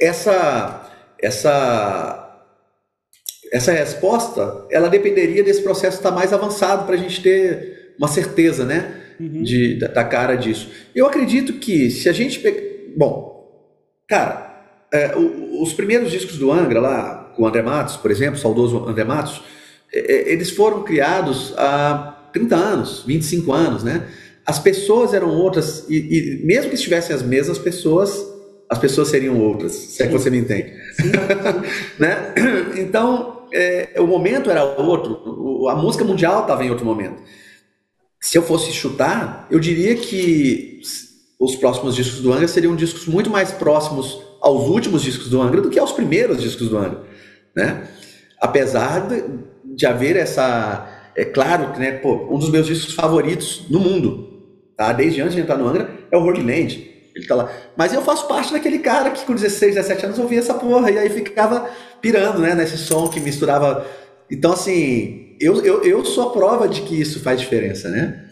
essa 0.00 0.90
essa 1.20 2.24
essa 3.54 3.70
resposta, 3.70 4.66
ela 4.68 4.88
dependeria 4.88 5.44
desse 5.44 5.62
processo 5.62 5.98
estar 5.98 6.10
mais 6.10 6.32
avançado 6.32 6.86
para 6.86 6.96
a 6.96 6.98
gente 6.98 7.22
ter 7.22 7.94
uma 7.96 8.08
certeza, 8.08 8.64
né, 8.64 9.00
uhum. 9.20 9.44
de, 9.44 9.78
da, 9.78 9.86
da, 9.86 10.04
cara 10.04 10.34
disso. 10.34 10.68
Eu 10.92 11.06
acredito 11.06 11.52
que 11.54 11.88
se 11.88 12.08
a 12.08 12.12
gente... 12.12 12.42
Bom, 12.96 13.70
cara, 14.08 14.64
é, 14.92 15.14
o, 15.14 15.62
os 15.62 15.72
primeiros 15.72 16.10
discos 16.10 16.36
do 16.36 16.50
Angra 16.50 16.80
lá, 16.80 17.32
com 17.36 17.44
o 17.44 17.46
André 17.46 17.62
Matos, 17.62 17.96
por 17.96 18.10
exemplo, 18.10 18.40
saudoso 18.40 18.88
André 18.88 19.04
Matos, 19.04 19.40
eles 19.94 20.50
foram 20.50 20.82
criados 20.82 21.54
há 21.56 22.28
30 22.32 22.56
anos, 22.56 23.04
25 23.06 23.52
anos, 23.52 23.84
né? 23.84 24.08
As 24.44 24.58
pessoas 24.58 25.14
eram 25.14 25.30
outras, 25.30 25.86
e, 25.88 26.40
e 26.40 26.44
mesmo 26.44 26.68
que 26.68 26.74
estivessem 26.74 27.14
as 27.14 27.22
mesmas 27.22 27.58
pessoas, 27.58 28.22
as 28.68 28.78
pessoas 28.78 29.08
seriam 29.08 29.40
outras, 29.40 29.72
se 29.72 30.02
é 30.02 30.06
que 30.06 30.12
você 30.12 30.28
me 30.30 30.38
entende. 30.38 30.72
né? 31.98 32.34
Então, 32.76 33.46
é, 33.52 33.94
o 33.98 34.06
momento 34.06 34.50
era 34.50 34.64
outro, 34.64 35.68
a 35.68 35.76
música 35.76 36.04
mundial 36.04 36.42
estava 36.42 36.64
em 36.64 36.70
outro 36.70 36.84
momento. 36.84 37.22
Se 38.20 38.36
eu 38.36 38.42
fosse 38.42 38.72
chutar, 38.72 39.46
eu 39.50 39.60
diria 39.60 39.94
que 39.94 40.80
os 41.38 41.54
próximos 41.56 41.94
discos 41.94 42.20
do 42.20 42.32
Angra 42.32 42.48
seriam 42.48 42.74
discos 42.74 43.06
muito 43.06 43.30
mais 43.30 43.52
próximos 43.52 44.20
aos 44.40 44.68
últimos 44.68 45.02
discos 45.02 45.28
do 45.28 45.40
Angra 45.40 45.60
do 45.60 45.70
que 45.70 45.78
aos 45.78 45.92
primeiros 45.92 46.40
discos 46.40 46.68
do 46.68 46.76
Angra, 46.76 47.02
né? 47.54 47.88
Apesar 48.40 49.08
de, 49.08 49.24
de 49.64 49.86
haver 49.86 50.16
essa, 50.16 50.88
é 51.16 51.24
claro 51.24 51.72
que, 51.72 51.80
né, 51.80 51.92
pô, 51.92 52.28
um 52.30 52.38
dos 52.38 52.50
meus 52.50 52.66
discos 52.66 52.94
favoritos 52.94 53.66
no 53.70 53.80
mundo, 53.80 54.42
tá? 54.76 54.92
Desde 54.92 55.20
antes 55.20 55.34
de 55.34 55.40
entrar 55.40 55.56
no 55.56 55.68
Angra, 55.68 55.88
é 56.10 56.16
o 56.16 56.22
Holy 56.22 56.42
Land. 56.42 56.92
Ele 57.14 57.26
tá 57.26 57.34
lá. 57.34 57.50
Mas 57.76 57.94
eu 57.94 58.02
faço 58.02 58.26
parte 58.26 58.52
daquele 58.52 58.80
cara 58.80 59.10
que 59.10 59.24
com 59.24 59.34
16, 59.34 59.76
17 59.76 60.06
anos 60.06 60.18
ouvia 60.18 60.40
essa 60.40 60.54
porra 60.54 60.90
e 60.90 60.98
aí 60.98 61.08
ficava 61.08 61.70
pirando, 62.00 62.40
né, 62.40 62.54
nesse 62.54 62.76
som 62.76 63.08
que 63.08 63.20
misturava. 63.20 63.86
Então, 64.30 64.52
assim, 64.52 65.36
eu, 65.40 65.64
eu, 65.64 65.82
eu 65.84 66.04
sou 66.04 66.28
a 66.28 66.32
prova 66.32 66.68
de 66.68 66.82
que 66.82 67.00
isso 67.00 67.20
faz 67.20 67.40
diferença, 67.40 67.88
né? 67.88 68.24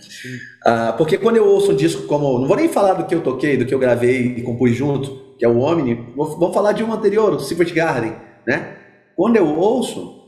Ah, 0.64 0.94
porque 0.96 1.18
quando 1.18 1.36
eu 1.36 1.46
ouço 1.46 1.72
um 1.72 1.76
disco 1.76 2.02
como. 2.06 2.38
Não 2.38 2.48
vou 2.48 2.56
nem 2.56 2.68
falar 2.68 2.94
do 2.94 3.06
que 3.06 3.14
eu 3.14 3.20
toquei, 3.20 3.56
do 3.56 3.66
que 3.66 3.74
eu 3.74 3.78
gravei 3.78 4.34
e 4.36 4.42
compus 4.42 4.74
junto, 4.74 5.36
que 5.38 5.44
é 5.44 5.48
o 5.48 5.58
Omni, 5.58 5.94
vamos 6.16 6.54
falar 6.54 6.72
de 6.72 6.82
um 6.82 6.92
anterior, 6.92 7.32
o 7.34 7.40
Secret 7.40 7.72
Garden, 7.72 8.14
né? 8.46 8.76
Quando 9.16 9.36
eu 9.36 9.46
ouço, 9.58 10.21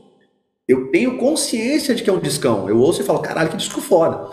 eu 0.67 0.89
tenho 0.91 1.17
consciência 1.17 1.93
de 1.93 2.03
que 2.03 2.09
é 2.09 2.13
um 2.13 2.19
discão. 2.19 2.67
Eu 2.67 2.79
ouço 2.79 3.01
e 3.01 3.05
falo, 3.05 3.19
caralho, 3.19 3.49
que 3.49 3.57
disco 3.57 3.81
foda. 3.81 4.29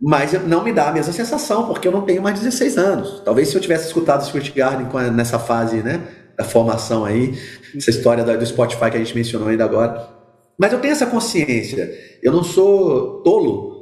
Mas 0.00 0.32
não 0.46 0.62
me 0.62 0.72
dá 0.72 0.88
a 0.88 0.92
mesma 0.92 1.12
sensação, 1.12 1.66
porque 1.66 1.88
eu 1.88 1.92
não 1.92 2.02
tenho 2.02 2.22
mais 2.22 2.38
16 2.38 2.76
anos. 2.76 3.22
Talvez 3.24 3.48
se 3.48 3.56
eu 3.56 3.60
tivesse 3.60 3.86
escutado 3.86 4.24
Spirit 4.26 4.52
Garden 4.52 4.86
nessa 5.12 5.38
fase 5.38 5.78
né, 5.82 6.06
da 6.36 6.44
formação 6.44 7.04
aí, 7.04 7.34
essa 7.74 7.88
história 7.88 8.22
do 8.22 8.46
Spotify 8.46 8.90
que 8.90 8.96
a 8.96 9.00
gente 9.00 9.14
mencionou 9.14 9.48
ainda 9.48 9.64
agora. 9.64 10.10
Mas 10.58 10.72
eu 10.72 10.80
tenho 10.80 10.92
essa 10.92 11.06
consciência. 11.06 11.90
Eu 12.22 12.32
não 12.32 12.44
sou 12.44 13.22
tolo 13.22 13.76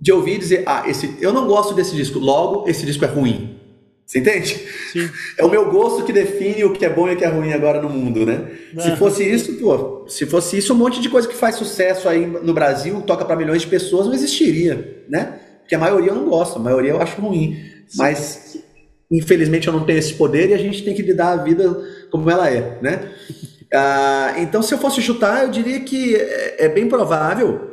de 0.00 0.10
ouvir 0.12 0.38
dizer, 0.38 0.64
ah, 0.66 0.84
esse, 0.88 1.16
eu 1.20 1.32
não 1.32 1.46
gosto 1.46 1.74
desse 1.74 1.94
disco, 1.94 2.18
logo 2.18 2.68
esse 2.68 2.84
disco 2.84 3.04
é 3.04 3.08
ruim. 3.08 3.59
Você 4.10 4.18
entende? 4.18 4.66
Sim. 4.92 5.08
É 5.38 5.44
o 5.44 5.48
meu 5.48 5.70
gosto 5.70 6.04
que 6.04 6.12
define 6.12 6.64
o 6.64 6.72
que 6.72 6.84
é 6.84 6.90
bom 6.90 7.08
e 7.08 7.14
o 7.14 7.16
que 7.16 7.24
é 7.24 7.28
ruim 7.28 7.52
agora 7.52 7.80
no 7.80 7.88
mundo, 7.88 8.26
né? 8.26 8.50
Se 8.76 8.96
fosse 8.96 9.22
isso, 9.22 9.54
pô, 9.54 10.04
se 10.08 10.26
fosse 10.26 10.58
isso, 10.58 10.74
um 10.74 10.76
monte 10.76 11.00
de 11.00 11.08
coisa 11.08 11.28
que 11.28 11.36
faz 11.36 11.54
sucesso 11.54 12.08
aí 12.08 12.26
no 12.26 12.52
Brasil, 12.52 13.00
toca 13.02 13.24
para 13.24 13.36
milhões 13.36 13.62
de 13.62 13.68
pessoas, 13.68 14.06
não 14.06 14.14
existiria, 14.14 15.04
né? 15.08 15.38
que 15.70 15.76
a 15.76 15.78
maioria 15.78 16.10
eu 16.10 16.16
não 16.16 16.28
gosto, 16.28 16.56
a 16.56 16.58
maioria 16.58 16.90
eu 16.90 17.00
acho 17.00 17.20
ruim. 17.20 17.56
Mas, 17.94 18.58
infelizmente, 19.08 19.68
eu 19.68 19.72
não 19.72 19.84
tenho 19.84 20.00
esse 20.00 20.14
poder 20.14 20.50
e 20.50 20.54
a 20.54 20.58
gente 20.58 20.82
tem 20.82 20.92
que 20.92 21.02
lidar 21.02 21.30
a 21.30 21.36
vida 21.44 21.80
como 22.10 22.28
ela 22.28 22.50
é, 22.50 22.78
né? 22.82 23.08
Ah, 23.72 24.34
então, 24.38 24.62
se 24.64 24.74
eu 24.74 24.78
fosse 24.78 25.00
chutar, 25.00 25.44
eu 25.44 25.48
diria 25.48 25.78
que 25.78 26.16
é, 26.16 26.64
é 26.64 26.68
bem 26.68 26.88
provável 26.88 27.70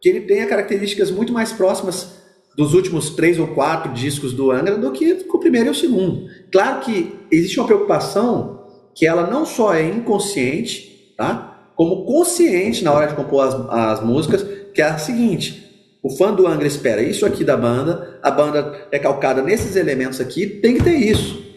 que 0.00 0.08
ele 0.08 0.20
tenha 0.20 0.46
características 0.46 1.10
muito 1.10 1.32
mais 1.32 1.52
próximas 1.52 2.19
dos 2.56 2.74
últimos 2.74 3.10
três 3.10 3.38
ou 3.38 3.48
quatro 3.48 3.92
discos 3.92 4.32
do 4.32 4.50
Angra 4.50 4.76
do 4.76 4.90
que 4.92 5.24
com 5.24 5.38
o 5.38 5.40
primeiro 5.40 5.68
e 5.68 5.70
o 5.70 5.74
segundo. 5.74 6.28
Claro 6.52 6.80
que 6.80 7.14
existe 7.30 7.58
uma 7.58 7.66
preocupação 7.66 8.60
que 8.94 9.06
ela 9.06 9.30
não 9.30 9.46
só 9.46 9.74
é 9.74 9.86
inconsciente, 9.86 11.14
tá? 11.16 11.50
como 11.80 12.04
consciente 12.04 12.84
na 12.84 12.92
hora 12.92 13.06
de 13.06 13.14
compor 13.14 13.46
as, 13.46 13.54
as 13.70 14.04
músicas 14.04 14.46
que 14.74 14.82
é 14.82 14.84
a 14.84 14.98
seguinte: 14.98 15.96
o 16.02 16.10
fã 16.10 16.32
do 16.32 16.46
Angra 16.46 16.66
espera 16.66 17.02
isso 17.02 17.24
aqui 17.24 17.42
da 17.44 17.56
banda, 17.56 18.18
a 18.22 18.30
banda 18.30 18.86
é 18.92 18.98
calcada 18.98 19.40
nesses 19.40 19.76
elementos 19.76 20.20
aqui, 20.20 20.46
tem 20.46 20.74
que 20.74 20.84
ter 20.84 20.96
isso. 20.96 21.48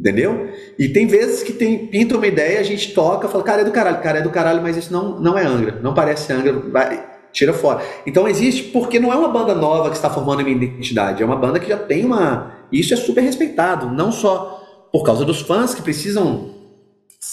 Entendeu? 0.00 0.48
E 0.78 0.88
tem 0.88 1.06
vezes 1.08 1.42
que 1.42 1.52
tem, 1.52 1.88
pinta 1.88 2.16
uma 2.16 2.26
ideia, 2.26 2.60
a 2.60 2.62
gente 2.62 2.94
toca, 2.94 3.28
fala, 3.28 3.42
cara, 3.42 3.62
é 3.62 3.64
do 3.64 3.72
caralho, 3.72 4.00
cara, 4.00 4.18
é 4.20 4.22
do 4.22 4.30
caralho, 4.30 4.62
mas 4.62 4.76
isso 4.76 4.92
não, 4.92 5.20
não 5.20 5.36
é 5.36 5.44
Angra, 5.44 5.80
não 5.82 5.92
parece 5.92 6.32
Angra, 6.32 6.52
vai, 6.52 7.04
tira 7.38 7.54
fora. 7.54 7.84
Então 8.04 8.28
existe, 8.28 8.64
porque 8.64 8.98
não 8.98 9.12
é 9.12 9.16
uma 9.16 9.28
banda 9.28 9.54
nova 9.54 9.90
que 9.90 9.96
está 9.96 10.10
formando 10.10 10.40
uma 10.40 10.50
identidade, 10.50 11.22
é 11.22 11.26
uma 11.26 11.36
banda 11.36 11.60
que 11.60 11.68
já 11.68 11.76
tem 11.76 12.04
uma. 12.04 12.66
Isso 12.72 12.92
é 12.92 12.96
super 12.96 13.20
respeitado, 13.20 13.90
não 13.90 14.10
só 14.10 14.88
por 14.92 15.04
causa 15.04 15.24
dos 15.24 15.40
fãs 15.40 15.74
que 15.74 15.82
precisam. 15.82 16.56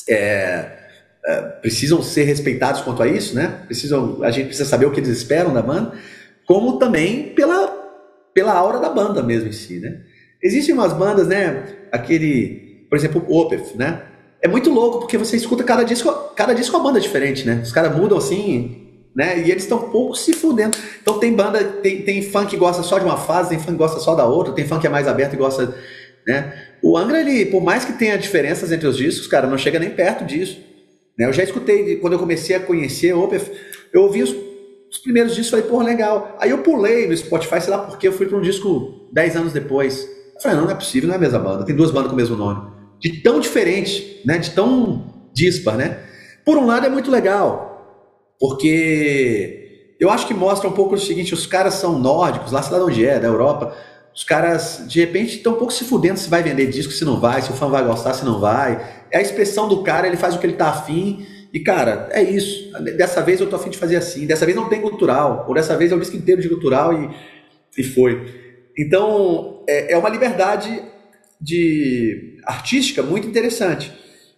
É, 0.08 0.84
é, 1.28 1.42
precisam 1.62 2.04
ser 2.04 2.24
respeitados 2.24 2.82
quanto 2.82 3.02
a 3.02 3.08
isso, 3.08 3.34
né? 3.34 3.62
Precisam, 3.66 4.20
a 4.22 4.30
gente 4.30 4.48
precisa 4.48 4.70
saber 4.70 4.86
o 4.86 4.92
que 4.92 5.00
eles 5.00 5.10
esperam 5.10 5.52
da 5.52 5.62
banda, 5.62 5.94
como 6.46 6.78
também 6.78 7.34
pela, 7.34 7.68
pela 8.32 8.54
aura 8.54 8.80
da 8.80 8.90
banda 8.90 9.24
mesmo 9.24 9.50
em 9.50 9.52
si, 9.52 9.80
né? 9.80 10.02
Existem 10.44 10.76
umas 10.76 10.94
bandas, 10.94 11.28
né? 11.28 11.64
Aquele, 11.92 12.86
por 12.90 12.96
exemplo, 12.96 13.26
o 13.28 13.40
Opeth, 13.40 13.76
né? 13.76 14.04
É 14.40 14.48
muito 14.48 14.70
louco 14.70 15.00
porque 15.00 15.18
você 15.18 15.36
escuta 15.36 15.64
cada 15.64 15.84
disco, 15.84 16.12
cada 16.36 16.54
disco 16.54 16.76
é 16.76 16.80
uma 16.80 16.88
banda 16.90 17.00
diferente, 17.00 17.44
né? 17.48 17.62
Os 17.64 17.72
caras 17.72 17.96
mudam 17.96 18.20
assim, 18.20 18.85
né? 19.16 19.40
E 19.40 19.52
eles 19.52 19.64
estão 19.64 19.90
pouco 19.90 20.16
se 20.16 20.34
fudendo. 20.34 20.78
Então 21.02 21.20
tem 21.20 21.34
banda, 21.34 21.64
tem, 21.64 22.02
tem 22.02 22.22
fã 22.22 22.46
que 22.46 22.58
gosta 22.58 22.84
só 22.84 23.00
de 23.00 23.06
uma 23.06 23.18
fase, 23.18 23.50
tem 23.50 23.60
fã 23.60 23.72
que 23.72 23.78
gosta 23.78 24.00
só 24.00 24.14
da 24.14 24.26
outra, 24.26 24.54
tem 24.54 24.66
fã 24.66 24.80
que 24.80 24.88
é 24.88 24.90
mais 24.90 25.08
aberto 25.08 25.34
e 25.34 25.38
gosta, 25.38 25.74
né? 26.28 26.54
O 26.82 26.98
Angra, 26.98 27.22
ele, 27.22 27.46
por 27.46 27.64
mais 27.64 27.86
que 27.86 27.94
tenha 27.94 28.18
diferenças 28.18 28.72
entre 28.72 28.88
os 28.88 28.98
discos, 28.98 29.28
cara, 29.28 29.48
não 29.48 29.58
chega 29.58 29.80
nem 29.80 29.90
perto 29.90 30.26
disso. 30.26 30.60
Né? 31.18 31.26
Eu 31.26 31.34
já 31.34 31.44
escutei, 31.44 31.96
quando 31.96 32.14
eu 32.14 32.20
comecei 32.20 32.56
a 32.56 32.60
conhecer 32.60 33.12
eu 33.12 34.02
ouvi 34.02 34.22
os 34.22 34.36
os 34.96 35.00
primeiros 35.00 35.36
discos, 35.36 35.52
falei, 35.52 35.66
pô, 35.66 35.82
legal. 35.82 36.38
Aí 36.40 36.50
eu 36.50 36.60
pulei 36.60 37.08
no 37.08 37.18
Spotify, 37.18 37.60
sei 37.60 37.72
lá 37.72 37.80
porque, 37.80 38.08
eu 38.08 38.14
fui 38.14 38.28
para 38.28 38.38
um 38.38 38.42
disco 38.42 39.10
10 39.12 39.36
anos 39.36 39.54
depois. 39.54 40.08
Eu 40.36 40.42
falei, 40.42 40.58
não, 40.58 40.66
não 40.66 40.72
é 40.72 40.76
possível, 40.76 41.08
não 41.08 41.16
é 41.16 41.18
a 41.18 41.22
mesma 41.22 41.40
banda. 41.40 41.66
Tem 41.66 41.76
duas 41.76 41.92
bandas 41.92 42.08
com 42.08 42.14
o 42.14 42.18
mesmo 42.18 42.36
nome. 42.36 42.72
De 43.00 43.22
tão 43.22 43.40
diferente, 43.40 44.22
né? 44.26 44.38
De 44.38 44.52
tão 44.52 45.28
dispar, 45.34 45.76
né? 45.76 46.00
Por 46.46 46.58
um 46.58 46.66
lado 46.66 46.86
é 46.86 46.90
muito 46.90 47.12
legal, 47.12 47.65
porque 48.40 49.96
eu 50.00 50.10
acho 50.10 50.28
que 50.28 50.34
mostra 50.34 50.70
um 50.70 50.74
pouco 50.74 50.96
o 50.96 51.00
seguinte, 51.00 51.34
os 51.34 51.46
caras 51.46 51.76
são 51.76 51.98
nórdicos, 52.00 52.52
lá 52.52 52.62
sei 52.62 52.74
lá 52.74 52.80
de 52.80 52.92
onde 52.92 53.06
é, 53.06 53.20
da 53.20 53.28
Europa, 53.28 53.76
os 54.14 54.24
caras, 54.24 54.84
de 54.88 55.00
repente, 55.00 55.38
estão 55.38 55.54
um 55.54 55.58
pouco 55.58 55.74
se 55.74 55.84
fudendo 55.84 56.18
se 56.18 56.30
vai 56.30 56.42
vender 56.42 56.68
disco, 56.68 56.94
se 56.94 57.04
não 57.04 57.20
vai, 57.20 57.42
se 57.42 57.52
o 57.52 57.54
fã 57.54 57.68
vai 57.68 57.84
gostar, 57.84 58.14
se 58.14 58.24
não 58.24 58.40
vai. 58.40 59.06
É 59.12 59.18
a 59.18 59.22
expressão 59.22 59.68
do 59.68 59.84
cara, 59.84 60.08
ele 60.08 60.16
faz 60.16 60.36
o 60.36 60.40
que 60.40 60.46
ele 60.46 60.54
tá 60.54 60.70
afim 60.70 61.26
e, 61.56 61.62
cara, 61.62 62.10
é 62.12 62.22
isso. 62.22 62.70
Dessa 62.98 63.22
vez 63.22 63.40
eu 63.40 63.50
tô 63.50 63.56
afim 63.56 63.70
de 63.70 63.78
fazer 63.78 63.96
assim. 63.96 64.28
Dessa 64.28 64.46
vez 64.46 64.58
não 64.58 64.68
tem 64.68 64.82
cultural. 64.82 65.46
Ou 65.48 65.54
dessa 65.54 65.78
vez 65.78 65.90
é 65.90 65.96
o 65.96 66.00
disco 66.02 66.18
inteiro 66.18 66.42
de 66.42 66.50
cultural 66.50 66.92
e, 66.94 67.10
e 67.78 67.82
foi. 67.82 68.70
Então, 68.78 69.64
é, 69.66 69.94
é 69.94 69.98
uma 69.98 70.10
liberdade 70.10 70.84
de 71.40 72.42
artística 72.44 73.02
muito 73.02 73.26
interessante. 73.26 73.90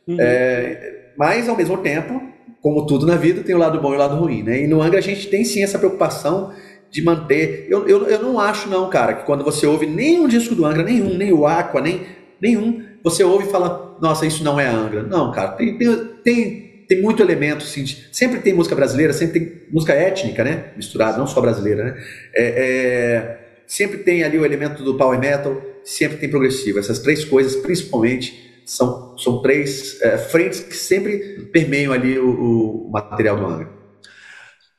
Uhum. 0.08 0.16
É, 0.20 1.12
mas, 1.18 1.50
ao 1.50 1.58
mesmo 1.58 1.78
tempo, 1.80 2.22
como 2.68 2.86
tudo 2.86 3.05
na 3.05 3.15
vida, 3.15 3.41
tem 3.43 3.55
o 3.55 3.57
lado 3.57 3.80
bom 3.80 3.93
e 3.93 3.95
o 3.95 3.99
lado 3.99 4.18
ruim, 4.18 4.43
né? 4.43 4.61
E 4.61 4.68
no 4.68 4.82
Angra 4.82 4.99
a 4.99 5.01
gente 5.01 5.28
tem 5.28 5.45
sim 5.45 5.63
essa 5.63 5.80
preocupação 5.80 6.53
de 6.91 7.01
manter. 7.01 7.65
Eu, 7.70 7.88
eu, 7.88 8.07
eu 8.07 8.22
não 8.22 8.38
acho, 8.38 8.68
não, 8.68 8.89
cara, 8.89 9.13
que 9.13 9.26
quando 9.26 9.41
você 9.41 9.65
ouve 9.65 9.86
nenhum 9.86 10.28
disco 10.28 10.53
do 10.53 10.65
Angra, 10.65 10.84
nenhum, 10.84 11.15
nem 11.15 11.32
o 11.32 11.47
Aqua, 11.47 11.80
nem 11.80 12.01
nenhum, 12.41 12.84
você 13.01 13.24
ouve 13.24 13.47
e 13.47 13.49
fala, 13.49 13.97
nossa, 14.01 14.26
isso 14.26 14.43
não 14.43 14.59
é 14.59 14.68
Angra. 14.68 15.01
Não, 15.03 15.32
cara, 15.32 15.51
tem, 15.51 15.78
tem, 15.78 15.95
tem 16.26 16.68
tem 16.88 17.01
muito 17.01 17.22
elemento, 17.22 17.65
assim, 17.65 17.86
sempre 18.13 18.39
tem 18.39 18.53
música 18.53 18.74
brasileira, 18.74 19.11
sempre 19.11 19.39
tem 19.41 19.61
música 19.70 19.93
étnica, 19.93 20.41
né? 20.41 20.72
Misturada, 20.78 21.18
não 21.18 21.28
só 21.28 21.41
brasileira, 21.41 21.84
né? 21.84 22.03
É, 22.34 22.45
é, 22.45 23.39
sempre 23.68 23.97
tem 23.97 24.24
ali 24.24 24.38
o 24.38 24.45
elemento 24.45 24.82
do 24.84 24.95
power 24.95 25.20
metal, 25.20 25.61
sempre 25.84 26.18
tem 26.18 26.30
progressivo. 26.30 26.80
Essas 26.80 26.99
três 26.99 27.26
coisas, 27.26 27.57
principalmente, 27.57 28.47
são, 28.68 29.18
são 29.18 29.41
três 29.41 29.99
é, 30.01 30.18
frentes 30.18 30.59
que 30.59 30.76
sempre 30.76 31.49
permeiam 31.53 31.93
ali 31.93 32.20
o, 32.20 32.88
o 32.88 32.91
material 32.91 33.38
do 33.38 33.45
Angra. 33.45 33.70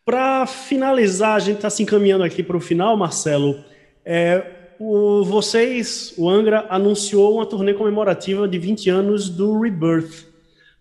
Para 0.05 0.47
finalizar, 0.47 1.36
a 1.36 1.39
gente 1.39 1.57
está 1.57 1.70
se 1.70 1.82
encaminhando 1.82 2.22
aqui 2.22 2.43
para 2.43 2.57
o 2.57 2.61
final, 2.61 2.97
Marcelo. 2.97 3.57
É, 4.05 4.45
o, 4.78 5.24
vocês, 5.24 6.14
o 6.18 6.28
Angra, 6.28 6.66
anunciou 6.68 7.36
uma 7.36 7.47
turnê 7.47 7.72
comemorativa 7.72 8.47
de 8.47 8.59
20 8.59 8.91
anos 8.91 9.28
do 9.30 9.59
Rebirth. 9.61 10.26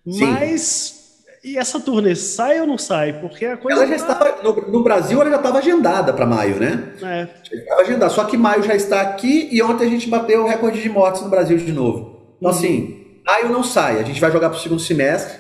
Sim. 0.06 0.26
Mas 0.26 0.98
e 1.44 1.58
essa 1.58 1.80
turnê 1.80 2.14
sai 2.14 2.60
ou 2.60 2.68
não 2.68 2.78
sai? 2.78 3.22
Porque 3.22 3.46
a 3.46 3.56
coisa. 3.56 3.84
Ela 3.84 3.98
já 3.98 4.06
tá... 4.06 4.14
estava. 4.14 4.44
No, 4.44 4.72
no, 4.72 4.84
Brasil, 4.84 5.22
ela 5.22 5.30
já 5.30 5.38
estava 5.38 5.60
agendada 5.60 6.12
para 6.12 6.26
maio, 6.26 6.58
né? 6.58 6.92
É. 7.02 7.28
Já 7.50 7.58
estava 7.58 7.82
agendada. 7.82 8.10
Só 8.14 8.26
que 8.26 8.36
maio 8.36 8.64
já 8.64 8.76
está 8.76 9.02
aqui 9.02 9.48
e 9.50 9.62
ontem 9.62 9.88
a 9.88 9.90
gente 9.90 10.10
bateu 10.10 10.44
o 10.44 10.48
recorde 10.48 10.82
de 10.82 10.90
mortes 10.90 11.22
no 11.22 11.30
Brasil 11.30 11.58
de 11.58 11.72
novo. 11.72 12.36
Então, 12.38 12.52
uhum. 12.52 12.58
assim, 12.58 12.97
maio 13.28 13.50
não 13.50 13.64
sai. 13.64 14.00
A 14.00 14.04
gente 14.04 14.22
vai 14.22 14.32
jogar 14.32 14.50
para 14.50 14.58
o 14.58 14.62
segundo 14.62 14.82
semestre, 14.82 15.38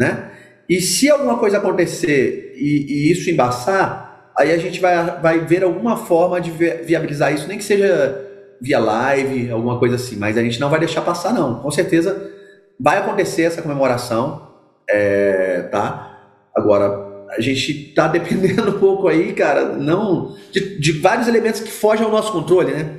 né? 0.00 0.30
E 0.68 0.80
se 0.80 1.08
alguma 1.10 1.38
coisa 1.38 1.58
acontecer 1.58 2.54
e, 2.56 2.86
e, 2.88 3.12
isso 3.12 3.30
embaçar, 3.30 4.32
aí 4.36 4.52
a 4.52 4.58
gente 4.58 4.80
vai, 4.80 5.20
vai 5.20 5.38
ver 5.40 5.62
alguma 5.62 5.96
forma 5.96 6.40
de 6.40 6.50
viabilizar 6.50 7.32
isso, 7.32 7.48
nem 7.48 7.58
que 7.58 7.64
seja 7.64 8.24
via 8.60 8.78
live, 8.78 9.50
alguma 9.50 9.78
coisa 9.78 9.94
assim. 9.94 10.16
Mas 10.16 10.36
a 10.36 10.42
gente 10.42 10.60
não 10.60 10.68
vai 10.68 10.80
deixar 10.80 11.02
passar, 11.02 11.32
não. 11.32 11.60
Com 11.60 11.70
certeza 11.70 12.30
vai 12.78 12.98
acontecer 12.98 13.42
essa 13.42 13.62
comemoração. 13.62 14.46
É, 14.90 15.62
tá? 15.70 16.18
Agora, 16.54 17.26
a 17.30 17.40
gente 17.40 17.92
tá 17.94 18.08
dependendo 18.08 18.76
um 18.76 18.78
pouco 18.78 19.08
aí, 19.08 19.32
cara, 19.32 19.72
não 19.72 20.36
de, 20.50 20.78
de 20.78 20.92
vários 20.92 21.28
elementos 21.28 21.60
que 21.60 21.70
fogem 21.70 22.04
ao 22.04 22.10
nosso 22.10 22.32
controle, 22.32 22.72
né? 22.72 22.96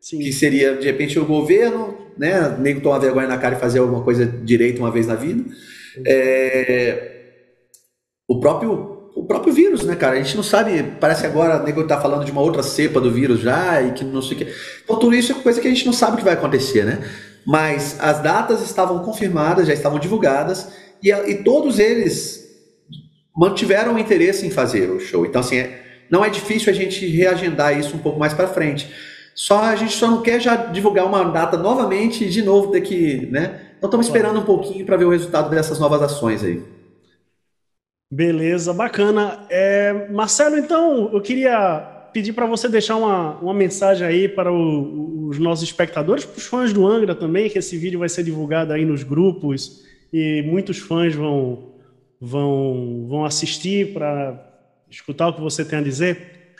Sim. 0.00 0.18
Que 0.18 0.32
seria, 0.32 0.76
de 0.76 0.86
repente, 0.86 1.18
o 1.18 1.26
governo, 1.26 1.96
né? 2.20 2.54
Nem 2.58 2.78
tomar 2.78 2.98
vergonha 2.98 3.26
na 3.26 3.38
cara 3.38 3.56
e 3.56 3.58
fazer 3.58 3.78
alguma 3.78 4.02
coisa 4.04 4.26
direito 4.26 4.78
uma 4.78 4.90
vez 4.90 5.06
na 5.06 5.14
vida. 5.14 5.42
É, 6.06 7.12
o 8.28 8.38
próprio 8.38 8.98
o 9.16 9.24
próprio 9.26 9.52
vírus, 9.52 9.84
né, 9.84 9.96
cara? 9.96 10.16
A 10.16 10.22
gente 10.22 10.36
não 10.36 10.42
sabe, 10.42 10.82
parece 11.00 11.26
agora 11.26 11.60
o 11.60 11.64
nego 11.64 11.84
tá 11.84 12.00
falando 12.00 12.24
de 12.24 12.30
uma 12.30 12.40
outra 12.40 12.62
cepa 12.62 13.00
do 13.00 13.10
vírus 13.10 13.40
já 13.40 13.82
e 13.82 13.92
que 13.92 14.04
não 14.04 14.22
sei 14.22 14.36
o 14.36 14.38
que. 14.38 14.54
Então, 14.84 14.98
tudo 14.98 15.14
isso 15.14 15.32
é 15.32 15.34
coisa 15.34 15.60
que 15.60 15.66
a 15.66 15.70
gente 15.70 15.84
não 15.84 15.92
sabe 15.92 16.14
o 16.14 16.16
que 16.18 16.24
vai 16.24 16.34
acontecer, 16.34 16.84
né? 16.84 16.98
Mas 17.44 17.96
as 17.98 18.22
datas 18.22 18.62
estavam 18.62 19.00
confirmadas, 19.00 19.66
já 19.66 19.72
estavam 19.72 19.98
divulgadas 19.98 20.68
e, 21.02 21.10
e 21.10 21.42
todos 21.42 21.78
eles 21.78 22.46
mantiveram 23.36 23.98
interesse 23.98 24.46
em 24.46 24.50
fazer 24.50 24.90
o 24.90 25.00
show. 25.00 25.26
Então, 25.26 25.40
assim, 25.40 25.56
é, 25.56 26.04
não 26.10 26.24
é 26.24 26.28
difícil 26.28 26.70
a 26.70 26.76
gente 26.76 27.06
reagendar 27.06 27.76
isso 27.78 27.96
um 27.96 28.00
pouco 28.00 28.18
mais 28.18 28.34
para 28.34 28.46
frente. 28.46 28.88
Só 29.34 29.62
a 29.62 29.76
gente 29.76 29.92
só 29.92 30.10
não 30.10 30.22
quer 30.22 30.40
já 30.40 30.56
divulgar 30.56 31.06
uma 31.06 31.24
data 31.24 31.56
novamente 31.56 32.24
e 32.24 32.28
de 32.28 32.42
novo 32.42 32.70
ter 32.70 32.80
que, 32.82 33.26
né? 33.26 33.72
Então 33.78 33.88
estamos 33.88 34.06
esperando 34.06 34.40
um 34.40 34.44
pouquinho 34.44 34.84
para 34.84 34.96
ver 34.96 35.06
o 35.06 35.10
resultado 35.10 35.48
dessas 35.48 35.78
novas 35.78 36.02
ações 36.02 36.44
aí. 36.44 36.62
Beleza, 38.12 38.74
bacana. 38.74 39.46
É, 39.48 40.08
Marcelo, 40.10 40.58
então 40.58 41.10
eu 41.12 41.20
queria 41.20 42.08
pedir 42.12 42.32
para 42.32 42.44
você 42.44 42.68
deixar 42.68 42.96
uma, 42.96 43.38
uma 43.38 43.54
mensagem 43.54 44.06
aí 44.06 44.28
para 44.28 44.52
o, 44.52 45.28
os 45.28 45.38
nossos 45.38 45.64
espectadores, 45.64 46.24
para 46.24 46.38
os 46.38 46.44
fãs 46.44 46.72
do 46.72 46.86
Angra 46.86 47.14
também, 47.14 47.48
que 47.48 47.58
esse 47.58 47.76
vídeo 47.76 48.00
vai 48.00 48.08
ser 48.08 48.24
divulgado 48.24 48.72
aí 48.72 48.84
nos 48.84 49.02
grupos 49.02 49.84
e 50.12 50.42
muitos 50.42 50.78
fãs 50.78 51.14
vão, 51.14 51.72
vão, 52.20 53.06
vão 53.08 53.24
assistir 53.24 53.92
para 53.92 54.46
escutar 54.90 55.28
o 55.28 55.34
que 55.34 55.40
você 55.40 55.64
tem 55.64 55.78
a 55.78 55.82
dizer? 55.82 56.56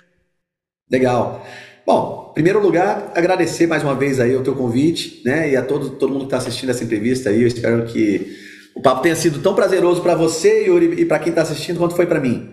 Legal. 0.90 1.44
Bom, 1.92 2.28
em 2.30 2.34
primeiro 2.34 2.60
lugar, 2.60 3.10
agradecer 3.16 3.66
mais 3.66 3.82
uma 3.82 3.96
vez 3.96 4.20
aí 4.20 4.36
o 4.36 4.44
teu 4.44 4.54
convite, 4.54 5.22
né, 5.24 5.50
e 5.50 5.56
a 5.56 5.62
todo, 5.62 5.90
todo 5.90 6.10
mundo 6.12 6.20
que 6.20 6.26
está 6.26 6.36
assistindo 6.36 6.70
essa 6.70 6.84
entrevista 6.84 7.30
aí. 7.30 7.42
Eu 7.42 7.48
espero 7.48 7.84
que 7.84 8.30
o 8.76 8.80
papo 8.80 9.02
tenha 9.02 9.16
sido 9.16 9.42
tão 9.42 9.56
prazeroso 9.56 10.00
para 10.00 10.14
você, 10.14 10.66
Yuri, 10.66 11.02
e 11.02 11.04
para 11.04 11.18
quem 11.18 11.30
está 11.30 11.42
assistindo 11.42 11.78
quanto 11.80 11.96
foi 11.96 12.06
para 12.06 12.20
mim. 12.20 12.48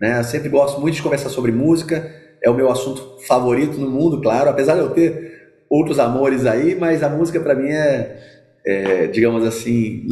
Né? 0.00 0.18
Eu 0.18 0.24
sempre 0.24 0.48
gosto 0.48 0.80
muito 0.80 0.96
de 0.96 1.02
conversar 1.02 1.28
sobre 1.28 1.52
música, 1.52 2.12
é 2.42 2.50
o 2.50 2.54
meu 2.54 2.68
assunto 2.68 3.18
favorito 3.28 3.78
no 3.78 3.88
mundo, 3.88 4.20
claro, 4.20 4.50
apesar 4.50 4.74
de 4.74 4.80
eu 4.80 4.90
ter 4.90 5.52
outros 5.70 6.00
amores 6.00 6.44
aí, 6.44 6.74
mas 6.74 7.04
a 7.04 7.08
música 7.08 7.38
para 7.38 7.54
mim 7.54 7.68
é, 7.68 8.18
é, 8.66 9.06
digamos 9.06 9.46
assim, 9.46 10.04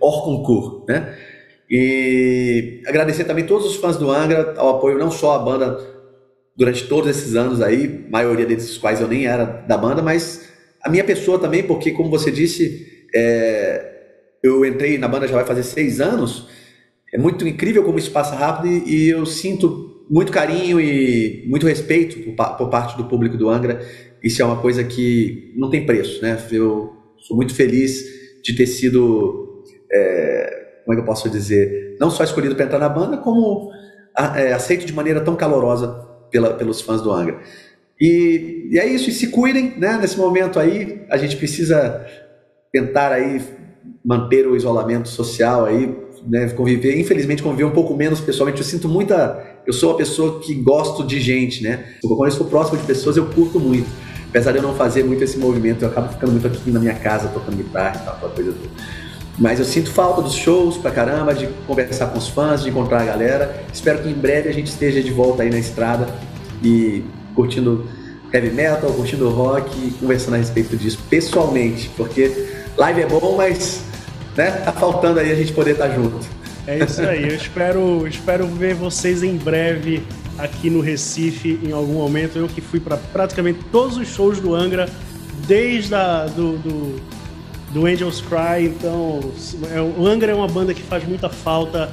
hors 0.00 0.24
concours, 0.24 0.86
né? 0.86 1.16
E 1.68 2.80
agradecer 2.86 3.24
também 3.24 3.44
todos 3.44 3.66
os 3.66 3.74
fãs 3.74 3.96
do 3.96 4.08
Angra 4.08 4.54
ao 4.56 4.76
apoio 4.76 4.96
não 4.96 5.10
só 5.10 5.34
à 5.34 5.38
banda 5.40 5.98
durante 6.56 6.86
todos 6.86 7.08
esses 7.08 7.34
anos 7.34 7.60
aí, 7.60 8.06
maioria 8.10 8.46
desses 8.46 8.76
quais 8.76 9.00
eu 9.00 9.08
nem 9.08 9.26
era 9.26 9.44
da 9.44 9.76
banda, 9.76 10.02
mas 10.02 10.48
a 10.82 10.88
minha 10.88 11.04
pessoa 11.04 11.38
também, 11.38 11.62
porque 11.62 11.92
como 11.92 12.10
você 12.10 12.30
disse, 12.30 13.06
é, 13.14 13.92
eu 14.42 14.64
entrei 14.64 14.98
na 14.98 15.08
banda 15.08 15.26
já 15.26 15.34
vai 15.34 15.44
fazer 15.44 15.62
seis 15.62 16.00
anos, 16.00 16.48
é 17.12 17.18
muito 17.18 17.46
incrível 17.46 17.82
como 17.82 17.98
isso 17.98 18.10
passa 18.10 18.34
rápido 18.34 18.88
e, 18.88 19.08
eu 19.08 19.26
sinto 19.26 20.06
muito 20.08 20.32
carinho 20.32 20.80
e 20.80 21.44
muito 21.48 21.66
respeito 21.66 22.32
por, 22.32 22.56
por 22.56 22.68
parte 22.68 22.96
do 22.96 23.04
público 23.04 23.36
do 23.36 23.48
Angra. 23.48 23.80
Isso 24.22 24.42
é 24.42 24.44
uma 24.44 24.60
coisa 24.60 24.84
que 24.84 25.52
não 25.56 25.70
tem 25.70 25.86
preço, 25.86 26.20
né? 26.22 26.38
Eu 26.52 27.00
Sou 27.20 27.36
muito 27.36 27.54
feliz 27.54 28.04
de 28.42 28.54
ter 28.54 28.66
sido, 28.66 29.62
é, 29.92 30.80
como 30.84 30.94
é 30.94 30.96
que 30.96 31.02
eu 31.02 31.06
posso 31.06 31.28
dizer, 31.28 31.96
não 32.00 32.10
só 32.10 32.24
escolhido 32.24 32.56
para 32.56 32.64
entrar 32.64 32.78
na 32.78 32.88
banda, 32.88 33.18
como 33.18 33.70
é, 34.36 34.52
aceito 34.52 34.86
de 34.86 34.92
maneira 34.92 35.20
tão 35.20 35.36
calorosa 35.36 36.08
pela, 36.30 36.54
pelos 36.54 36.80
fãs 36.80 37.00
do 37.00 37.10
Angra. 37.12 37.40
E, 38.00 38.68
e, 38.70 38.78
é 38.78 38.86
isso, 38.86 39.10
e 39.10 39.12
se 39.12 39.28
cuidem, 39.28 39.74
né? 39.76 39.98
Nesse 40.00 40.16
momento 40.16 40.58
aí, 40.58 41.02
a 41.10 41.18
gente 41.18 41.36
precisa 41.36 42.06
tentar 42.72 43.12
aí 43.12 43.42
manter 44.04 44.46
o 44.46 44.56
isolamento 44.56 45.08
social 45.08 45.66
aí, 45.66 45.94
né? 46.26 46.48
Conviver, 46.50 46.98
infelizmente 46.98 47.42
conviver 47.42 47.64
um 47.64 47.72
pouco 47.72 47.94
menos 47.94 48.20
pessoalmente. 48.20 48.60
Eu 48.60 48.66
sinto 48.66 48.88
muita, 48.88 49.60
eu 49.66 49.72
sou 49.72 49.90
uma 49.90 49.98
pessoa 49.98 50.40
que 50.40 50.54
gosto 50.54 51.04
de 51.04 51.20
gente, 51.20 51.62
né? 51.62 51.94
Quando 52.02 52.22
eu 52.22 52.28
estou 52.28 52.46
próximo 52.46 52.78
de 52.78 52.86
pessoas, 52.86 53.16
eu 53.16 53.26
curto 53.26 53.60
muito. 53.60 53.88
Apesar 54.30 54.52
de 54.52 54.58
eu 54.58 54.62
não 54.62 54.74
fazer 54.74 55.02
muito 55.02 55.22
esse 55.24 55.36
movimento, 55.36 55.82
eu 55.82 55.88
acabo 55.88 56.12
ficando 56.12 56.32
muito 56.32 56.46
aqui 56.46 56.70
na 56.70 56.78
minha 56.78 56.94
casa, 56.94 57.28
tocando 57.28 57.56
guitarra 57.56 58.00
e 58.00 58.04
tal, 58.04 58.14
aquela 58.14 58.32
coisa 58.32 58.52
toda. 58.52 59.09
Mas 59.38 59.58
eu 59.58 59.64
sinto 59.64 59.90
falta 59.90 60.20
dos 60.20 60.34
shows 60.34 60.76
pra 60.76 60.90
caramba, 60.90 61.34
de 61.34 61.46
conversar 61.66 62.06
com 62.08 62.18
os 62.18 62.28
fãs, 62.28 62.62
de 62.62 62.70
encontrar 62.70 63.02
a 63.02 63.04
galera. 63.04 63.64
Espero 63.72 64.02
que 64.02 64.08
em 64.08 64.14
breve 64.14 64.48
a 64.48 64.52
gente 64.52 64.66
esteja 64.66 65.02
de 65.02 65.10
volta 65.10 65.42
aí 65.42 65.50
na 65.50 65.58
estrada 65.58 66.06
e 66.62 67.02
curtindo 67.34 67.86
heavy 68.32 68.50
metal, 68.50 68.92
curtindo 68.92 69.28
rock 69.30 69.76
e 69.78 69.90
conversando 69.92 70.34
a 70.34 70.36
respeito 70.36 70.76
disso 70.76 70.98
pessoalmente, 71.08 71.90
porque 71.96 72.48
live 72.76 73.02
é 73.02 73.06
bom, 73.06 73.34
mas 73.36 73.82
né, 74.36 74.50
tá 74.50 74.72
faltando 74.72 75.20
aí 75.20 75.32
a 75.32 75.34
gente 75.34 75.52
poder 75.52 75.72
estar 75.72 75.88
junto. 75.88 76.18
É 76.66 76.84
isso 76.84 77.00
aí, 77.02 77.28
eu 77.28 77.34
espero, 77.34 78.06
espero 78.06 78.46
ver 78.46 78.74
vocês 78.74 79.22
em 79.22 79.36
breve 79.36 80.02
aqui 80.38 80.70
no 80.70 80.80
Recife 80.80 81.58
em 81.62 81.72
algum 81.72 81.94
momento. 81.94 82.38
Eu 82.38 82.46
que 82.46 82.60
fui 82.60 82.78
para 82.78 82.96
praticamente 82.96 83.60
todos 83.72 83.96
os 83.96 84.08
shows 84.08 84.38
do 84.38 84.54
Angra, 84.54 84.88
desde 85.46 85.94
a, 85.94 86.26
do, 86.26 86.58
do, 86.58 87.00
do 87.70 87.86
Angels 87.86 88.20
Cry. 88.20 88.66
Então, 88.66 89.20
é, 89.72 89.80
o 89.80 90.06
Angra 90.06 90.32
é 90.32 90.34
uma 90.34 90.48
banda 90.48 90.74
que 90.74 90.82
faz 90.82 91.04
muita 91.04 91.28
falta 91.28 91.90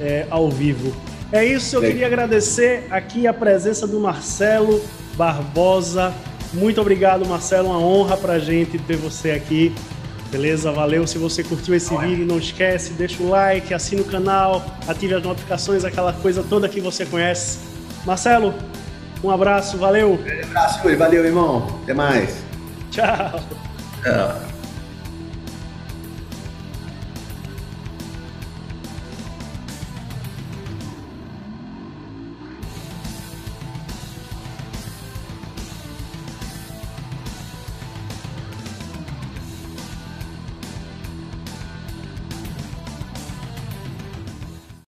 é, 0.00 0.26
ao 0.30 0.50
vivo. 0.50 0.94
É 1.32 1.44
isso, 1.44 1.76
eu 1.76 1.80
queria 1.80 2.06
agradecer 2.06 2.86
aqui 2.90 3.26
a 3.26 3.32
presença 3.32 3.86
do 3.86 4.00
Marcelo 4.00 4.82
Barbosa. 5.14 6.12
Muito 6.52 6.80
obrigado, 6.80 7.24
Marcelo. 7.24 7.68
Uma 7.68 7.78
honra 7.78 8.16
pra 8.16 8.38
gente 8.40 8.78
ter 8.78 8.96
você 8.96 9.30
aqui. 9.30 9.72
Beleza? 10.30 10.72
Valeu. 10.72 11.06
Se 11.06 11.18
você 11.18 11.44
curtiu 11.44 11.74
esse 11.74 11.96
vídeo, 11.96 12.26
não 12.26 12.38
esquece, 12.38 12.92
deixa 12.94 13.22
o 13.22 13.28
like, 13.28 13.72
assina 13.72 14.02
o 14.02 14.04
canal, 14.04 14.64
ative 14.88 15.14
as 15.14 15.22
notificações, 15.22 15.84
aquela 15.84 16.12
coisa 16.12 16.42
toda 16.42 16.68
que 16.68 16.80
você 16.80 17.06
conhece. 17.06 17.58
Marcelo, 18.04 18.54
um 19.22 19.30
abraço, 19.30 19.76
valeu. 19.76 20.18
Um 20.18 20.44
abraço, 20.50 20.96
valeu, 20.96 21.24
irmão. 21.24 21.80
Até 21.82 21.94
mais. 21.94 22.42
Tchau. 22.90 23.40
Tchau. 24.02 24.49